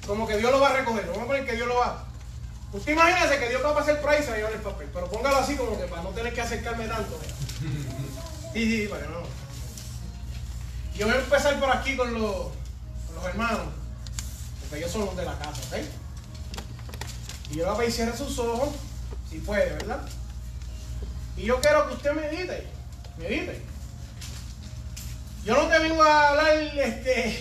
Como 0.06 0.26
que 0.26 0.36
Dios 0.36 0.52
lo 0.52 0.60
va 0.60 0.70
a 0.70 0.76
recoger. 0.76 1.06
Vamos 1.06 1.22
a 1.22 1.26
poner 1.26 1.46
que 1.46 1.56
Dios 1.56 1.68
lo 1.68 1.76
va. 1.76 2.04
Usted 2.72 2.92
imagínese 2.92 3.38
que 3.38 3.48
Dios 3.48 3.64
va 3.64 3.70
a 3.70 3.74
pasar 3.74 4.00
por 4.00 4.10
ahí 4.10 4.20
y 4.20 4.22
se 4.22 4.30
va 4.30 4.34
a 4.34 4.38
llevar 4.38 4.52
el 4.52 4.60
papel. 4.60 4.88
Pero 4.92 5.10
póngalo 5.10 5.36
así 5.36 5.56
como 5.56 5.78
que 5.78 5.84
para 5.84 6.02
no 6.02 6.10
tener 6.10 6.32
que 6.34 6.40
acercarme 6.40 6.86
tanto. 6.86 7.18
Sí, 8.52 8.64
sí, 8.82 8.88
para 8.88 9.02
que 9.02 9.08
no. 9.08 9.20
Yo 10.96 11.06
voy 11.06 11.16
a 11.16 11.18
empezar 11.18 11.58
por 11.58 11.70
aquí 11.70 11.96
con 11.96 12.12
los, 12.12 12.52
los 13.14 13.24
los 13.24 13.32
hermanos, 13.32 13.66
porque 14.60 14.78
ellos 14.78 14.92
son 14.92 15.06
los 15.06 15.16
de 15.16 15.24
la 15.24 15.38
casa, 15.38 15.60
¿ok? 15.68 15.82
Y 17.50 17.56
yo 17.56 17.58
le 17.58 17.64
voy 17.64 17.74
a 17.74 17.78
pedir 17.78 17.92
cierre 17.92 18.16
sus 18.16 18.38
ojos, 18.38 18.70
si 19.30 19.38
puede, 19.38 19.70
¿verdad? 19.72 20.00
Y 21.36 21.44
yo 21.44 21.60
quiero 21.60 21.88
que 21.88 21.94
usted 21.94 22.12
medite, 22.12 22.66
medite. 23.18 23.62
Yo 25.44 25.54
no 25.54 25.68
te 25.68 25.78
vengo 25.78 26.02
a 26.02 26.30
hablar 26.30 26.56
este, 26.56 27.38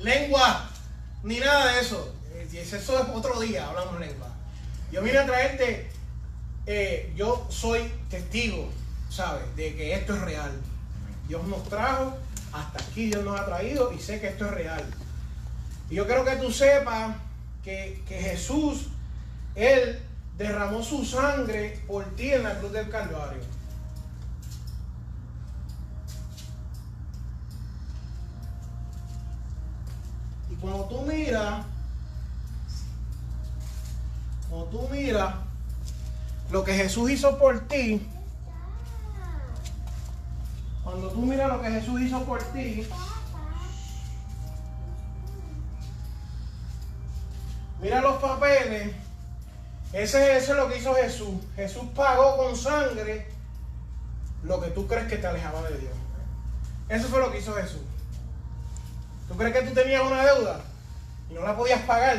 lengua 0.00 0.70
ni 1.24 1.40
nada 1.40 1.72
de 1.72 1.80
eso. 1.80 2.14
Eh, 2.34 2.48
eso 2.52 2.76
es 2.76 2.88
otro 3.12 3.40
día, 3.40 3.68
hablamos 3.68 3.98
lengua. 3.98 4.28
Yo 4.92 5.02
vine 5.02 5.18
a 5.18 5.26
traerte, 5.26 5.90
eh, 6.66 7.12
yo 7.16 7.44
soy 7.50 7.92
testigo, 8.08 8.70
¿sabes? 9.10 9.42
De 9.56 9.74
que 9.74 9.92
esto 9.92 10.14
es 10.14 10.20
real. 10.20 10.52
Dios 11.26 11.44
nos 11.48 11.68
trajo, 11.68 12.16
hasta 12.52 12.78
aquí 12.78 13.06
Dios 13.06 13.24
nos 13.24 13.40
ha 13.40 13.44
traído 13.44 13.92
y 13.92 13.98
sé 13.98 14.20
que 14.20 14.28
esto 14.28 14.44
es 14.44 14.52
real. 14.52 14.84
Y 15.90 15.96
yo 15.96 16.06
quiero 16.06 16.24
que 16.24 16.36
tú 16.36 16.52
sepas 16.52 17.16
que, 17.64 18.04
que 18.06 18.20
Jesús, 18.20 18.86
Él 19.56 20.00
derramó 20.38 20.80
su 20.80 21.04
sangre 21.04 21.80
por 21.88 22.04
ti 22.14 22.32
en 22.32 22.44
la 22.44 22.56
cruz 22.60 22.70
del 22.70 22.88
Calvario. 22.88 23.42
Cuando 30.62 30.84
tú 30.84 31.02
miras, 31.02 31.64
cuando 34.48 34.66
tú 34.66 34.88
miras 34.88 35.34
lo 36.50 36.62
que 36.62 36.72
Jesús 36.74 37.10
hizo 37.10 37.36
por 37.36 37.66
ti, 37.66 38.06
cuando 40.84 41.08
tú 41.08 41.22
miras 41.22 41.48
lo 41.48 41.60
que 41.60 41.70
Jesús 41.70 42.00
hizo 42.00 42.22
por 42.24 42.42
ti, 42.44 42.86
mira 47.80 48.00
los 48.00 48.22
papeles 48.22 48.94
ese, 49.92 50.38
es 50.38 50.48
lo 50.48 50.68
que 50.68 50.78
hizo 50.78 50.94
Jesús. 50.94 51.34
Jesús 51.54 51.82
pagó 51.94 52.36
con 52.38 52.56
sangre 52.56 53.26
lo 54.42 54.60
que 54.60 54.68
tú 54.70 54.86
crees 54.86 55.06
que 55.06 55.16
te 55.16 55.26
alejaba 55.26 55.62
de 55.62 55.76
Dios. 55.78 55.92
Eso 56.88 57.08
fue 57.08 57.20
lo 57.20 57.30
que 57.30 57.40
hizo 57.40 57.52
Jesús. 57.54 57.82
¿Tú 59.32 59.38
crees 59.38 59.54
que 59.54 59.62
tú 59.62 59.72
tenías 59.72 60.02
una 60.02 60.22
deuda 60.22 60.60
y 61.30 61.32
no 61.32 61.40
la 61.40 61.56
podías 61.56 61.80
pagar? 61.82 62.18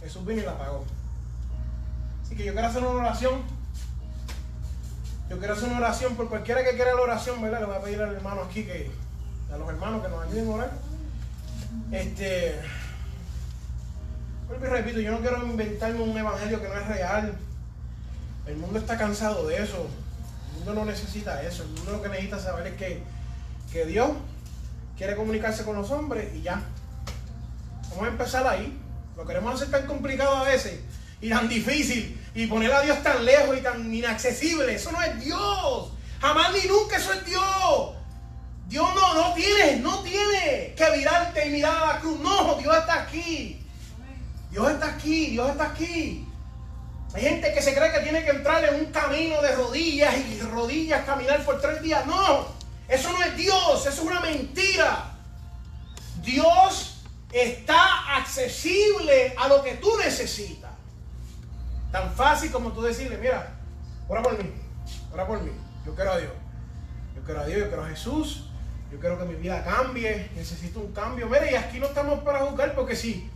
Jesús 0.00 0.24
vino 0.24 0.40
y 0.40 0.44
la 0.46 0.56
pagó. 0.56 0.82
Así 2.24 2.34
que 2.34 2.44
yo 2.44 2.54
quiero 2.54 2.68
hacer 2.68 2.82
una 2.82 3.02
oración. 3.02 3.42
Yo 5.28 5.38
quiero 5.38 5.52
hacer 5.52 5.68
una 5.68 5.76
oración 5.76 6.16
por 6.16 6.30
cualquiera 6.30 6.64
que 6.64 6.70
quiera 6.70 6.94
la 6.94 7.02
oración, 7.02 7.42
¿verdad? 7.42 7.60
Le 7.60 7.66
voy 7.66 7.76
a 7.76 7.80
pedir 7.82 8.00
al 8.00 8.14
hermano 8.14 8.40
aquí 8.40 8.64
que, 8.64 8.90
a 9.52 9.58
los 9.58 9.68
hermanos 9.68 10.02
que 10.02 10.08
nos 10.08 10.26
ayuden 10.26 10.48
a 10.48 10.54
orar. 10.54 10.70
Este. 11.92 12.60
Vuelvo 14.48 14.64
y 14.64 14.68
repito, 14.70 15.00
yo 15.00 15.10
no 15.10 15.20
quiero 15.20 15.44
inventarme 15.44 16.00
un 16.00 16.16
evangelio 16.16 16.62
que 16.62 16.68
no 16.68 16.74
es 16.80 16.86
real. 16.88 17.36
El 18.46 18.56
mundo 18.56 18.78
está 18.78 18.96
cansado 18.96 19.46
de 19.46 19.62
eso. 19.62 19.86
El 20.52 20.64
mundo 20.64 20.72
no 20.80 20.84
necesita 20.86 21.42
eso. 21.42 21.62
El 21.64 21.68
mundo 21.70 21.92
lo 21.92 22.02
que 22.02 22.08
necesita 22.08 22.38
saber 22.38 22.68
es 22.68 22.74
que, 22.76 23.02
que 23.70 23.84
Dios 23.84 24.12
quiere 24.98 25.14
comunicarse 25.14 25.64
con 25.64 25.76
los 25.76 25.90
hombres 25.92 26.34
y 26.34 26.42
ya. 26.42 26.60
Vamos 27.90 28.04
a 28.04 28.08
empezar 28.08 28.46
ahí. 28.46 28.76
Lo 29.16 29.24
queremos 29.24 29.54
hacer 29.54 29.70
tan 29.70 29.86
complicado 29.86 30.36
a 30.36 30.42
veces 30.42 30.80
y 31.20 31.30
tan 31.30 31.48
difícil 31.48 32.20
y 32.34 32.46
poner 32.46 32.72
a 32.72 32.82
Dios 32.82 33.02
tan 33.02 33.24
lejos 33.24 33.56
y 33.56 33.62
tan 33.62 33.94
inaccesible. 33.94 34.74
Eso 34.74 34.92
no 34.92 35.00
es 35.00 35.24
Dios. 35.24 35.92
Jamás 36.20 36.52
ni 36.52 36.68
nunca 36.68 36.96
eso 36.96 37.12
es 37.12 37.24
Dios. 37.24 37.94
Dios 38.66 38.86
no, 38.94 39.14
no 39.14 39.34
tiene, 39.34 39.76
no 39.76 40.00
tiene 40.00 40.74
que 40.76 40.90
virarte 40.96 41.46
y 41.46 41.50
mirar 41.50 41.76
a 41.82 41.94
la 41.94 42.00
cruz. 42.00 42.18
No, 42.20 42.56
Dios 42.56 42.76
está 42.76 43.02
aquí. 43.02 43.64
Dios 44.50 44.70
está 44.70 44.86
aquí, 44.86 45.26
Dios 45.30 45.48
está 45.50 45.64
aquí. 45.66 46.26
Hay 47.14 47.22
gente 47.22 47.54
que 47.54 47.62
se 47.62 47.74
cree 47.74 47.92
que 47.92 48.00
tiene 48.00 48.24
que 48.24 48.30
entrar 48.30 48.64
en 48.64 48.74
un 48.74 48.92
camino 48.92 49.40
de 49.40 49.54
rodillas 49.54 50.14
y 50.16 50.40
rodillas 50.40 51.04
caminar 51.06 51.44
por 51.44 51.60
tres 51.60 51.80
días. 51.82 52.04
No, 52.06 52.57
eso 52.88 53.12
no 53.12 53.22
es 53.22 53.36
Dios, 53.36 53.86
eso 53.86 53.88
es 53.90 53.98
una 54.00 54.20
mentira. 54.20 55.12
Dios 56.22 57.04
está 57.32 58.16
accesible 58.16 59.34
a 59.38 59.48
lo 59.48 59.62
que 59.62 59.74
tú 59.74 59.90
necesitas. 59.98 60.70
Tan 61.92 62.12
fácil 62.14 62.50
como 62.50 62.72
tú 62.72 62.82
decirle, 62.82 63.16
mira, 63.18 63.54
ora 64.08 64.22
por 64.22 64.42
mí, 64.42 64.50
ora 65.12 65.26
por 65.26 65.42
mí. 65.42 65.52
Yo 65.86 65.94
quiero 65.94 66.12
a 66.12 66.18
Dios. 66.18 66.32
Yo 67.14 67.22
quiero 67.22 67.40
a 67.40 67.46
Dios, 67.46 67.60
yo 67.60 67.68
quiero 67.68 67.84
a 67.84 67.88
Jesús. 67.88 68.44
Yo 68.90 68.98
quiero 68.98 69.18
que 69.18 69.24
mi 69.24 69.34
vida 69.34 69.62
cambie. 69.64 70.30
Necesito 70.34 70.80
un 70.80 70.92
cambio. 70.92 71.28
Mira, 71.28 71.50
y 71.50 71.54
aquí 71.54 71.78
no 71.78 71.86
estamos 71.86 72.20
para 72.20 72.40
juzgar 72.46 72.74
porque 72.74 72.96
sí 72.96 73.30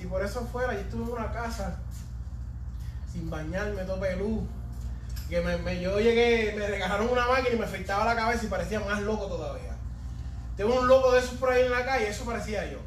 si 0.00 0.06
por 0.06 0.24
eso 0.24 0.46
fuera, 0.46 0.72
yo 0.72 0.80
estuve 0.80 1.02
en 1.02 1.10
una 1.10 1.30
casa 1.30 1.78
sin 3.12 3.28
bañarme, 3.28 3.82
todo 3.82 4.00
pelú. 4.00 4.46
Que 5.30 5.40
me, 5.40 5.80
yo 5.80 6.00
llegué, 6.00 6.52
me 6.56 6.66
regalaron 6.66 7.08
una 7.08 7.26
máquina 7.28 7.54
y 7.54 7.58
me 7.58 7.64
afeitaba 7.64 8.04
la 8.04 8.16
cabeza 8.16 8.44
y 8.44 8.48
parecía 8.48 8.80
más 8.80 9.00
loco 9.00 9.26
todavía. 9.26 9.76
Tengo 10.56 10.80
un 10.80 10.88
loco 10.88 11.12
de 11.12 11.20
esos 11.20 11.38
por 11.38 11.52
ahí 11.52 11.62
en 11.62 11.70
la 11.70 11.86
calle, 11.86 12.08
eso 12.08 12.24
parecía 12.24 12.70
yo. 12.70 12.78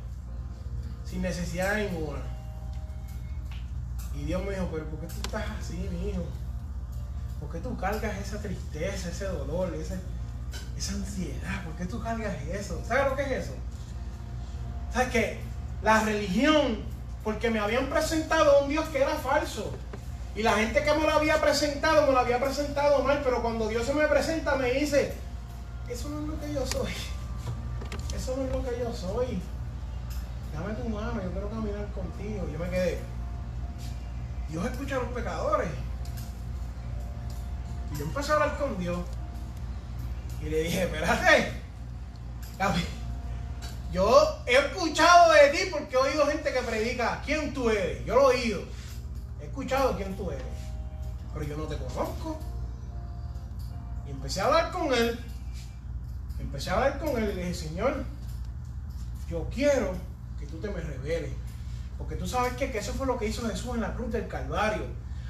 Sin 1.05 1.21
necesidad 1.21 1.77
ninguna. 1.77 2.19
Y 4.13 4.25
Dios 4.25 4.43
me 4.43 4.51
dijo, 4.51 4.69
pero 4.71 4.85
¿por 4.87 4.99
qué 4.99 5.07
tú 5.07 5.21
estás 5.23 5.45
así, 5.57 5.89
mi? 5.89 6.13
¿Por 7.39 7.49
qué 7.49 7.59
tú 7.59 7.77
cargas 7.77 8.17
esa 8.17 8.41
tristeza, 8.41 9.09
ese 9.09 9.25
dolor, 9.25 9.73
esa 9.73 10.93
ansiedad? 10.93 11.63
¿Por 11.63 11.75
qué 11.77 11.85
tú 11.85 12.03
cargas 12.03 12.35
eso? 12.43 12.83
¿Sabes 12.85 13.05
lo 13.09 13.15
que 13.15 13.23
es 13.23 13.31
eso? 13.45 13.53
¿Sabes 14.93 15.09
qué? 15.09 15.39
La 15.81 16.03
religión 16.03 16.79
porque 17.23 17.49
me 17.49 17.59
habían 17.59 17.87
presentado 17.87 18.59
a 18.59 18.63
un 18.63 18.69
Dios 18.69 18.85
que 18.89 19.01
era 19.01 19.15
falso. 19.15 19.73
Y 20.35 20.41
la 20.41 20.53
gente 20.53 20.83
que 20.83 20.93
me 20.93 21.05
lo 21.05 21.11
había 21.11 21.39
presentado, 21.39 22.07
me 22.07 22.13
lo 22.13 22.19
había 22.19 22.39
presentado 22.39 23.03
mal, 23.03 23.21
pero 23.23 23.41
cuando 23.41 23.67
Dios 23.67 23.85
se 23.85 23.93
me 23.93 24.07
presenta 24.07 24.55
me 24.55 24.71
dice, 24.71 25.13
eso 25.87 26.09
no 26.09 26.21
es 26.21 26.27
lo 26.27 26.39
que 26.39 26.53
yo 26.53 26.65
soy. 26.65 26.91
Eso 28.15 28.37
no 28.37 28.45
es 28.45 28.51
lo 28.51 28.63
que 28.63 28.79
yo 28.79 28.93
soy. 28.93 29.41
Dame 30.53 30.73
tu 30.75 30.89
mano, 30.89 31.21
yo 31.21 31.31
quiero 31.31 31.49
caminar 31.49 31.87
contigo. 31.91 32.47
Yo 32.51 32.59
me 32.59 32.69
quedé. 32.69 32.99
Dios 34.49 34.65
escucha 34.65 34.95
a 34.95 34.99
los 34.99 35.09
pecadores. 35.09 35.69
Y 37.93 37.97
yo 37.99 38.05
empecé 38.05 38.31
a 38.31 38.35
hablar 38.35 38.57
con 38.57 38.77
Dios. 38.77 38.99
Y 40.41 40.49
le 40.49 40.63
dije, 40.63 40.83
espérate. 40.83 41.53
Yo 43.91 44.41
he 44.47 44.55
escuchado 44.55 45.33
de 45.33 45.49
ti 45.49 45.69
porque 45.71 45.95
he 45.95 45.97
oído 45.97 46.25
gente 46.27 46.51
que 46.51 46.61
predica 46.61 47.21
quién 47.25 47.53
tú 47.53 47.69
eres. 47.69 48.05
Yo 48.05 48.15
lo 48.15 48.31
he 48.31 48.35
oído. 48.35 48.61
Escuchado 49.53 49.95
quién 49.95 50.17
tú 50.17 50.31
eres. 50.31 50.43
Pero 51.31 51.45
yo 51.45 51.55
no 51.55 51.65
te 51.65 51.77
conozco. 51.77 52.39
Y 54.07 54.09
empecé 54.09 54.41
a 54.41 54.45
hablar 54.45 54.71
con 54.71 54.91
él. 54.91 55.19
Empecé 56.39 56.71
a 56.71 56.73
hablar 56.73 56.97
con 56.97 57.09
él 57.21 57.29
y 57.29 57.35
le 57.35 57.41
dije, 57.45 57.53
Señor, 57.53 58.03
yo 59.29 59.47
quiero 59.53 59.93
que 60.39 60.47
tú 60.47 60.57
te 60.57 60.69
me 60.69 60.81
reveles. 60.81 61.33
Porque 61.99 62.15
tú 62.15 62.25
sabes 62.25 62.53
que, 62.53 62.75
eso 62.75 62.93
fue 62.93 63.05
lo 63.05 63.19
que 63.19 63.27
hizo 63.27 63.47
Jesús 63.47 63.75
en 63.75 63.81
la 63.81 63.93
cruz 63.93 64.11
del 64.11 64.27
Calvario. 64.27 64.87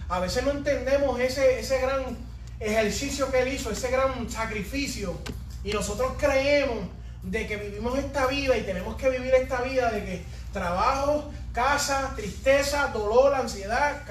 A 0.07 0.21
veces 0.21 0.45
no 0.45 0.51
entendemos 0.51 1.19
ese, 1.19 1.59
ese 1.59 1.81
gran 1.81 2.17
ejercicio 2.61 3.29
que 3.29 3.41
él 3.41 3.49
hizo, 3.49 3.71
ese 3.71 3.91
gran 3.91 4.29
sacrificio. 4.29 5.17
Y 5.65 5.73
nosotros 5.73 6.13
creemos 6.17 6.87
de 7.23 7.45
que 7.45 7.57
vivimos 7.57 7.99
esta 7.99 8.27
vida 8.27 8.55
y 8.55 8.63
tenemos 8.63 8.95
que 8.95 9.09
vivir 9.09 9.33
esta 9.33 9.63
vida 9.63 9.91
de 9.91 10.05
que 10.05 10.25
trabajo, 10.53 11.25
casa, 11.51 12.13
tristeza, 12.15 12.87
dolor, 12.87 13.35
ansiedad, 13.35 14.03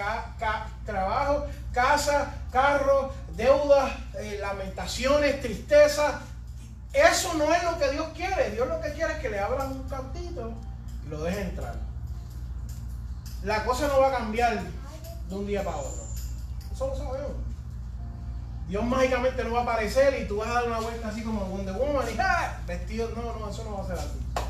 trabajo, 0.84 1.46
casa, 1.72 2.34
carro, 2.50 3.12
deudas, 3.34 3.92
eh, 4.18 4.38
lamentaciones, 4.40 5.40
tristeza. 5.40 6.20
Eso 6.92 7.32
no 7.34 7.52
es 7.54 7.62
lo 7.62 7.78
que 7.78 7.90
Dios 7.90 8.08
quiere. 8.14 8.50
Dios 8.50 8.68
lo 8.68 8.80
que 8.80 8.92
quiere 8.92 9.14
es 9.14 9.18
que 9.20 9.30
le 9.30 9.40
abran 9.40 9.72
un 9.72 9.88
cantito 9.88 10.52
y 11.06 11.08
lo 11.08 11.22
deje 11.22 11.40
entrar. 11.40 11.76
La 13.44 13.64
cosa 13.64 13.88
no 13.88 14.00
va 14.00 14.08
a 14.08 14.18
cambiar 14.18 14.60
de 15.28 15.34
un 15.34 15.46
día 15.46 15.64
para 15.64 15.78
otro. 15.78 16.02
Eso 16.72 16.86
lo 16.88 16.96
sabemos. 16.96 17.32
Dios 18.68 18.84
mágicamente 18.84 19.42
no 19.44 19.52
va 19.52 19.60
a 19.60 19.62
aparecer 19.64 20.22
y 20.22 20.28
tú 20.28 20.36
vas 20.36 20.48
a 20.48 20.54
dar 20.54 20.66
una 20.66 20.80
vuelta 20.80 21.08
así 21.08 21.22
como 21.22 21.44
Wonder 21.46 21.74
Woman 21.74 22.06
y 22.08 22.18
¡ah! 22.20 22.60
vestido. 22.66 23.10
No, 23.16 23.38
no, 23.38 23.50
eso 23.50 23.64
no 23.64 23.78
va 23.78 23.84
a 23.84 23.86
ser 23.86 23.98
así. 23.98 24.41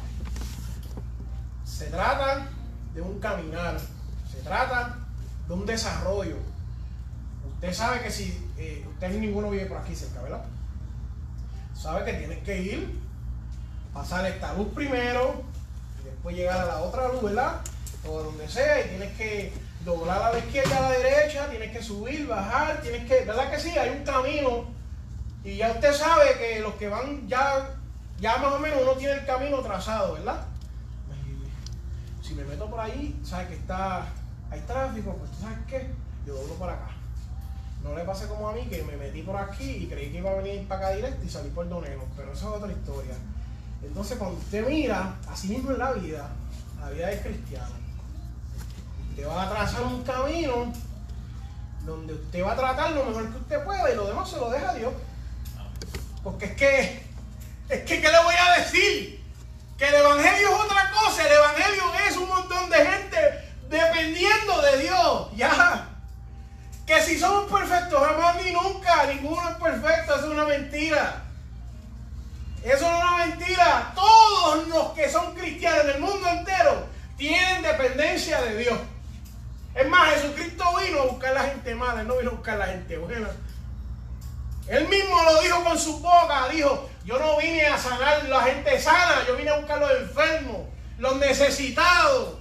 Se 1.82 1.90
trata 1.90 2.46
de 2.94 3.02
un 3.02 3.18
caminar, 3.18 3.76
se 4.30 4.38
trata 4.44 4.98
de 5.48 5.52
un 5.52 5.66
desarrollo. 5.66 6.36
Usted 7.54 7.72
sabe 7.74 8.02
que 8.02 8.10
si 8.12 8.48
eh, 8.56 8.86
usted 8.88 9.10
ninguno 9.18 9.50
vive 9.50 9.66
por 9.66 9.78
aquí 9.78 9.96
cerca, 9.96 10.22
¿verdad? 10.22 10.44
Sabe 11.74 12.04
que 12.04 12.18
tienes 12.18 12.38
que 12.44 12.62
ir, 12.62 13.00
pasar 13.92 14.24
esta 14.26 14.54
luz 14.54 14.68
primero 14.72 15.42
y 16.00 16.04
después 16.04 16.36
llegar 16.36 16.60
a 16.60 16.66
la 16.66 16.78
otra 16.82 17.08
luz, 17.08 17.20
¿verdad? 17.24 17.60
O 18.06 18.22
donde 18.22 18.48
sea 18.48 18.86
y 18.86 18.90
tienes 18.90 19.16
que 19.16 19.52
doblar 19.84 20.22
a 20.22 20.32
la 20.34 20.38
izquierda, 20.38 20.78
a 20.78 20.82
la 20.82 20.90
derecha, 20.92 21.50
tienes 21.50 21.72
que 21.72 21.82
subir, 21.82 22.28
bajar, 22.28 22.80
tienes 22.80 23.08
que, 23.08 23.24
¿verdad 23.24 23.50
que 23.50 23.58
sí? 23.58 23.70
Hay 23.70 23.90
un 23.90 24.04
camino 24.04 24.66
y 25.42 25.56
ya 25.56 25.72
usted 25.72 25.92
sabe 25.92 26.38
que 26.38 26.60
los 26.60 26.74
que 26.74 26.86
van 26.86 27.26
ya 27.26 27.70
ya 28.20 28.36
más 28.36 28.52
o 28.52 28.60
menos 28.60 28.78
uno 28.80 28.92
tiene 28.92 29.14
el 29.14 29.26
camino 29.26 29.58
trazado, 29.62 30.14
¿verdad? 30.14 30.46
Si 32.32 32.38
me 32.38 32.44
meto 32.44 32.64
por 32.70 32.80
ahí, 32.80 33.14
sabes 33.22 33.48
que 33.48 33.54
está, 33.56 34.06
hay 34.50 34.60
tráfico, 34.60 35.14
pues 35.18 35.30
sabes 35.38 35.58
qué, 35.68 35.90
yo 36.26 36.32
doblo 36.32 36.54
por 36.54 36.70
acá. 36.70 36.88
No 37.84 37.94
le 37.94 38.04
pase 38.04 38.26
como 38.26 38.48
a 38.48 38.54
mí 38.54 38.62
que 38.70 38.82
me 38.84 38.96
metí 38.96 39.20
por 39.20 39.36
aquí 39.36 39.70
y 39.70 39.86
creí 39.86 40.10
que 40.10 40.16
iba 40.16 40.30
a 40.30 40.36
venir 40.36 40.66
para 40.66 40.86
acá 40.86 40.96
directo 40.96 41.22
y 41.26 41.28
salí 41.28 41.50
por 41.50 41.68
Donero, 41.68 42.06
pero 42.16 42.32
eso 42.32 42.48
es 42.48 42.62
otra 42.62 42.72
historia. 42.72 43.12
Entonces 43.82 44.16
cuando 44.16 44.38
usted 44.38 44.66
mira, 44.66 45.14
así 45.28 45.48
mismo 45.48 45.72
en 45.72 45.78
la 45.78 45.92
vida, 45.92 46.30
la 46.80 46.88
vida 46.88 47.12
es 47.12 47.20
cristiana. 47.20 47.68
Usted 49.10 49.28
va 49.28 49.42
a 49.42 49.50
trazar 49.50 49.82
un 49.82 50.02
camino 50.02 50.72
donde 51.84 52.14
usted 52.14 52.42
va 52.42 52.52
a 52.52 52.56
tratar 52.56 52.92
lo 52.92 53.04
mejor 53.04 53.30
que 53.30 53.38
usted 53.40 53.62
pueda 53.62 53.92
y 53.92 53.96
lo 53.96 54.06
demás 54.06 54.30
se 54.30 54.38
lo 54.38 54.48
deja 54.48 54.70
a 54.70 54.74
Dios. 54.74 54.94
Porque 56.24 56.46
es 56.46 56.52
que, 56.52 57.02
es 57.68 57.80
que, 57.82 58.00
¿qué 58.00 58.08
le 58.10 58.24
voy 58.24 58.34
a 58.40 58.58
decir? 58.58 59.11
Que 59.82 59.88
el 59.88 59.96
Evangelio 59.96 60.48
es 60.48 60.64
otra 60.64 60.92
cosa, 60.92 61.26
el 61.26 61.32
Evangelio 61.32 61.82
es 62.08 62.16
un 62.16 62.28
montón 62.28 62.70
de 62.70 62.86
gente 62.86 63.18
dependiendo 63.68 64.62
de 64.62 64.78
Dios, 64.78 65.28
ya. 65.34 65.88
Que 66.86 67.02
si 67.02 67.18
somos 67.18 67.50
perfectos, 67.50 68.00
jamás 68.00 68.36
ni 68.44 68.52
nunca, 68.52 69.06
ninguno 69.06 69.42
es 69.50 69.56
perfecto, 69.56 70.14
eso 70.14 70.26
es 70.26 70.30
una 70.30 70.44
mentira. 70.44 71.24
Eso 72.62 72.88
no 72.88 72.96
es 72.96 73.02
una 73.02 73.26
mentira. 73.26 73.92
Todos 73.96 74.68
los 74.68 74.92
que 74.92 75.10
son 75.10 75.34
cristianos 75.34 75.86
en 75.86 75.90
el 75.90 76.00
mundo 76.00 76.28
entero 76.28 76.86
tienen 77.16 77.62
dependencia 77.62 78.40
de 78.40 78.58
Dios. 78.58 78.78
Es 79.74 79.88
más, 79.88 80.10
Jesucristo 80.10 80.64
vino 80.86 81.00
a 81.00 81.06
buscar 81.06 81.34
la 81.34 81.42
gente 81.42 81.74
mala, 81.74 82.04
no 82.04 82.18
vino 82.18 82.30
a 82.30 82.34
buscar 82.34 82.54
a 82.54 82.66
la 82.66 82.66
gente 82.66 82.98
buena. 82.98 83.30
Él 84.68 84.88
mismo 84.88 85.22
lo 85.22 85.42
dijo 85.42 85.64
con 85.64 85.78
su 85.78 85.98
boca, 86.00 86.48
dijo, 86.50 86.88
yo 87.04 87.18
no 87.18 87.36
vine 87.38 87.66
a 87.66 87.78
sanar 87.78 88.24
la 88.24 88.42
gente 88.42 88.80
sana, 88.80 89.24
yo 89.26 89.36
vine 89.36 89.50
a 89.50 89.58
buscar 89.58 89.78
los 89.78 89.90
enfermos, 89.90 90.68
los 90.98 91.16
necesitados. 91.16 92.36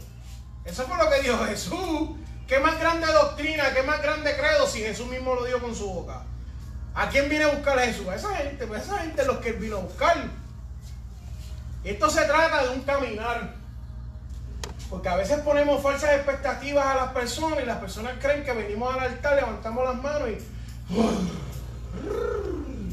Eso 0.64 0.84
fue 0.84 0.98
lo 0.98 1.10
que 1.10 1.22
dijo 1.22 1.46
Jesús. 1.46 2.10
¿Qué 2.48 2.60
más 2.60 2.80
grande 2.80 3.08
doctrina, 3.08 3.74
qué 3.74 3.82
más 3.84 4.02
grande 4.02 4.36
credo 4.38 4.68
si 4.68 4.82
Jesús 4.82 5.08
mismo 5.08 5.34
lo 5.34 5.46
dijo 5.46 5.60
con 5.60 5.76
su 5.76 5.92
boca? 5.92 6.24
¿A 6.94 7.08
quién 7.08 7.30
viene 7.30 7.46
a 7.46 7.48
buscar 7.48 7.80
a 7.80 7.84
Jesús? 7.84 8.08
A 8.08 8.16
esa 8.16 8.36
gente, 8.36 8.68
pues 8.68 8.84
esa 8.84 9.00
gente 9.00 9.22
es 9.22 9.28
los 9.28 9.38
que 9.38 9.50
él 9.50 9.56
vino 9.56 9.78
a 9.78 9.82
buscar. 9.82 10.18
Esto 11.84 12.10
se 12.10 12.22
trata 12.26 12.64
de 12.64 12.70
un 12.70 12.82
caminar. 12.82 13.56
Porque 14.90 15.08
a 15.08 15.16
veces 15.16 15.40
ponemos 15.40 15.82
falsas 15.82 16.12
expectativas 16.16 16.86
a 16.86 16.96
las 16.96 17.14
personas 17.14 17.60
y 17.64 17.66
las 17.66 17.78
personas 17.78 18.16
creen 18.20 18.44
que 18.44 18.52
venimos 18.52 18.94
al 18.94 19.00
altar, 19.00 19.36
levantamos 19.38 19.86
las 19.86 19.96
manos 19.96 20.30
y 20.30 20.38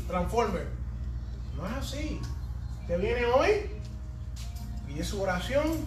transforme. 0.06 0.60
No 1.56 1.66
es 1.66 1.72
así. 1.74 2.20
Usted 2.82 3.00
viene 3.00 3.26
hoy, 3.26 3.70
pide 4.86 5.04
su 5.04 5.20
oración, 5.22 5.86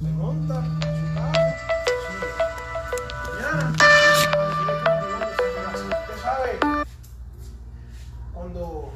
se 0.00 0.08
monta 0.10 0.62
su 0.62 0.68
Mañana, 3.32 3.72
usted 5.74 6.22
sabe, 6.22 6.58
cuando 8.32 8.92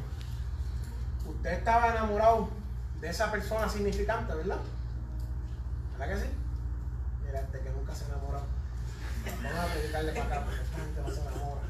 usted 1.26 1.52
estaba 1.52 1.88
enamorado 1.88 2.50
de 3.00 3.08
esa 3.08 3.30
persona 3.32 3.68
significante, 3.68 4.34
¿verdad? 4.34 4.58
¿Verdad 5.98 6.14
que 6.14 6.20
sí? 6.20 6.30
Mira, 7.26 7.40
este 7.40 7.60
que 7.60 7.70
nunca 7.70 7.94
se 7.94 8.04
enamorado. 8.04 8.44
Vamos 9.42 9.58
a 9.58 9.74
dedicarle 9.74 10.12
para 10.12 10.24
acá 10.24 10.44
porque 10.44 10.62
esta 10.62 10.76
gente 10.78 11.00
no 11.00 11.10
se 11.10 11.20
enamora. 11.20 11.60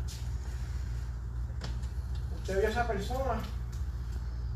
Usted 2.51 2.63
vio 2.63 2.69
a 2.69 2.73
esa 2.73 2.89
persona. 2.89 3.35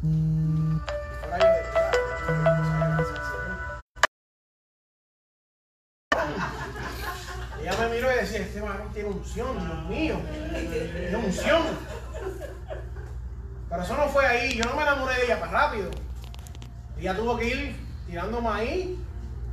Y 0.03 0.81
fuera 1.21 1.39
yo 1.39 1.47
de 7.55 7.63
Ella 7.63 7.77
me 7.79 7.89
miró 7.95 8.13
y 8.13 8.17
decía, 8.17 8.41
este 8.41 8.61
varón 8.61 8.93
tiene 8.93 9.11
unción, 9.11 9.65
Dios 9.65 9.85
mío. 9.85 10.21
Tiene 10.51 11.17
unción. 11.17 11.63
Pero 13.71 13.83
eso 13.85 13.97
no 13.97 14.09
fue 14.09 14.27
ahí. 14.27 14.57
Yo 14.57 14.65
no 14.65 14.75
me 14.75 14.83
enamoré 14.83 15.15
de 15.15 15.27
ella 15.27 15.39
para 15.39 15.53
rápido. 15.53 15.93
Ella 16.99 17.15
tuvo 17.15 17.39
que 17.39 17.47
ir 17.47 17.77
tirando 18.09 18.41
maíz 18.41 18.99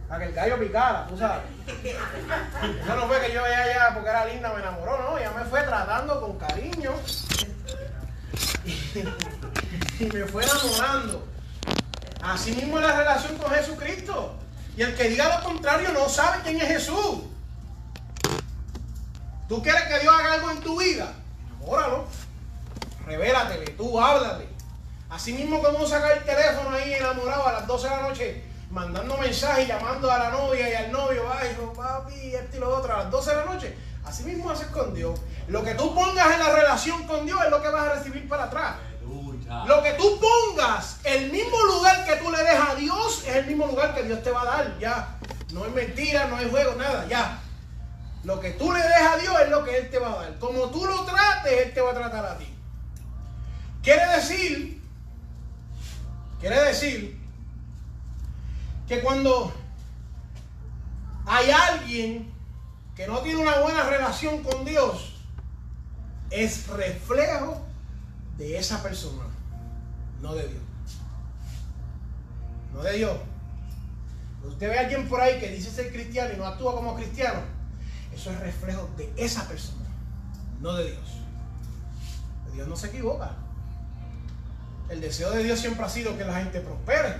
para 0.07 0.23
que 0.23 0.29
el 0.29 0.35
gallo 0.35 0.59
picara, 0.59 1.05
tú 1.05 1.15
sabes. 1.15 1.43
Eso 1.67 2.95
no 2.95 3.07
fue 3.07 3.21
que 3.21 3.33
yo 3.33 3.43
veía 3.43 3.71
ella 3.71 3.93
porque 3.93 4.09
era 4.09 4.25
linda, 4.25 4.51
me 4.51 4.61
enamoró, 4.61 4.97
no. 4.97 5.19
Ella 5.19 5.31
me 5.31 5.43
fue 5.45 5.61
tratando 5.61 6.19
con 6.19 6.39
cariño. 6.39 6.95
Y, 9.99 10.05
me 10.05 10.25
fue 10.25 10.43
enamorando. 10.43 11.27
Así 12.21 12.51
mismo 12.51 12.79
la 12.79 12.97
relación 12.97 13.37
con 13.37 13.51
Jesucristo. 13.51 14.35
Y 14.75 14.81
el 14.81 14.95
que 14.95 15.09
diga 15.09 15.37
lo 15.37 15.43
contrario 15.43 15.89
no 15.93 16.09
sabe 16.09 16.41
quién 16.43 16.57
es 16.57 16.67
Jesús. 16.67 17.23
¿Tú 19.47 19.61
quieres 19.61 19.83
que 19.83 19.99
Dios 19.99 20.13
haga 20.13 20.33
algo 20.33 20.51
en 20.51 20.61
tu 20.61 20.79
vida? 20.79 21.13
Enamóralo. 21.57 22.07
Revélatele, 23.05 23.71
tú 23.71 23.99
háblale. 23.99 24.47
Así 25.09 25.33
mismo 25.33 25.61
como 25.61 25.85
sacar 25.85 26.17
el 26.17 26.23
teléfono 26.23 26.75
ahí 26.75 26.93
enamorado 26.93 27.47
a 27.47 27.51
las 27.51 27.67
12 27.67 27.89
de 27.89 27.95
la 27.95 28.01
noche, 28.01 28.43
mandando 28.69 29.17
mensajes, 29.17 29.67
llamando 29.67 30.09
a 30.09 30.17
la 30.17 30.29
novia 30.31 30.69
y 30.69 30.73
al 30.73 30.91
novio, 30.91 31.23
ay, 31.33 31.49
papi, 31.75 32.33
esto 32.33 32.57
y 32.57 32.59
lo 32.61 32.77
otro, 32.77 32.93
a 32.93 33.03
las 33.03 33.11
12 33.11 33.29
de 33.29 33.35
la 33.35 33.45
noche. 33.45 33.77
Así 34.11 34.25
mismo 34.25 34.51
haces 34.51 34.67
con 34.67 34.93
Dios. 34.93 35.17
Lo 35.47 35.63
que 35.63 35.73
tú 35.73 35.95
pongas 35.95 36.33
en 36.33 36.39
la 36.41 36.51
relación 36.53 37.07
con 37.07 37.25
Dios 37.25 37.39
es 37.45 37.49
lo 37.49 37.61
que 37.61 37.69
vas 37.69 37.87
a 37.87 37.93
recibir 37.93 38.27
para 38.27 38.43
atrás. 38.43 38.75
Lo 39.65 39.81
que 39.81 39.93
tú 39.93 40.19
pongas, 40.19 40.99
el 41.05 41.31
mismo 41.31 41.57
lugar 41.63 42.03
que 42.03 42.17
tú 42.17 42.29
le 42.29 42.39
dejas 42.39 42.71
a 42.71 42.75
Dios, 42.75 43.23
es 43.25 43.35
el 43.37 43.47
mismo 43.47 43.67
lugar 43.67 43.95
que 43.95 44.03
Dios 44.03 44.21
te 44.21 44.31
va 44.31 44.41
a 44.41 44.45
dar. 44.45 44.79
Ya. 44.79 45.17
No 45.53 45.63
es 45.63 45.73
mentira, 45.73 46.27
no 46.27 46.37
es 46.39 46.49
juego, 46.49 46.75
nada, 46.75 47.07
ya. 47.07 47.39
Lo 48.25 48.37
que 48.41 48.51
tú 48.51 48.73
le 48.73 48.81
dejas 48.81 49.13
a 49.13 49.17
Dios 49.17 49.33
es 49.45 49.49
lo 49.49 49.63
que 49.63 49.77
Él 49.77 49.89
te 49.89 49.97
va 49.97 50.11
a 50.11 50.23
dar. 50.23 50.39
Como 50.39 50.69
tú 50.71 50.85
lo 50.85 51.05
trates, 51.05 51.67
Él 51.67 51.73
te 51.73 51.79
va 51.79 51.91
a 51.91 51.95
tratar 51.95 52.25
a 52.25 52.37
ti. 52.37 52.53
Quiere 53.81 54.05
decir, 54.07 54.83
quiere 56.41 56.61
decir 56.63 57.17
que 58.89 58.99
cuando 58.99 59.53
hay 61.25 61.49
alguien 61.49 62.40
que 62.95 63.07
no 63.07 63.19
tiene 63.19 63.41
una 63.41 63.59
buena 63.59 63.83
relación 63.83 64.43
con 64.43 64.65
Dios, 64.65 65.15
es 66.29 66.67
reflejo 66.67 67.61
de 68.37 68.57
esa 68.57 68.81
persona, 68.81 69.23
no 70.21 70.33
de 70.35 70.47
Dios. 70.47 70.63
No 72.73 72.81
de 72.81 72.93
Dios. 72.93 73.17
Usted 74.43 74.69
ve 74.69 74.77
a 74.77 74.81
alguien 74.81 75.07
por 75.07 75.21
ahí 75.21 75.39
que 75.39 75.49
dice 75.49 75.69
ser 75.69 75.91
cristiano 75.91 76.33
y 76.33 76.37
no 76.37 76.45
actúa 76.45 76.73
como 76.75 76.95
cristiano, 76.95 77.41
eso 78.13 78.31
es 78.31 78.39
reflejo 78.39 78.89
de 78.97 79.11
esa 79.17 79.47
persona, 79.47 79.85
no 80.59 80.73
de 80.73 80.91
Dios. 80.91 81.21
Dios 82.53 82.67
no 82.67 82.75
se 82.75 82.87
equivoca. 82.87 83.31
El 84.89 85.01
deseo 85.01 85.31
de 85.31 85.43
Dios 85.43 85.59
siempre 85.59 85.85
ha 85.85 85.89
sido 85.89 86.17
que 86.17 86.25
la 86.25 86.35
gente 86.35 86.59
prospere. 86.59 87.15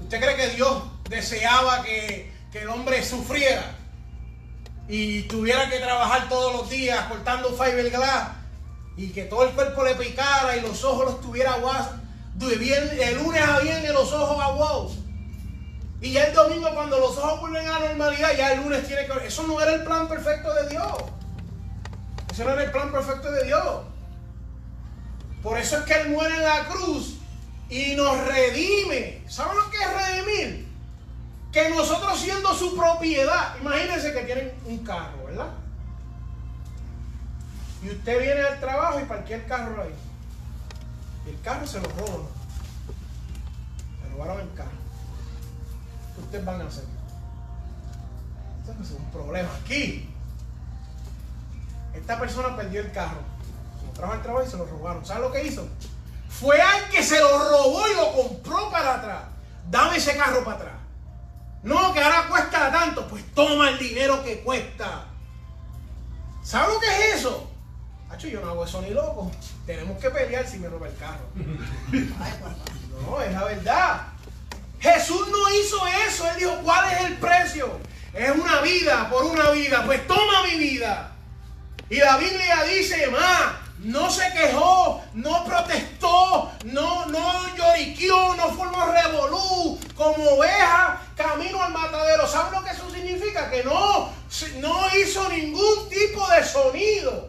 ¿Usted 0.00 0.20
cree 0.20 0.36
que 0.36 0.48
Dios 0.56 0.82
deseaba 1.08 1.82
que, 1.82 2.32
el 2.52 2.68
hombre 2.68 3.04
sufriera 3.04 3.76
y 4.88 5.22
tuviera 5.22 5.68
que 5.70 5.78
trabajar 5.78 6.28
todos 6.28 6.52
los 6.54 6.70
días 6.70 7.06
cortando 7.06 7.50
fiberglass 7.50 8.30
y 8.96 9.10
que 9.10 9.24
todo 9.24 9.44
el 9.44 9.50
cuerpo 9.50 9.84
le 9.84 9.94
picara 9.94 10.56
y 10.56 10.60
los 10.60 10.84
ojos 10.84 11.04
los 11.06 11.20
tuviera 11.20 11.54
aguados? 11.54 11.88
De 12.34 13.12
lunes 13.22 13.42
a 13.42 13.60
viernes 13.60 13.92
los 13.92 14.12
ojos 14.12 14.42
aguados. 14.42 14.92
Y 16.00 16.12
ya 16.12 16.24
el 16.24 16.34
domingo 16.34 16.70
cuando 16.74 16.98
los 16.98 17.18
ojos 17.18 17.40
vuelven 17.40 17.68
a 17.68 17.78
la 17.78 17.88
normalidad, 17.88 18.34
ya 18.36 18.52
el 18.52 18.62
lunes 18.62 18.86
tiene 18.86 19.06
que... 19.06 19.26
Eso 19.26 19.42
no 19.42 19.60
era 19.60 19.74
el 19.74 19.84
plan 19.84 20.08
perfecto 20.08 20.52
de 20.54 20.68
Dios. 20.70 20.92
Eso 22.32 22.44
no 22.44 22.50
era 22.52 22.64
el 22.64 22.70
plan 22.70 22.90
perfecto 22.90 23.30
de 23.30 23.44
Dios. 23.44 23.82
Por 25.42 25.58
eso 25.58 25.78
es 25.78 25.84
que 25.84 25.94
Él 25.94 26.08
muere 26.10 26.34
en 26.36 26.42
la 26.42 26.68
cruz 26.68 27.16
y 27.68 27.94
nos 27.94 28.26
redime. 28.26 29.22
¿Saben 29.28 29.56
lo 29.56 29.70
que 29.70 29.76
es 29.76 29.92
redimir? 29.92 30.69
Que 31.52 31.68
nosotros 31.70 32.18
siendo 32.18 32.54
su 32.54 32.76
propiedad, 32.76 33.56
imagínense 33.60 34.12
que 34.12 34.22
tienen 34.22 34.54
un 34.66 34.78
carro, 34.84 35.24
¿verdad? 35.26 35.48
Y 37.82 37.90
usted 37.90 38.20
viene 38.20 38.42
al 38.42 38.60
trabajo 38.60 39.00
y 39.00 39.04
parquea 39.04 39.36
el 39.38 39.46
carro 39.46 39.82
ahí. 39.82 39.94
Y 41.26 41.30
el 41.30 41.40
carro 41.40 41.66
se 41.66 41.80
lo 41.80 41.88
roban. 41.88 42.28
Se 44.02 44.08
robaron 44.12 44.40
el 44.40 44.54
carro. 44.54 44.70
¿Qué 46.14 46.20
ustedes 46.22 46.44
van 46.44 46.60
a 46.60 46.66
hacer? 46.66 46.84
Esto 48.60 48.82
es 48.82 48.90
un 48.90 49.10
problema 49.10 49.48
aquí. 49.64 50.08
Esta 51.94 52.20
persona 52.20 52.56
perdió 52.56 52.80
el 52.82 52.92
carro 52.92 53.30
trajo 54.00 54.14
el 54.14 54.22
trabajo 54.22 54.46
y 54.46 54.50
se 54.50 54.56
lo 54.56 54.64
robaron. 54.64 55.04
¿Sabes 55.04 55.22
lo 55.22 55.32
que 55.32 55.46
hizo? 55.46 55.68
Fue 56.28 56.60
al 56.60 56.88
que 56.88 57.02
se 57.02 57.20
lo 57.20 57.50
robó 57.50 57.86
y 57.88 57.94
lo 57.94 58.12
compró 58.12 58.70
para 58.70 58.96
atrás. 58.96 59.22
Dame 59.70 59.96
ese 59.96 60.16
carro 60.16 60.42
para 60.44 60.56
atrás. 60.56 60.74
No, 61.62 61.92
que 61.92 62.00
ahora 62.00 62.26
cuesta 62.28 62.70
tanto. 62.70 63.06
Pues 63.08 63.24
toma 63.34 63.70
el 63.70 63.78
dinero 63.78 64.22
que 64.24 64.40
cuesta. 64.40 65.06
¿Sabes 66.42 66.74
lo 66.74 66.80
que 66.80 66.86
es 66.86 67.16
eso? 67.16 67.50
Hacho, 68.10 68.28
yo 68.28 68.40
no 68.40 68.50
hago 68.50 68.64
eso 68.64 68.80
ni 68.82 68.90
loco. 68.90 69.30
Tenemos 69.66 69.98
que 69.98 70.10
pelear 70.10 70.46
si 70.46 70.58
me 70.58 70.68
roba 70.68 70.88
el 70.88 70.96
carro. 70.96 71.26
No, 73.00 73.18
es 73.22 73.32
la 73.32 73.44
verdad. 73.44 74.08
Jesús 74.78 75.26
no 75.28 75.54
hizo 75.54 75.86
eso. 76.06 76.28
Él 76.30 76.36
dijo, 76.38 76.54
¿cuál 76.62 76.92
es 76.92 77.00
el 77.06 77.16
precio? 77.16 77.80
Es 78.12 78.30
una 78.30 78.60
vida 78.60 79.08
por 79.08 79.24
una 79.24 79.50
vida. 79.50 79.84
Pues 79.86 80.06
toma 80.06 80.42
mi 80.42 80.58
vida. 80.58 81.12
Y 81.88 81.96
la 81.96 82.18
Biblia 82.18 82.62
dice, 82.64 83.06
más, 83.08 83.52
no 83.78 84.10
se 84.10 84.30
quejó, 84.32 85.02
no 85.14 85.44
protestó, 85.44 86.52
no, 86.66 87.06
no 87.06 87.56
lloriqueó, 87.56 88.36
no 88.36 88.50
formó 88.50 88.86
revolú 88.92 89.78
como 90.00 90.30
oveja 90.30 90.98
camino 91.14 91.62
al 91.62 91.72
matadero. 91.74 92.26
¿Saben 92.26 92.52
lo 92.52 92.64
que 92.64 92.70
eso 92.70 92.90
significa? 92.90 93.50
Que 93.50 93.62
no, 93.62 94.10
no 94.60 94.96
hizo 94.96 95.28
ningún 95.28 95.90
tipo 95.90 96.26
de 96.28 96.42
sonido. 96.42 97.28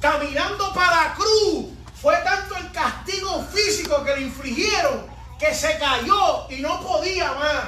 Caminando 0.00 0.74
para 0.74 1.14
cruz, 1.14 1.68
fue 2.02 2.16
tanto 2.24 2.56
el 2.56 2.72
castigo 2.72 3.40
físico 3.44 4.02
que 4.02 4.16
le 4.16 4.22
infligieron 4.22 5.06
que 5.38 5.54
se 5.54 5.78
cayó 5.78 6.50
y 6.50 6.56
no 6.60 6.80
podía 6.80 7.32
más. 7.34 7.64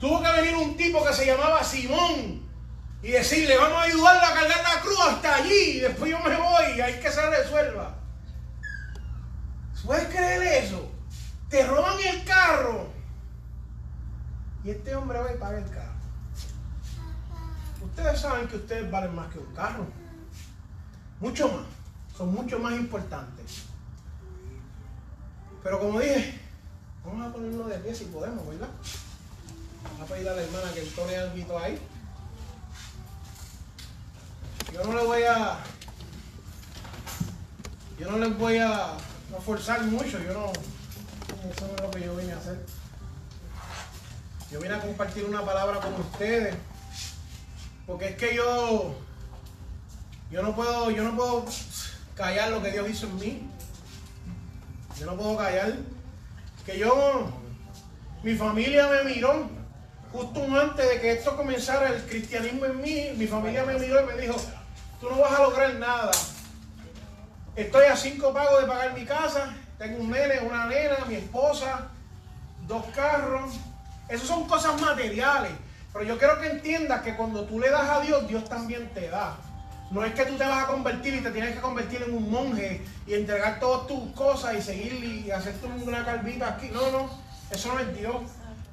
Tuvo 0.00 0.22
que 0.22 0.32
venir 0.32 0.56
un 0.56 0.74
tipo 0.74 1.04
que 1.04 1.12
se 1.12 1.26
llamaba 1.26 1.62
Simón 1.62 2.48
y 3.02 3.08
decirle, 3.08 3.58
vamos 3.58 3.78
a 3.78 3.82
ayudarle 3.82 4.24
a 4.26 4.32
cargar 4.32 4.62
la 4.62 4.80
cruz 4.80 5.00
hasta 5.00 5.34
allí 5.34 5.70
y 5.72 5.80
después 5.80 6.10
yo 6.10 6.18
me 6.20 6.34
voy 6.34 6.80
hay 6.80 6.98
que 6.98 7.12
se 7.12 7.28
resuelva. 7.28 7.94
¿Puedes 9.84 10.08
creer 10.08 10.64
eso? 10.64 10.97
Te 11.48 11.66
roban 11.66 11.96
el 12.00 12.24
carro 12.24 12.88
y 14.64 14.70
este 14.70 14.94
hombre 14.94 15.18
va 15.18 15.32
y 15.32 15.38
paga 15.38 15.58
el 15.58 15.70
carro. 15.70 15.98
Ustedes 17.82 18.20
saben 18.20 18.48
que 18.48 18.56
ustedes 18.56 18.90
valen 18.90 19.14
más 19.14 19.32
que 19.32 19.38
un 19.38 19.54
carro. 19.54 19.86
Mucho 21.20 21.48
más. 21.48 21.66
Son 22.16 22.32
mucho 22.32 22.58
más 22.58 22.74
importantes. 22.74 23.64
Pero 25.62 25.78
como 25.78 26.00
dije, 26.00 26.40
vamos 27.04 27.26
a 27.26 27.32
ponernos 27.32 27.68
de 27.68 27.78
pie 27.78 27.94
si 27.94 28.04
podemos, 28.06 28.46
¿verdad? 28.46 28.68
Vamos 29.84 30.00
a 30.02 30.14
pedir 30.14 30.28
a 30.28 30.34
la 30.34 30.42
hermana 30.42 30.72
que 30.72 30.82
entone 30.82 31.16
algo 31.16 31.58
ahí. 31.58 31.78
Yo 34.72 34.84
no 34.84 34.94
le 34.94 35.04
voy 35.04 35.22
a. 35.22 35.58
Yo 37.98 38.10
no 38.10 38.18
les 38.18 38.38
voy 38.38 38.58
a, 38.58 38.92
forzar 39.44 39.82
mucho. 39.84 40.18
Yo 40.18 40.32
no. 40.32 40.52
Eso 41.50 41.66
es 41.66 41.82
lo 41.82 41.90
que 41.90 42.00
yo 42.00 42.16
vine 42.16 42.32
a 42.32 42.38
hacer. 42.38 42.58
Yo 44.50 44.60
vine 44.60 44.74
a 44.74 44.80
compartir 44.80 45.24
una 45.24 45.44
palabra 45.44 45.80
con 45.80 45.94
ustedes. 45.94 46.54
Porque 47.86 48.08
es 48.08 48.16
que 48.16 48.34
yo. 48.34 48.94
Yo 50.30 50.42
no 50.42 50.54
puedo. 50.54 50.90
Yo 50.90 51.04
no 51.04 51.16
puedo 51.16 51.44
callar 52.14 52.50
lo 52.50 52.62
que 52.62 52.72
Dios 52.72 52.88
hizo 52.88 53.06
en 53.06 53.16
mí. 53.16 53.50
Yo 54.98 55.06
no 55.06 55.16
puedo 55.16 55.36
callar. 55.36 55.74
Que 56.66 56.78
yo. 56.78 57.30
Mi 58.22 58.34
familia 58.34 58.88
me 58.88 59.04
miró 59.04 59.58
justo 60.12 60.42
antes 60.58 60.88
de 60.88 61.00
que 61.00 61.12
esto 61.12 61.36
comenzara 61.36 61.90
el 61.90 62.02
cristianismo 62.04 62.64
en 62.64 62.80
mí, 62.80 63.10
mi 63.16 63.26
familia 63.26 63.64
me 63.64 63.78
miró 63.78 64.02
y 64.02 64.06
me 64.06 64.20
dijo, 64.20 64.36
tú 65.00 65.10
no 65.10 65.18
vas 65.18 65.38
a 65.38 65.42
lograr 65.42 65.74
nada. 65.74 66.10
Estoy 67.56 67.86
a 67.86 67.96
cinco 67.96 68.32
pagos 68.32 68.62
de 68.62 68.66
pagar 68.66 68.94
mi 68.94 69.04
casa, 69.04 69.54
tengo 69.78 69.98
un 69.98 70.10
nene, 70.10 70.40
una 70.40 70.66
nena, 70.66 70.96
mi 71.06 71.14
esposa, 71.14 71.88
dos 72.66 72.84
carros. 72.94 73.52
Esas 74.08 74.26
son 74.26 74.46
cosas 74.46 74.80
materiales. 74.80 75.52
Pero 75.92 76.04
yo 76.04 76.18
quiero 76.18 76.40
que 76.40 76.48
entiendas 76.48 77.02
que 77.02 77.16
cuando 77.16 77.44
tú 77.44 77.60
le 77.60 77.70
das 77.70 77.88
a 77.88 78.00
Dios, 78.00 78.26
Dios 78.28 78.44
también 78.48 78.88
te 78.92 79.08
da. 79.08 79.36
No 79.90 80.04
es 80.04 80.12
que 80.12 80.26
tú 80.26 80.36
te 80.36 80.44
vas 80.44 80.64
a 80.64 80.66
convertir 80.66 81.14
y 81.14 81.20
te 81.20 81.30
tienes 81.30 81.54
que 81.54 81.60
convertir 81.60 82.02
en 82.02 82.14
un 82.14 82.30
monje 82.30 82.82
y 83.06 83.14
entregar 83.14 83.58
todas 83.58 83.86
tus 83.86 84.12
cosas 84.12 84.54
y 84.54 84.62
seguir 84.62 84.92
y 85.02 85.30
hacerte 85.30 85.66
una 85.66 86.04
calvita 86.04 86.48
aquí. 86.48 86.68
No, 86.68 86.90
no, 86.90 87.10
eso 87.50 87.72
no 87.72 87.80
es 87.80 87.96
Dios. 87.96 88.16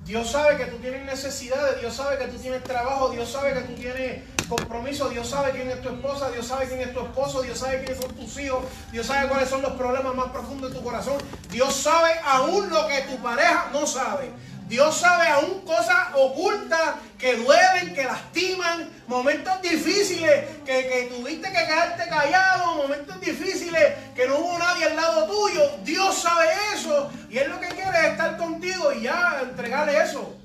Dios 0.06 0.30
sabe 0.30 0.58
que 0.58 0.66
tú 0.66 0.78
tienes 0.78 1.04
necesidades, 1.04 1.82
Dios 1.82 1.96
sabe 1.96 2.20
que 2.20 2.28
tú 2.28 2.38
tienes 2.38 2.64
trabajo, 2.64 3.10
Dios 3.10 3.28
sabe 3.28 3.56
que 3.56 3.62
tú 3.62 3.74
tienes 3.74 4.22
compromiso, 4.48 5.10
Dios 5.10 5.28
sabe 5.28 5.52
quién 5.52 5.68
es 5.72 5.82
tu 5.82 5.90
esposa, 5.90 6.30
Dios 6.30 6.46
sabe 6.46 6.68
quién 6.68 6.82
es 6.82 6.94
tu 6.94 7.00
esposo, 7.00 7.42
Dios 7.42 7.58
sabe 7.58 7.84
quiénes 7.84 8.04
son 8.04 8.14
tus 8.14 8.38
hijos, 8.40 8.64
Dios 8.92 9.08
sabe 9.08 9.28
cuáles 9.28 9.50
son 9.50 9.64
los 9.64 9.74
problemas 9.74 10.14
más 10.14 10.30
profundos 10.30 10.72
de 10.72 10.78
tu 10.78 10.84
corazón, 10.84 11.16
Dios 11.50 11.74
sabe 11.76 12.12
aún 12.24 12.70
lo 12.70 12.88
que 12.88 13.02
tu 13.02 13.18
pareja 13.24 13.70
no 13.74 13.88
sabe. 13.88 14.30
Dios 14.68 14.98
sabe 14.98 15.28
aún 15.28 15.62
cosas 15.62 16.10
ocultas 16.16 16.96
que 17.20 17.36
duelen, 17.36 17.94
que 17.94 18.04
lastiman, 18.04 18.90
momentos 19.08 19.62
difíciles 19.62 20.46
que, 20.66 20.88
que, 20.88 21.12
tuviste 21.16 21.48
que 21.48 21.66
quedarte 21.66 22.10
callado, 22.10 22.76
momentos 22.76 23.22
difíciles 23.22 23.94
que 24.16 24.28
no 24.28 24.40
hubo 24.40 24.58
nadie 24.58 24.86
al 24.86 24.96
lado 24.96 25.28
tuyo. 25.28 25.62
Dios 25.84 26.20
sabe 26.20 26.48
eso 26.74 27.12
y 27.30 27.38
Él 27.38 27.50
lo 27.50 27.60
que 27.60 27.68
quiere 27.68 27.98
es 28.00 28.12
estar 28.14 28.38
contigo 28.38 28.92
y 28.94 29.04
ya 29.04 29.40
entregarle 29.44 30.02
eso. 30.02 30.36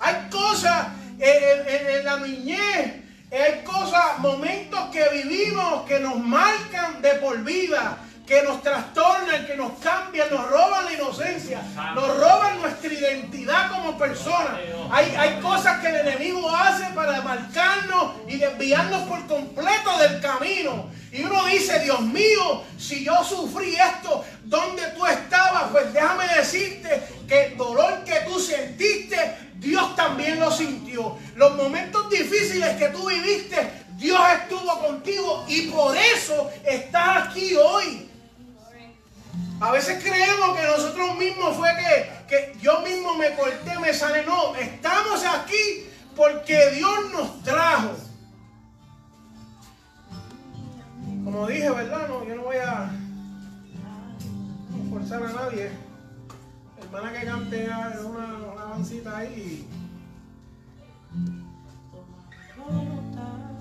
Hay 0.00 0.28
cosas 0.30 0.88
en, 1.20 1.96
en 1.96 2.04
la 2.04 2.18
niñez, 2.18 3.04
hay 3.30 3.62
cosas, 3.64 4.18
momentos 4.18 4.90
que 4.90 5.08
vivimos 5.10 5.86
que 5.86 6.00
nos 6.00 6.18
marcan 6.18 7.00
de 7.02 7.10
por 7.14 7.38
vida 7.44 7.98
que 8.30 8.44
nos 8.44 8.62
trastornan, 8.62 9.44
que 9.44 9.56
nos 9.56 9.72
cambian, 9.80 10.30
nos 10.30 10.48
roban 10.48 10.84
la 10.84 10.92
inocencia, 10.92 11.60
nos 11.96 12.16
roban 12.16 12.60
nuestra 12.60 12.92
identidad 12.92 13.72
como 13.72 13.98
persona. 13.98 14.56
Hay, 14.92 15.12
hay 15.18 15.40
cosas 15.40 15.80
que 15.80 15.88
el 15.88 15.96
enemigo 16.06 16.48
hace 16.48 16.94
para 16.94 17.22
marcarnos 17.22 18.12
y 18.28 18.36
desviarnos 18.36 19.02
por 19.08 19.26
completo 19.26 19.98
del 19.98 20.20
camino. 20.20 20.86
Y 21.10 21.24
uno 21.24 21.44
dice, 21.46 21.80
Dios 21.80 22.02
mío, 22.02 22.62
si 22.78 23.04
yo 23.04 23.24
sufrí 23.24 23.74
esto, 23.74 24.24
¿dónde 24.44 24.82
tú 24.96 25.04
estabas? 25.06 25.64
Pues 25.72 25.92
déjame 25.92 26.28
decirte 26.28 27.02
que 27.26 27.46
el 27.46 27.56
dolor 27.56 28.04
que 28.04 28.14
tú 28.28 28.38
sentiste, 28.38 29.38
Dios 29.54 29.96
también 29.96 30.38
lo 30.38 30.52
sintió. 30.52 31.18
Los 31.34 31.56
momentos 31.56 32.08
difíciles 32.08 32.76
que 32.76 32.90
tú 32.90 33.08
viviste, 33.08 33.72
Dios 33.96 34.20
estuvo 34.40 34.78
contigo 34.86 35.44
y 35.48 35.62
por 35.62 35.96
eso 35.96 36.48
estás 36.64 37.26
aquí 37.26 37.56
hoy. 37.56 38.09
A 39.60 39.72
veces 39.72 40.02
creemos 40.02 40.56
que 40.56 40.66
nosotros 40.66 41.18
mismos 41.18 41.54
fue 41.54 41.68
que, 41.76 42.26
que 42.26 42.58
yo 42.60 42.80
mismo 42.80 43.14
me 43.18 43.34
corté, 43.34 43.78
me 43.78 43.92
sale. 43.92 44.24
No, 44.24 44.56
estamos 44.56 45.22
aquí 45.26 45.86
porque 46.16 46.70
Dios 46.70 47.12
nos 47.12 47.42
trajo. 47.42 47.94
Como 51.22 51.46
dije, 51.46 51.68
¿verdad? 51.68 52.08
No, 52.08 52.24
yo 52.26 52.36
no 52.36 52.44
voy 52.44 52.56
a 52.56 52.90
forzar 54.88 55.24
a 55.24 55.32
nadie. 55.32 55.70
Hermana 56.80 57.12
que 57.12 57.26
cante 57.26 57.64
una, 58.02 58.36
una 58.52 58.62
avancita 58.62 59.18
ahí. 59.18 59.68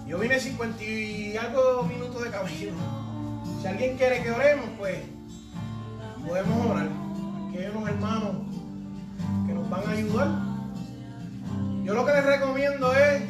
Yo 0.08 0.18
vine 0.18 0.40
50 0.40 0.82
y 0.82 1.36
algo 1.36 1.84
minutos 1.84 2.24
de 2.24 2.32
camino. 2.32 3.44
Si 3.62 3.68
alguien 3.68 3.98
quiere 3.98 4.24
que 4.24 4.32
oremos, 4.32 4.70
pues 4.78 5.19
podemos 6.28 6.66
orar. 6.68 6.88
Aquí 7.48 7.58
hay 7.58 7.72
unos 7.76 7.90
hermanos 7.90 8.32
que 9.48 9.54
nos 9.54 9.70
van 9.70 9.88
a 9.88 9.92
ayudar. 9.92 10.28
Yo 11.84 11.94
lo 11.94 12.06
que 12.06 12.12
les 12.14 12.26
recomiendo 12.26 12.94
es, 12.94 13.24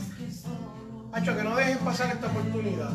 hecho, 1.17 1.35
que 1.35 1.43
no 1.43 1.55
dejen 1.55 1.77
pasar 1.79 2.09
esta 2.09 2.27
oportunidad. 2.27 2.91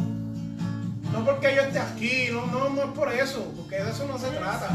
No 1.12 1.24
porque 1.24 1.54
yo 1.54 1.62
esté 1.62 1.78
aquí, 1.78 2.28
no, 2.32 2.46
no, 2.46 2.70
no 2.70 2.82
es 2.82 2.90
por 2.90 3.12
eso, 3.12 3.52
porque 3.56 3.76
de 3.82 3.90
eso 3.90 4.06
no 4.06 4.18
se 4.18 4.28
trata. 4.30 4.68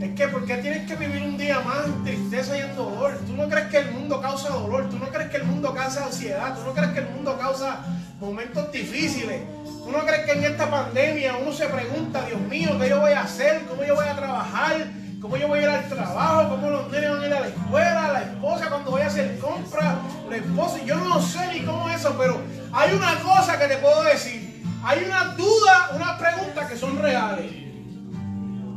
Es 0.00 0.14
que, 0.16 0.28
¿por 0.28 0.44
qué 0.44 0.56
tienes 0.56 0.88
que 0.88 0.96
vivir 0.96 1.22
un 1.22 1.38
día 1.38 1.60
más 1.60 1.86
en 1.86 2.02
tristeza 2.02 2.58
y 2.58 2.62
en 2.62 2.74
dolor? 2.74 3.16
¿Tú 3.26 3.34
no 3.36 3.48
crees 3.48 3.68
que 3.68 3.78
el 3.78 3.92
mundo 3.92 4.20
causa 4.20 4.48
dolor? 4.48 4.88
¿Tú 4.90 4.98
no 4.98 5.08
crees 5.10 5.30
que 5.30 5.36
el 5.36 5.44
mundo 5.44 5.72
causa 5.74 6.06
ansiedad? 6.06 6.56
¿Tú 6.56 6.64
no 6.64 6.72
crees 6.72 6.90
que 6.90 7.00
el 7.00 7.10
mundo 7.10 7.38
causa 7.38 7.84
momentos 8.22 8.70
difíciles? 8.70 9.42
¿Tú 9.64 9.90
no 9.90 10.06
crees 10.06 10.24
que 10.24 10.32
en 10.32 10.44
esta 10.44 10.70
pandemia 10.70 11.36
uno 11.36 11.52
se 11.52 11.66
pregunta, 11.66 12.24
Dios 12.24 12.40
mío, 12.42 12.78
qué 12.80 12.88
yo 12.88 13.00
voy 13.00 13.12
a 13.12 13.22
hacer? 13.22 13.62
¿Cómo 13.68 13.82
yo 13.84 13.96
voy 13.96 14.06
a 14.06 14.14
trabajar? 14.14 14.86
¿Cómo 15.20 15.36
yo 15.36 15.48
voy 15.48 15.58
a 15.58 15.62
ir 15.62 15.68
al 15.68 15.88
trabajo? 15.88 16.50
¿Cómo 16.50 16.70
los 16.70 16.90
niños 16.92 17.18
van 17.18 17.22
a 17.24 17.26
ir 17.26 17.34
a 17.34 17.40
la 17.40 17.48
escuela? 17.48 18.12
La 18.12 18.22
esposa 18.22 18.68
cuando 18.68 18.92
voy 18.92 19.02
a 19.02 19.06
hacer 19.08 19.38
compras. 19.40 19.94
La 20.30 20.36
esposa, 20.36 20.78
yo 20.84 20.96
no 20.96 21.20
sé 21.20 21.52
ni 21.52 21.60
cómo 21.64 21.90
es 21.90 21.96
eso, 21.96 22.14
pero 22.16 22.40
hay 22.72 22.94
una 22.94 23.18
cosa 23.18 23.58
que 23.58 23.66
te 23.66 23.76
puedo 23.78 24.04
decir. 24.04 24.62
Hay 24.84 25.04
una 25.04 25.34
duda, 25.34 25.90
unas 25.94 26.18
preguntas 26.18 26.70
que 26.70 26.76
son 26.76 27.02
reales. 27.02 27.52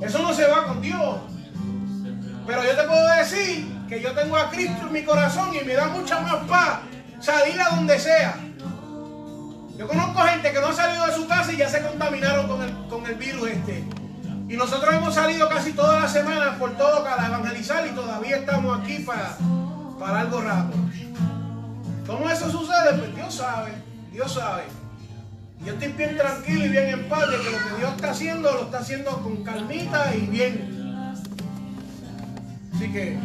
Eso 0.02 0.20
no 0.20 0.34
se 0.34 0.46
va 0.48 0.66
con 0.66 0.82
Dios. 0.82 1.20
Pero 2.48 2.64
yo 2.64 2.76
te 2.76 2.84
puedo 2.84 3.08
decir 3.16 3.86
que 3.88 4.02
yo 4.02 4.12
tengo 4.14 4.38
a 4.38 4.50
Cristo 4.50 4.88
en 4.88 4.92
mi 4.92 5.04
corazón 5.04 5.50
y 5.56 5.64
me 5.64 5.74
da 5.74 5.88
mucha 5.88 6.20
más 6.20 6.36
paz 6.48 6.80
salir 7.20 7.60
a 7.62 7.76
donde 7.76 8.00
sea. 8.00 8.45
Yo 9.78 9.88
conozco 9.88 10.20
gente 10.22 10.52
que 10.52 10.60
no 10.62 10.68
ha 10.68 10.74
salido 10.74 11.06
de 11.06 11.14
su 11.14 11.28
casa 11.28 11.52
y 11.52 11.58
ya 11.58 11.70
se 11.70 11.82
contaminaron 11.82 12.48
con 12.48 12.62
el, 12.62 12.74
con 12.88 13.06
el 13.06 13.16
virus 13.16 13.50
este. 13.50 13.84
Y 14.48 14.56
nosotros 14.56 14.94
hemos 14.94 15.16
salido 15.16 15.50
casi 15.50 15.74
todas 15.74 16.02
las 16.02 16.14
semanas 16.14 16.56
por 16.58 16.78
todo 16.78 17.04
para 17.04 17.28
evangelizar 17.28 17.86
y 17.88 17.92
todavía 17.92 18.38
estamos 18.38 18.80
aquí 18.80 19.00
para, 19.00 19.38
para 20.00 20.22
algo 20.22 20.42
rato. 20.42 20.78
¿Cómo 22.08 22.30
eso 22.30 22.50
sucede? 22.50 22.94
Pues 23.00 23.16
Dios 23.16 23.34
sabe, 23.34 23.72
Dios 24.12 24.34
sabe. 24.34 24.64
yo 25.66 25.74
estoy 25.74 25.92
bien 25.94 26.16
tranquilo 26.16 26.66
y 26.66 26.70
bien 26.70 26.90
en 26.90 27.10
paz 27.10 27.30
de 27.30 27.38
que 27.38 27.52
lo 27.52 27.58
que 27.58 27.78
Dios 27.80 27.96
está 27.96 28.12
haciendo 28.12 28.54
lo 28.54 28.62
está 28.66 28.78
haciendo 28.78 29.12
con 29.24 29.44
calmita 29.44 30.16
y 30.16 30.28
bien. 30.28 31.16
Así 32.74 32.92
que 32.92 33.18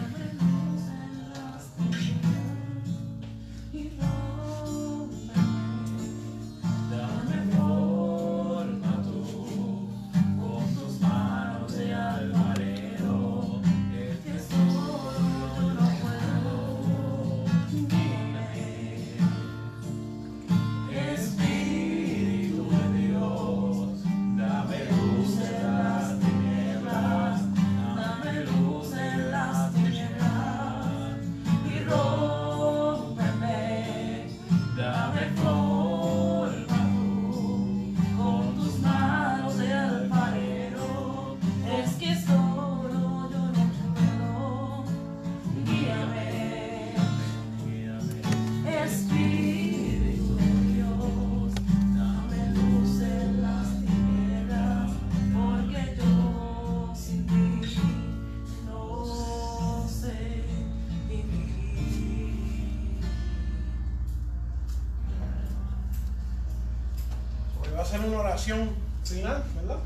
final, 68.40 69.44
¿verdad? 69.54 69.78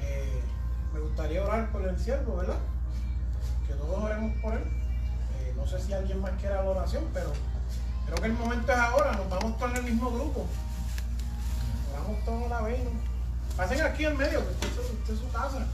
Eh, 0.00 0.40
me 0.92 1.00
gustaría 1.00 1.44
orar 1.44 1.70
por 1.70 1.86
el 1.86 1.98
siervo, 1.98 2.36
¿verdad? 2.36 2.58
Que 3.66 3.74
todos 3.74 4.04
oremos 4.04 4.36
por 4.40 4.54
él. 4.54 4.62
Eh, 5.40 5.52
no 5.56 5.66
sé 5.66 5.80
si 5.80 5.92
alguien 5.92 6.20
más 6.20 6.32
quiera 6.40 6.62
la 6.62 6.70
oración, 6.70 7.04
pero 7.12 7.32
creo 8.06 8.16
que 8.16 8.26
el 8.26 8.32
momento 8.34 8.72
es 8.72 8.78
ahora. 8.78 9.12
Nos 9.12 9.28
vamos 9.28 9.58
todos 9.58 9.72
en 9.72 9.76
el 9.78 9.92
mismo 9.92 10.10
grupo. 10.10 10.46
Oramos 11.92 12.24
todos 12.24 12.48
la 12.48 12.62
vez. 12.62 12.80
Pasen 13.56 13.82
aquí 13.82 14.04
en 14.04 14.16
medio, 14.16 14.44
que 14.46 14.66
esta 14.66 15.12
es 15.12 15.18
su 15.18 15.30
casa. 15.32 15.66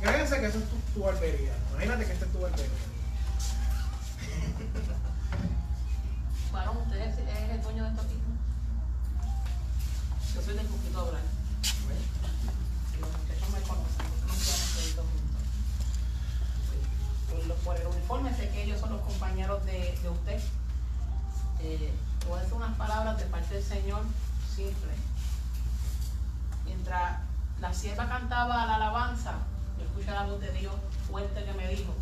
Fíjense 0.00 0.40
que 0.40 0.46
esa 0.46 0.58
es 0.58 0.64
tu, 0.64 0.76
tu 0.94 1.04
barbería. 1.04 1.52
Imagínate 1.72 2.06
de, 19.64 20.08
usted. 20.08 20.40
Eh, 21.60 21.92
voy 22.26 22.38
a 22.38 22.42
decir 22.42 22.56
unas 22.56 22.76
palabras 22.76 23.18
de 23.18 23.24
parte 23.26 23.54
del 23.54 23.64
Señor 23.64 24.02
simple. 24.54 24.92
Mientras 26.64 27.18
la 27.60 27.72
sierva 27.74 28.08
cantaba 28.08 28.66
la 28.66 28.76
alabanza, 28.76 29.34
yo 29.78 29.84
escuché 29.84 30.10
la 30.10 30.24
voz 30.24 30.40
de 30.40 30.52
Dios 30.52 30.74
fuerte 31.08 31.44
que 31.44 31.52
me 31.52 31.68
dijo, 31.68 31.94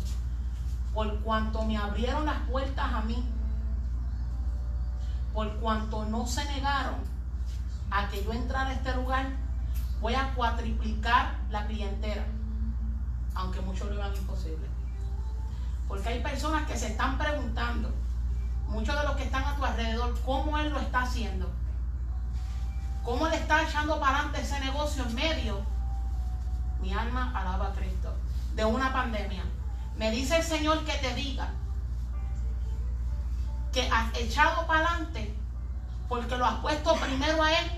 por 0.93 1.19
cuanto 1.19 1.63
me 1.65 1.77
abrieron 1.77 2.25
las 2.25 2.39
puertas 2.49 2.93
a 2.93 3.01
mí, 3.01 3.23
por 5.33 5.51
cuanto 5.59 6.05
no 6.05 6.25
se 6.25 6.43
negaron 6.45 6.95
a 7.91 8.07
que 8.09 8.23
yo 8.23 8.33
entrara 8.33 8.69
a 8.69 8.73
este 8.73 8.93
lugar, 8.95 9.27
voy 10.01 10.13
a 10.15 10.33
cuatriplicar 10.33 11.35
la 11.49 11.65
clientela, 11.67 12.23
aunque 13.35 13.61
muchos 13.61 13.89
lo 13.89 13.95
vean 13.95 14.15
imposible. 14.15 14.78
Porque 15.89 16.07
hay 16.07 16.21
personas 16.21 16.67
que 16.67 16.77
se 16.77 16.87
están 16.87 17.17
preguntando, 17.17 17.91
muchos 18.67 18.95
de 18.95 19.03
los 19.03 19.15
que 19.17 19.23
están 19.23 19.43
a 19.43 19.55
tu 19.55 19.65
alrededor, 19.65 20.17
cómo 20.23 20.57
él 20.59 20.69
lo 20.69 20.79
está 20.79 21.01
haciendo. 21.01 21.51
¿Cómo 23.03 23.25
él 23.25 23.33
está 23.33 23.63
echando 23.63 23.99
para 23.99 24.19
adelante 24.19 24.41
ese 24.41 24.59
negocio 24.59 25.03
en 25.03 25.15
medio? 25.15 25.65
Mi 26.79 26.93
alma 26.93 27.33
alaba 27.35 27.69
a 27.69 27.73
Cristo. 27.73 28.15
De 28.53 28.63
una 28.63 28.93
pandemia. 28.93 29.43
Me 29.97 30.11
dice 30.11 30.37
el 30.37 30.43
Señor 30.43 30.85
que 30.85 30.93
te 30.93 31.15
diga 31.15 31.49
que 33.73 33.89
has 33.89 34.15
echado 34.15 34.67
para 34.67 34.85
adelante 34.85 35.35
porque 36.07 36.37
lo 36.37 36.45
has 36.45 36.59
puesto 36.59 36.95
primero 36.95 37.41
a 37.41 37.51
Él 37.51 37.71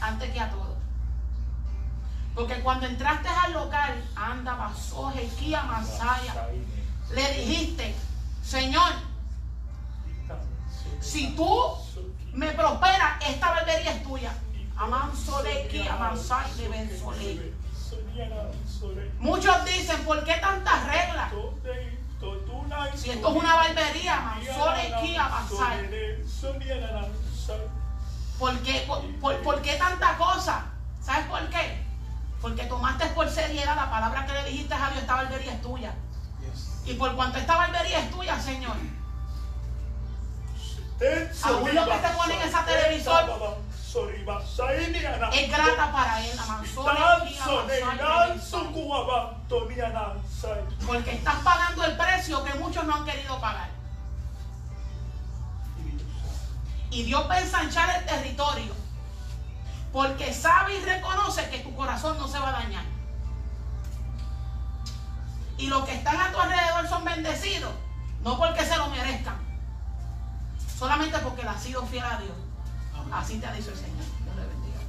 antes 0.00 0.30
que 0.30 0.40
a 0.40 0.50
todo. 0.50 0.74
Porque 2.34 2.60
cuando 2.60 2.86
entraste 2.86 3.28
al 3.28 3.52
local, 3.52 4.04
anda, 4.16 4.56
pasó, 4.56 5.10
Jequía, 5.12 5.62
Masaya, 5.64 6.48
le 7.14 7.32
dijiste, 7.34 7.94
Señor, 8.44 8.92
si 11.00 11.34
tú 11.36 11.76
me 12.32 12.50
prosperas, 12.52 13.22
esta 13.28 13.50
barbería 13.50 13.92
es 13.92 14.02
tuya. 14.02 14.32
Muchos 19.18 19.64
dicen, 19.64 20.04
¿por 20.04 20.24
qué 20.24 20.34
tantas 20.34 20.86
reglas? 20.86 21.32
Si 22.96 23.10
esto 23.10 23.28
es 23.28 23.36
una 23.36 23.54
barbería, 23.54 24.40
¿Por 28.38 28.58
qué, 28.60 28.88
por, 29.20 29.62
qué 29.62 29.74
tanta 29.74 30.16
cosa? 30.16 30.64
¿Sabes 31.00 31.26
por 31.26 31.48
qué? 31.50 31.84
Porque 32.40 32.64
tomaste 32.64 33.06
por 33.08 33.28
seriedad 33.30 33.76
la 33.76 33.90
palabra 33.90 34.26
que 34.26 34.32
le 34.32 34.44
dijiste 34.44 34.74
a 34.74 34.90
Dios, 34.90 35.02
esta 35.02 35.14
barbería 35.14 35.52
es 35.52 35.62
tuya. 35.62 35.94
Y 36.86 36.94
por 36.94 37.14
cuanto 37.14 37.38
esta 37.38 37.56
barbería 37.56 38.00
es 38.00 38.10
tuya, 38.10 38.40
Señor. 38.40 38.76
Aún 41.42 41.74
lo 41.74 41.84
que 41.84 41.98
te 41.98 42.08
ponen 42.08 42.40
en 42.40 42.48
esa 42.48 42.64
televisor 42.64 43.64
es 45.32 45.50
grata 45.50 45.92
para 45.92 46.24
él, 46.24 46.38
Porque 50.86 51.12
estás 51.12 51.36
pagando 51.36 51.84
el 51.84 51.96
precio 51.96 52.44
que 52.44 52.54
muchos 52.54 52.84
no 52.84 52.94
han 52.96 53.04
querido 53.04 53.40
pagar. 53.40 53.68
Y 56.90 57.02
Dios 57.04 57.28
va 57.28 57.34
a 57.34 57.40
ensanchar 57.40 57.96
el 57.96 58.04
territorio. 58.04 58.72
Porque 59.92 60.32
sabe 60.32 60.76
y 60.76 60.84
reconoce 60.84 61.48
que 61.50 61.58
tu 61.58 61.74
corazón 61.74 62.18
no 62.18 62.26
se 62.26 62.38
va 62.38 62.48
a 62.48 62.52
dañar. 62.52 62.93
Y 65.58 65.68
los 65.68 65.84
que 65.84 65.94
están 65.94 66.20
a 66.20 66.32
tu 66.32 66.38
alrededor 66.38 66.88
son 66.88 67.04
bendecidos. 67.04 67.72
No 68.22 68.38
porque 68.38 68.64
se 68.64 68.76
lo 68.76 68.88
merezcan. 68.88 69.36
Solamente 70.78 71.18
porque 71.18 71.42
le 71.42 71.48
has 71.48 71.62
sido 71.62 71.84
fiel 71.86 72.04
a 72.04 72.18
Dios. 72.18 72.36
Así 73.12 73.38
te 73.38 73.46
ha 73.46 73.52
dicho 73.52 73.70
el 73.70 73.76
Señor. 73.76 74.04
Dios 74.22 74.36
le 74.36 74.46
bendiga. 74.46 74.80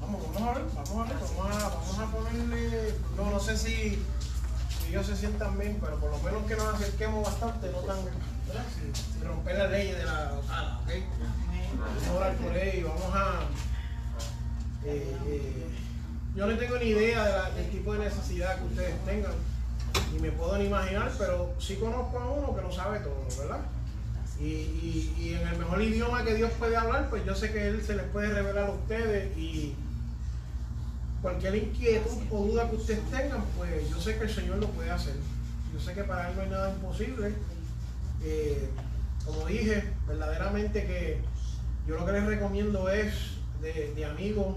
Vamos, 0.00 0.34
vamos 0.34 0.48
a 0.48 0.52
ver, 0.58 0.64
vamos 0.74 0.90
a 0.90 1.12
ver, 1.12 1.18
vamos 1.36 1.62
a, 1.62 1.68
vamos 1.68 1.98
a 1.98 2.06
ponerle. 2.06 2.94
No, 3.16 3.30
no 3.30 3.40
sé 3.40 3.56
si 3.56 4.02
ellos 4.88 5.06
se 5.06 5.16
sientan 5.16 5.58
bien, 5.58 5.78
pero 5.80 5.98
por 5.98 6.10
lo 6.10 6.18
menos 6.20 6.44
que 6.44 6.56
nos 6.56 6.74
acerquemos 6.74 7.24
bastante, 7.24 7.70
no 7.72 7.78
tan, 7.78 7.96
Sin, 7.98 9.24
romper 9.26 9.58
las 9.58 9.70
leyes 9.70 9.98
de 9.98 10.04
la 10.04 10.32
sala, 10.46 10.80
¿ok? 10.82 10.90
Vamos 11.78 12.06
a 12.06 12.12
orar 12.12 12.36
por 12.36 12.56
ellos, 12.56 12.90
vamos 12.94 13.16
a... 13.16 13.40
Eh, 14.86 15.16
eh, 15.26 15.66
yo 16.36 16.46
no 16.46 16.56
tengo 16.56 16.78
ni 16.78 16.86
idea 16.86 17.50
del 17.50 17.70
tipo 17.70 17.92
de 17.94 18.00
necesidad 18.00 18.58
que 18.58 18.64
ustedes 18.66 19.04
tengan, 19.04 19.32
ni 20.12 20.20
me 20.20 20.30
puedo 20.30 20.56
ni 20.58 20.66
imaginar, 20.66 21.10
pero 21.18 21.54
sí 21.58 21.76
conozco 21.76 22.18
a 22.18 22.30
uno 22.30 22.54
que 22.54 22.62
lo 22.62 22.70
sabe 22.70 23.00
todo, 23.00 23.26
¿verdad? 23.38 23.60
Y, 24.38 24.44
y, 24.44 25.14
y 25.18 25.34
en 25.34 25.48
el 25.48 25.58
mejor 25.58 25.82
idioma 25.82 26.24
que 26.24 26.34
Dios 26.34 26.52
puede 26.58 26.76
hablar, 26.76 27.08
pues 27.08 27.24
yo 27.24 27.34
sé 27.34 27.52
que 27.52 27.68
Él 27.68 27.82
se 27.82 27.96
les 27.96 28.04
puede 28.06 28.28
revelar 28.28 28.66
a 28.66 28.72
ustedes 28.72 29.36
y 29.36 29.74
cualquier 31.22 31.56
inquietud 31.56 32.22
o 32.30 32.44
duda 32.44 32.68
que 32.70 32.76
ustedes 32.76 33.10
tengan, 33.10 33.42
pues 33.56 33.88
yo 33.90 34.00
sé 34.00 34.16
que 34.16 34.24
el 34.24 34.30
Señor 34.30 34.58
lo 34.58 34.68
puede 34.68 34.90
hacer. 34.90 35.14
Yo 35.74 35.80
sé 35.80 35.94
que 35.94 36.04
para 36.04 36.30
Él 36.30 36.36
no 36.36 36.42
hay 36.42 36.50
nada 36.50 36.70
imposible. 36.70 37.32
Eh, 38.22 38.68
como 39.24 39.46
dije, 39.46 39.84
verdaderamente 40.06 40.86
que 40.86 41.18
yo 41.88 41.96
lo 41.96 42.06
que 42.06 42.12
les 42.12 42.26
recomiendo 42.26 42.88
es 42.90 43.14
de, 43.60 43.92
de 43.94 44.04
amigos, 44.04 44.54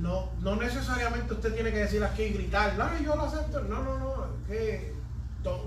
no, 0.00 0.30
no 0.40 0.56
necesariamente 0.56 1.34
usted 1.34 1.54
tiene 1.54 1.70
que 1.70 1.78
decir 1.78 2.02
aquí 2.04 2.22
y 2.22 2.32
gritar, 2.32 2.74
no, 2.76 2.98
yo 3.00 3.16
lo 3.16 3.22
acepto. 3.24 3.60
No, 3.62 3.82
no, 3.82 3.98
no, 3.98 4.26
que 4.46 4.92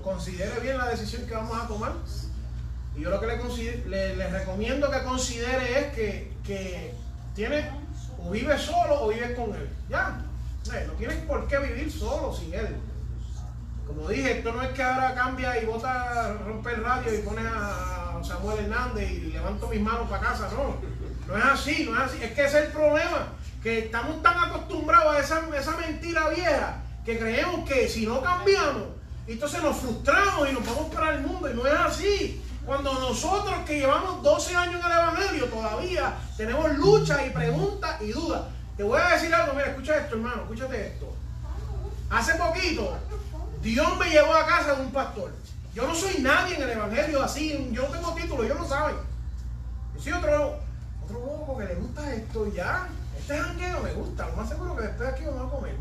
considere 0.02 0.60
bien 0.60 0.78
la 0.78 0.88
decisión 0.88 1.26
que 1.26 1.34
vamos 1.34 1.56
a 1.56 1.66
tomar. 1.66 1.92
Y 2.96 3.02
yo 3.02 3.10
lo 3.10 3.20
que 3.20 3.26
le, 3.26 4.16
le, 4.16 4.30
recomiendo 4.30 4.90
que 4.90 5.02
considere 5.02 5.78
es 5.78 5.94
que, 5.94 6.32
que 6.44 6.94
tiene 7.34 7.70
o 8.18 8.30
vive 8.30 8.58
solo 8.58 9.02
o 9.02 9.08
vive 9.08 9.34
con 9.34 9.54
él. 9.54 9.68
Ya, 9.88 10.20
eh, 10.74 10.84
no 10.86 10.94
tienes 10.94 11.18
por 11.24 11.46
qué 11.46 11.58
vivir 11.58 11.92
solo 11.92 12.34
sin 12.34 12.52
él. 12.54 12.76
Como 13.86 14.08
dije, 14.08 14.38
esto 14.38 14.52
no 14.52 14.62
es 14.62 14.70
que 14.70 14.82
ahora 14.82 15.14
cambia 15.14 15.62
y 15.62 15.66
bota, 15.66 16.34
rompe 16.44 16.74
el 16.74 16.84
radio 16.84 17.14
y 17.14 17.22
pone 17.22 17.40
a 17.46 18.20
Samuel 18.22 18.64
Hernández 18.64 19.10
y 19.10 19.20
levanto 19.30 19.68
mis 19.68 19.80
manos 19.80 20.10
para 20.10 20.22
casa, 20.22 20.48
no. 20.52 20.76
No 21.26 21.38
es 21.38 21.44
así, 21.44 21.88
no 21.88 21.94
es 21.94 22.10
así. 22.10 22.22
Es 22.22 22.32
que 22.32 22.44
ese 22.44 22.58
es 22.58 22.66
el 22.66 22.72
problema, 22.72 23.28
que 23.62 23.78
estamos 23.80 24.22
tan 24.22 24.38
acostumbrados 24.38 25.16
a 25.16 25.20
esa, 25.20 25.42
esa 25.56 25.76
mentira 25.76 26.28
vieja 26.28 26.82
que 27.04 27.18
creemos 27.18 27.68
que 27.68 27.88
si 27.88 28.06
no 28.06 28.20
cambiamos, 28.20 28.84
entonces 29.26 29.62
nos 29.62 29.76
frustramos 29.76 30.48
y 30.48 30.52
nos 30.52 30.64
vamos 30.64 30.94
para 30.94 31.14
el 31.14 31.20
mundo 31.22 31.50
y 31.50 31.54
no 31.54 31.66
es 31.66 31.74
así. 31.74 32.42
Cuando 32.64 32.92
nosotros 32.92 33.54
que 33.66 33.78
llevamos 33.78 34.22
12 34.22 34.56
años 34.56 34.84
en 34.84 34.92
el 34.92 34.98
Evangelio 34.98 35.44
todavía 35.46 36.14
tenemos 36.36 36.70
luchas 36.76 37.20
y 37.26 37.30
preguntas 37.30 38.00
y 38.02 38.12
dudas. 38.12 38.42
Te 38.76 38.82
voy 38.82 39.00
a 39.00 39.08
decir 39.14 39.34
algo, 39.34 39.54
mira, 39.54 39.68
escucha 39.68 39.96
esto, 39.96 40.16
hermano, 40.16 40.42
escúchate 40.42 40.86
esto. 40.88 41.14
Hace 42.10 42.34
poquito, 42.34 42.96
Dios 43.62 43.96
me 43.98 44.10
llevó 44.10 44.34
a 44.34 44.46
casa 44.46 44.74
de 44.74 44.82
un 44.82 44.92
pastor. 44.92 45.32
Yo 45.74 45.86
no 45.86 45.94
soy 45.94 46.18
nadie 46.20 46.56
en 46.56 46.62
el 46.62 46.70
Evangelio 46.70 47.22
así, 47.22 47.70
yo 47.72 47.82
no 47.82 47.88
tengo 47.88 48.14
título, 48.14 48.44
yo 48.44 48.54
no 48.54 48.68
saben. 48.68 48.96
Yo 49.94 50.02
soy 50.02 50.12
otro, 50.12 50.58
otro 51.04 51.20
loco 51.20 51.58
que 51.58 51.64
le 51.64 51.74
gusta 51.74 52.14
esto 52.14 52.52
ya. 52.52 52.88
Este 53.28 53.42
jangueo 53.42 53.82
me 53.82 53.92
gusta, 53.92 54.26
lo 54.26 54.36
más 54.36 54.48
seguro 54.48 54.74
que 54.74 54.84
después 54.84 55.06
aquí 55.10 55.22
vamos 55.26 55.48
a 55.48 55.54
comer. 55.54 55.76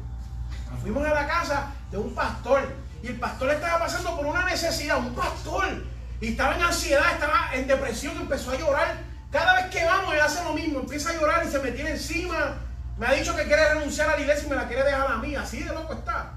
Fuimos 0.82 1.08
a 1.08 1.14
la 1.14 1.26
casa 1.26 1.72
de 1.90 1.98
un 1.98 2.14
pastor 2.14 2.76
y 3.02 3.08
el 3.08 3.18
pastor 3.18 3.52
estaba 3.52 3.80
pasando 3.80 4.18
por 4.18 4.26
una 4.26 4.44
necesidad, 4.44 4.98
un 4.98 5.16
pastor 5.16 5.82
y 6.20 6.32
estaba 6.32 6.58
en 6.58 6.64
ansiedad, 6.64 7.10
estaba 7.14 7.52
en 7.54 7.66
depresión, 7.66 8.18
empezó 8.18 8.52
a 8.52 8.58
llorar. 8.58 8.98
Cada 9.32 9.56
vez 9.56 9.68
que 9.68 9.86
vamos, 9.86 10.14
él 10.14 10.20
hace 10.20 10.44
lo 10.44 10.52
mismo, 10.56 10.82
empieza 10.82 11.12
a 11.12 11.14
llorar 11.14 11.46
y 11.46 11.50
se 11.50 11.60
me 11.60 11.72
tiene 11.72 11.92
encima. 11.92 12.58
Me 12.98 13.06
ha 13.06 13.14
dicho 13.14 13.34
que 13.34 13.46
quiere 13.46 13.76
renunciar 13.76 14.10
a 14.10 14.18
la 14.18 14.20
iglesia 14.20 14.46
y 14.46 14.50
me 14.50 14.56
la 14.58 14.68
quiere 14.68 14.84
dejar 14.84 15.10
a 15.10 15.16
mí. 15.16 15.34
Así 15.38 15.64
de 15.64 15.74
loco 15.74 15.94
está. 15.94 16.34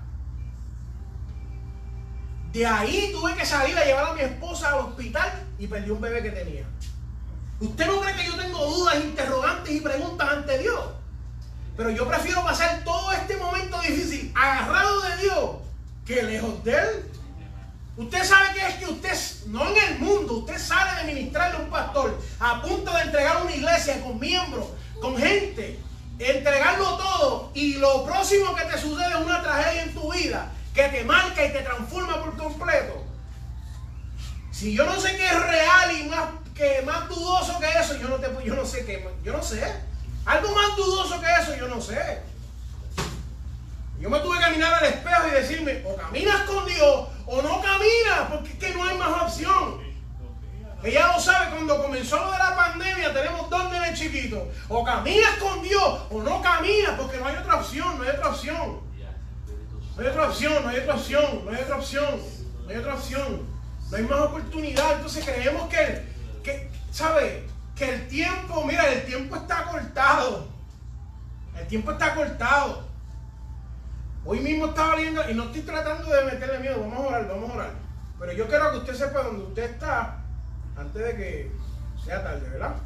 De 2.52 2.64
ahí 2.64 3.11
tuve 3.11 3.34
que 3.34 3.44
salir 3.44 3.76
a 3.76 3.84
llevar 3.84 4.11
a 4.11 4.14
mi 4.14 4.20
esposa 4.20 4.68
al 4.68 4.78
hospital 4.78 5.28
y 5.58 5.66
perdí 5.66 5.90
un 5.90 6.00
bebé 6.00 6.22
que 6.22 6.30
tenía. 6.30 6.66
¿Usted 7.58 7.86
no 7.88 8.00
cree 8.00 8.14
que 8.14 8.26
yo 8.26 8.36
tengo 8.36 8.64
dudas, 8.64 8.94
interrogantes 8.94 9.74
y 9.74 9.80
preguntas 9.80 10.28
ante 10.30 10.58
Dios? 10.58 10.99
Pero 11.81 11.93
yo 11.93 12.07
prefiero 12.07 12.45
pasar 12.45 12.85
todo 12.85 13.11
este 13.11 13.39
momento 13.39 13.81
difícil 13.81 14.31
agarrado 14.37 15.01
de 15.01 15.16
Dios 15.16 15.51
que 16.05 16.22
lejos 16.24 16.62
de 16.62 16.72
Él. 16.72 17.11
Usted 17.97 18.22
sabe 18.22 18.53
que 18.53 18.66
es 18.66 18.74
que 18.74 18.85
usted, 18.85 19.47
no 19.47 19.66
en 19.66 19.76
el 19.85 19.99
mundo, 19.99 20.35
usted 20.35 20.59
sale 20.59 21.01
de 21.01 21.14
ministrarle 21.14 21.57
a 21.57 21.61
un 21.61 21.70
pastor 21.70 22.20
a 22.39 22.61
punto 22.61 22.93
de 22.93 23.01
entregar 23.01 23.43
una 23.43 23.57
iglesia 23.57 23.99
con 24.03 24.20
miembros, 24.20 24.66
con 25.01 25.16
gente, 25.16 25.78
entregarlo 26.18 26.99
todo 26.99 27.51
y 27.55 27.76
lo 27.76 28.05
próximo 28.05 28.55
que 28.55 28.64
te 28.64 28.78
sucede 28.78 29.09
es 29.09 29.24
una 29.24 29.43
tragedia 29.43 29.85
en 29.85 29.95
tu 29.95 30.12
vida 30.12 30.53
que 30.74 30.83
te 30.83 31.03
marca 31.05 31.47
y 31.47 31.51
te 31.51 31.62
transforma 31.62 32.22
por 32.22 32.37
completo. 32.37 33.07
Si 34.53 34.74
yo 34.74 34.85
no 34.85 35.01
sé 35.01 35.16
qué 35.16 35.24
es 35.24 35.47
real 35.47 35.99
y 35.99 36.03
más, 36.11 36.28
que 36.55 36.83
más 36.83 37.09
dudoso 37.09 37.59
que 37.59 37.70
eso, 37.70 37.97
yo 37.97 38.09
no, 38.09 38.16
te, 38.16 38.28
yo 38.45 38.55
no 38.55 38.66
sé 38.66 38.85
qué, 38.85 39.09
yo 39.24 39.33
no 39.33 39.43
sé. 39.43 39.89
Algo 40.25 40.55
más 40.55 40.77
dudoso 40.77 41.21
que 41.21 41.27
eso, 41.43 41.57
yo 41.57 41.68
no 41.68 41.81
sé. 41.81 42.23
Yo 43.99 44.09
me 44.09 44.21
tuve 44.21 44.39
que 44.39 44.51
mirar 44.53 44.75
al 44.75 44.85
espejo 44.87 45.29
y 45.29 45.31
decirme, 45.33 45.83
o 45.85 45.95
caminas 45.95 46.43
con 46.43 46.64
Dios 46.64 47.09
o 47.27 47.43
no 47.43 47.61
caminas, 47.61 48.31
porque 48.31 48.49
es 48.51 48.59
que 48.59 48.75
no 48.75 48.85
hay 48.85 48.97
más 48.97 49.23
opción. 49.23 49.81
Ella 50.83 51.12
lo 51.12 51.21
sabe, 51.21 51.51
cuando 51.51 51.83
comenzó 51.83 52.16
lo 52.16 52.33
de 52.33 52.39
la 52.39 52.57
pandemia 52.57 53.12
tenemos 53.12 53.51
dos 53.51 53.71
nenes 53.71 53.99
chiquitos. 53.99 54.43
O 54.68 54.83
caminas 54.83 55.37
con 55.39 55.62
Dios 55.62 56.01
o 56.11 56.23
no 56.23 56.41
caminas, 56.41 56.99
porque 56.99 57.18
no 57.18 57.27
hay 57.27 57.37
otra 57.37 57.57
opción, 57.57 57.99
no 57.99 58.05
hay 58.05 58.11
otra 58.11 58.29
opción. 58.31 58.81
No 59.97 60.03
hay 60.03 60.09
otra 60.09 60.29
opción, 60.29 60.62
no 60.62 60.68
hay 60.71 60.79
otra 60.79 60.95
opción, 60.95 61.45
no 61.45 61.51
hay 61.51 61.62
otra 61.62 61.77
opción, 61.77 62.21
no 62.64 62.71
hay 62.71 62.77
otra 62.77 62.95
opción. 62.95 63.47
No 63.91 63.97
hay 63.97 64.03
más 64.05 64.21
oportunidad. 64.21 64.93
Entonces 64.95 65.25
creemos 65.25 65.68
que, 65.68 66.07
que 66.43 66.71
¿sabe? 66.91 67.45
Que 67.81 67.95
el 67.95 68.09
tiempo, 68.09 68.62
mira, 68.66 68.93
el 68.93 69.07
tiempo 69.07 69.37
está 69.37 69.64
cortado. 69.64 70.47
El 71.59 71.66
tiempo 71.66 71.93
está 71.93 72.14
cortado. 72.14 72.83
Hoy 74.22 74.41
mismo 74.41 74.66
estaba 74.66 74.97
leyendo, 74.97 75.22
y 75.31 75.33
no 75.33 75.45
estoy 75.45 75.62
tratando 75.62 76.11
de 76.11 76.24
meterle 76.26 76.59
miedo, 76.59 76.78
vamos 76.78 76.99
a 76.99 77.09
orar, 77.09 77.28
vamos 77.28 77.49
a 77.49 77.55
orar. 77.55 77.72
Pero 78.18 78.33
yo 78.35 78.47
quiero 78.49 78.70
que 78.72 78.78
usted 78.81 78.95
sepa 78.95 79.22
dónde 79.22 79.45
usted 79.45 79.62
está 79.62 80.18
antes 80.76 81.03
de 81.03 81.16
que 81.16 81.53
sea 82.05 82.22
tarde, 82.22 82.51
¿verdad? 82.51 82.76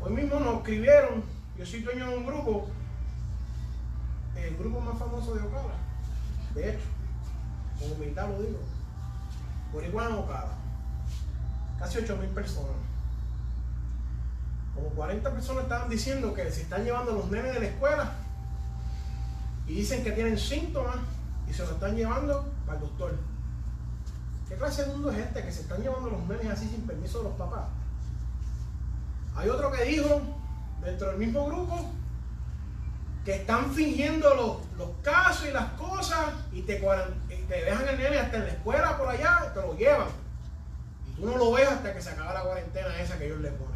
Hoy 0.00 0.14
mismo 0.14 0.40
nos 0.40 0.56
escribieron, 0.56 1.22
yo 1.56 1.64
soy 1.64 1.82
dueño 1.82 2.08
de 2.10 2.16
un 2.16 2.26
grupo, 2.26 2.68
el 4.34 4.56
grupo 4.56 4.80
más 4.80 4.98
famoso 4.98 5.32
de 5.32 5.42
Ocala, 5.42 5.74
de 6.56 6.70
hecho, 6.70 6.86
con 7.78 7.92
humildad 7.92 8.30
lo 8.30 8.42
digo, 8.42 8.58
por 9.72 9.84
igual 9.84 10.10
en 10.10 10.18
Ocala, 10.18 10.54
casi 11.78 11.98
8 11.98 12.16
mil 12.16 12.30
personas. 12.30 12.89
Como 14.80 14.94
40 14.94 15.30
personas 15.30 15.64
estaban 15.64 15.90
diciendo 15.90 16.32
que 16.32 16.50
se 16.50 16.62
están 16.62 16.84
llevando 16.84 17.12
los 17.12 17.30
nenes 17.30 17.52
de 17.52 17.60
la 17.60 17.66
escuela 17.66 18.12
y 19.66 19.74
dicen 19.74 20.02
que 20.02 20.12
tienen 20.12 20.38
síntomas 20.38 20.96
y 21.48 21.52
se 21.52 21.64
lo 21.64 21.72
están 21.72 21.94
llevando 21.94 22.50
para 22.64 22.78
el 22.78 22.84
doctor. 22.84 23.18
¿Qué 24.48 24.54
clase 24.56 24.84
de 24.84 24.92
mundo 24.92 25.10
es 25.10 25.18
este 25.18 25.42
que 25.44 25.52
se 25.52 25.60
están 25.60 25.82
llevando 25.82 26.10
los 26.10 26.26
nenes 26.26 26.46
así 26.46 26.66
sin 26.66 26.86
permiso 26.86 27.18
de 27.18 27.24
los 27.24 27.34
papás? 27.34 27.66
Hay 29.36 29.48
otro 29.48 29.70
que 29.70 29.84
dijo, 29.84 30.22
dentro 30.82 31.08
del 31.08 31.18
mismo 31.18 31.46
grupo, 31.46 31.92
que 33.24 33.36
están 33.36 33.70
fingiendo 33.72 34.34
los, 34.76 34.88
casos 35.02 35.46
y 35.48 35.52
las 35.52 35.72
cosas 35.72 36.32
y 36.52 36.62
te, 36.62 36.82
te 37.48 37.64
dejan 37.64 37.88
el 37.88 37.98
nene 37.98 38.18
hasta 38.18 38.38
en 38.38 38.44
la 38.44 38.50
escuela 38.50 38.96
por 38.96 39.08
allá 39.08 39.46
y 39.50 39.54
te 39.54 39.60
lo 39.60 39.76
llevan. 39.76 40.08
Y 41.06 41.20
tú 41.20 41.26
no 41.26 41.36
lo 41.36 41.52
ves 41.52 41.68
hasta 41.68 41.92
que 41.92 42.00
se 42.00 42.10
acaba 42.10 42.32
la 42.32 42.42
cuarentena 42.42 43.00
esa 43.00 43.18
que 43.18 43.26
ellos 43.26 43.40
le 43.40 43.50
ponen. 43.50 43.69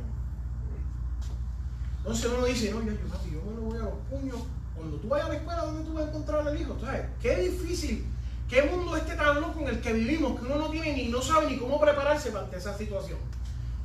Entonces 2.04 2.30
uno 2.36 2.44
dice, 2.44 2.70
no, 2.70 2.82
yo, 2.82 2.92
yo, 2.92 2.98
yo 3.32 3.50
me 3.50 3.56
lo 3.56 3.62
voy 3.62 3.78
a 3.78 3.82
los 3.84 3.94
puños 4.10 4.36
cuando 4.76 4.98
tú 4.98 5.08
vayas 5.08 5.26
a 5.26 5.30
la 5.30 5.36
escuela, 5.36 5.62
¿dónde 5.62 5.84
tú 5.84 5.94
vas 5.94 6.04
a 6.04 6.08
encontrar 6.08 6.46
al 6.46 6.60
hijo? 6.60 6.76
¿Sabes? 6.78 7.06
Qué 7.22 7.36
difícil, 7.36 8.04
qué 8.46 8.62
mundo 8.64 8.94
este 8.94 9.14
tan 9.14 9.40
loco 9.40 9.60
en 9.60 9.68
el 9.68 9.80
que 9.80 9.94
vivimos, 9.94 10.38
que 10.38 10.44
uno 10.44 10.56
no 10.56 10.68
tiene 10.68 10.92
ni 10.92 11.08
no 11.08 11.22
sabe 11.22 11.46
ni 11.46 11.56
cómo 11.56 11.80
prepararse 11.80 12.30
ante 12.36 12.58
esa 12.58 12.76
situación. 12.76 13.18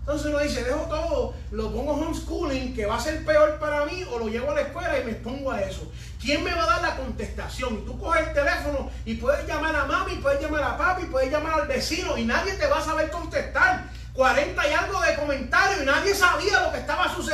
Entonces 0.02 0.28
uno 0.28 0.40
dice, 0.40 0.66
dejo 0.66 0.82
todo, 0.90 1.34
lo 1.52 1.72
pongo 1.72 1.94
homeschooling, 1.94 2.74
que 2.76 2.86
va 2.86 2.98
a 2.98 3.00
ser 3.00 3.24
peor 3.24 3.58
para 3.58 3.86
mí, 3.86 4.04
o 4.12 4.20
lo 4.20 4.28
llevo 4.28 4.52
a 4.52 4.56
la 4.56 4.62
escuela 4.62 5.00
y 5.00 5.06
me 5.06 5.12
expongo 5.12 5.52
a 5.52 5.62
eso. 5.62 5.90
¿Quién 6.20 6.44
me 6.44 6.54
va 6.54 6.64
a 6.64 6.68
dar 6.68 6.82
la 6.82 6.98
contestación? 6.98 7.86
Tú 7.86 7.98
coges 7.98 8.28
el 8.28 8.34
teléfono 8.34 8.90
y 9.06 9.16
puedes 9.16 9.48
llamar 9.48 9.74
a 9.74 9.86
mami, 9.86 10.16
puedes 10.16 10.42
llamar 10.42 10.64
a 10.64 10.78
papi, 10.78 11.06
puedes 11.06 11.32
llamar 11.32 11.62
al 11.62 11.68
vecino 11.68 12.18
y 12.18 12.26
nadie 12.26 12.54
te 12.54 12.68
va 12.68 12.80
a 12.80 12.84
saber 12.84 13.10
contestar. 13.10 13.88
40 14.14 14.68
y 14.68 14.74
algo 14.74 15.00
de 15.00 15.16
comentarios 15.16 15.82
y 15.82 15.86
nadie 15.86 16.14
sabía 16.14 16.60
lo 16.64 16.72
que 16.74 16.80
estaba 16.80 17.08
sucediendo. 17.16 17.29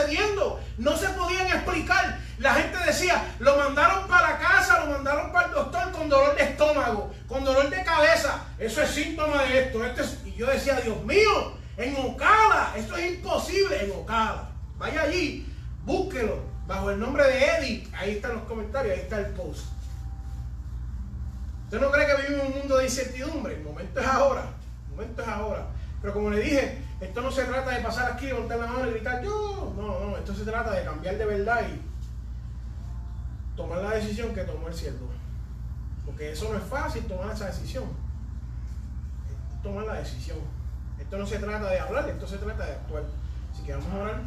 No 0.77 0.97
se 0.97 1.09
podían 1.09 1.47
explicar. 1.47 2.19
La 2.39 2.53
gente 2.53 2.77
decía, 2.85 3.33
lo 3.39 3.57
mandaron 3.57 4.07
para 4.07 4.37
casa, 4.37 4.85
lo 4.85 4.91
mandaron 4.91 5.31
para 5.31 5.47
el 5.47 5.53
doctor 5.53 5.91
con 5.91 6.09
dolor 6.09 6.35
de 6.35 6.43
estómago, 6.43 7.13
con 7.27 7.43
dolor 7.43 7.69
de 7.69 7.83
cabeza. 7.83 8.45
Eso 8.59 8.81
es 8.81 8.89
síntoma 8.89 9.43
de 9.43 9.63
esto. 9.63 9.79
y 10.25 10.33
yo 10.33 10.47
decía, 10.47 10.81
Dios 10.81 11.03
mío, 11.05 11.53
en 11.77 11.95
Ocala, 11.95 12.73
esto 12.75 12.95
es 12.97 13.13
imposible 13.13 13.85
en 13.85 13.91
Ocala. 13.91 14.49
Vaya 14.77 15.03
allí, 15.03 15.47
búsquelo 15.85 16.55
bajo 16.67 16.91
el 16.91 16.99
nombre 16.99 17.23
de 17.25 17.45
Eddie. 17.45 17.87
Ahí 17.93 18.11
están 18.11 18.33
los 18.33 18.43
comentarios, 18.43 18.95
ahí 18.95 19.01
está 19.01 19.19
el 19.19 19.27
post. 19.27 19.67
¿Usted 21.65 21.79
no 21.79 21.91
cree 21.91 22.07
que 22.07 22.21
vivimos 22.21 22.45
en 22.45 22.51
un 22.51 22.59
mundo 22.59 22.77
de 22.77 22.83
incertidumbre? 22.85 23.55
El 23.55 23.63
momento 23.63 23.99
es 23.99 24.07
ahora. 24.07 24.43
El 24.89 24.95
momento 24.95 25.21
es 25.21 25.27
ahora. 25.27 25.65
Pero 26.01 26.13
como 26.13 26.29
le 26.29 26.39
dije, 26.39 26.77
esto 26.99 27.21
no 27.21 27.31
se 27.31 27.43
trata 27.43 27.71
de 27.71 27.81
pasar 27.83 28.11
aquí, 28.11 28.31
montar 28.31 28.59
la 28.59 28.67
mano 28.67 28.87
y 28.87 28.91
gritar 28.91 29.21
yo. 29.23 29.73
No, 29.75 29.99
no, 29.99 30.17
esto 30.17 30.33
se 30.33 30.43
trata 30.43 30.71
de 30.71 30.85
cambiar 30.85 31.17
de 31.17 31.25
verdad 31.25 31.61
y 31.67 31.81
tomar 33.55 33.79
la 33.79 33.91
decisión 33.91 34.33
que 34.33 34.43
tomó 34.43 34.67
el 34.67 34.73
siervo. 34.73 35.07
Porque 36.05 36.31
eso 36.31 36.51
no 36.51 36.57
es 36.57 36.63
fácil 36.63 37.03
tomar 37.05 37.31
esa 37.31 37.47
decisión. 37.47 37.85
tomar 39.61 39.85
la 39.85 39.95
decisión. 39.95 40.37
Esto 40.99 41.17
no 41.17 41.25
se 41.25 41.39
trata 41.39 41.69
de 41.69 41.79
hablar, 41.79 42.07
esto 42.09 42.27
se 42.27 42.37
trata 42.37 42.65
de 42.65 42.71
actuar. 42.73 43.03
Así 43.51 43.63
que 43.63 43.73
vamos 43.73 43.91
a 43.91 43.95
orar. 43.95 44.21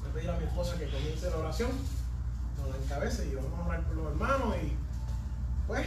Voy 0.00 0.10
a 0.10 0.12
pedir 0.12 0.30
a 0.30 0.36
mi 0.36 0.44
esposa 0.44 0.78
que 0.78 0.88
comience 0.88 1.28
la 1.30 1.36
oración, 1.36 1.70
nos 2.58 2.76
encabece 2.76 3.26
y 3.26 3.34
vamos 3.34 3.58
a 3.58 3.66
orar 3.66 3.82
por 3.82 3.96
los 3.96 4.06
hermanos 4.12 4.56
y 4.62 4.76
pues 5.66 5.86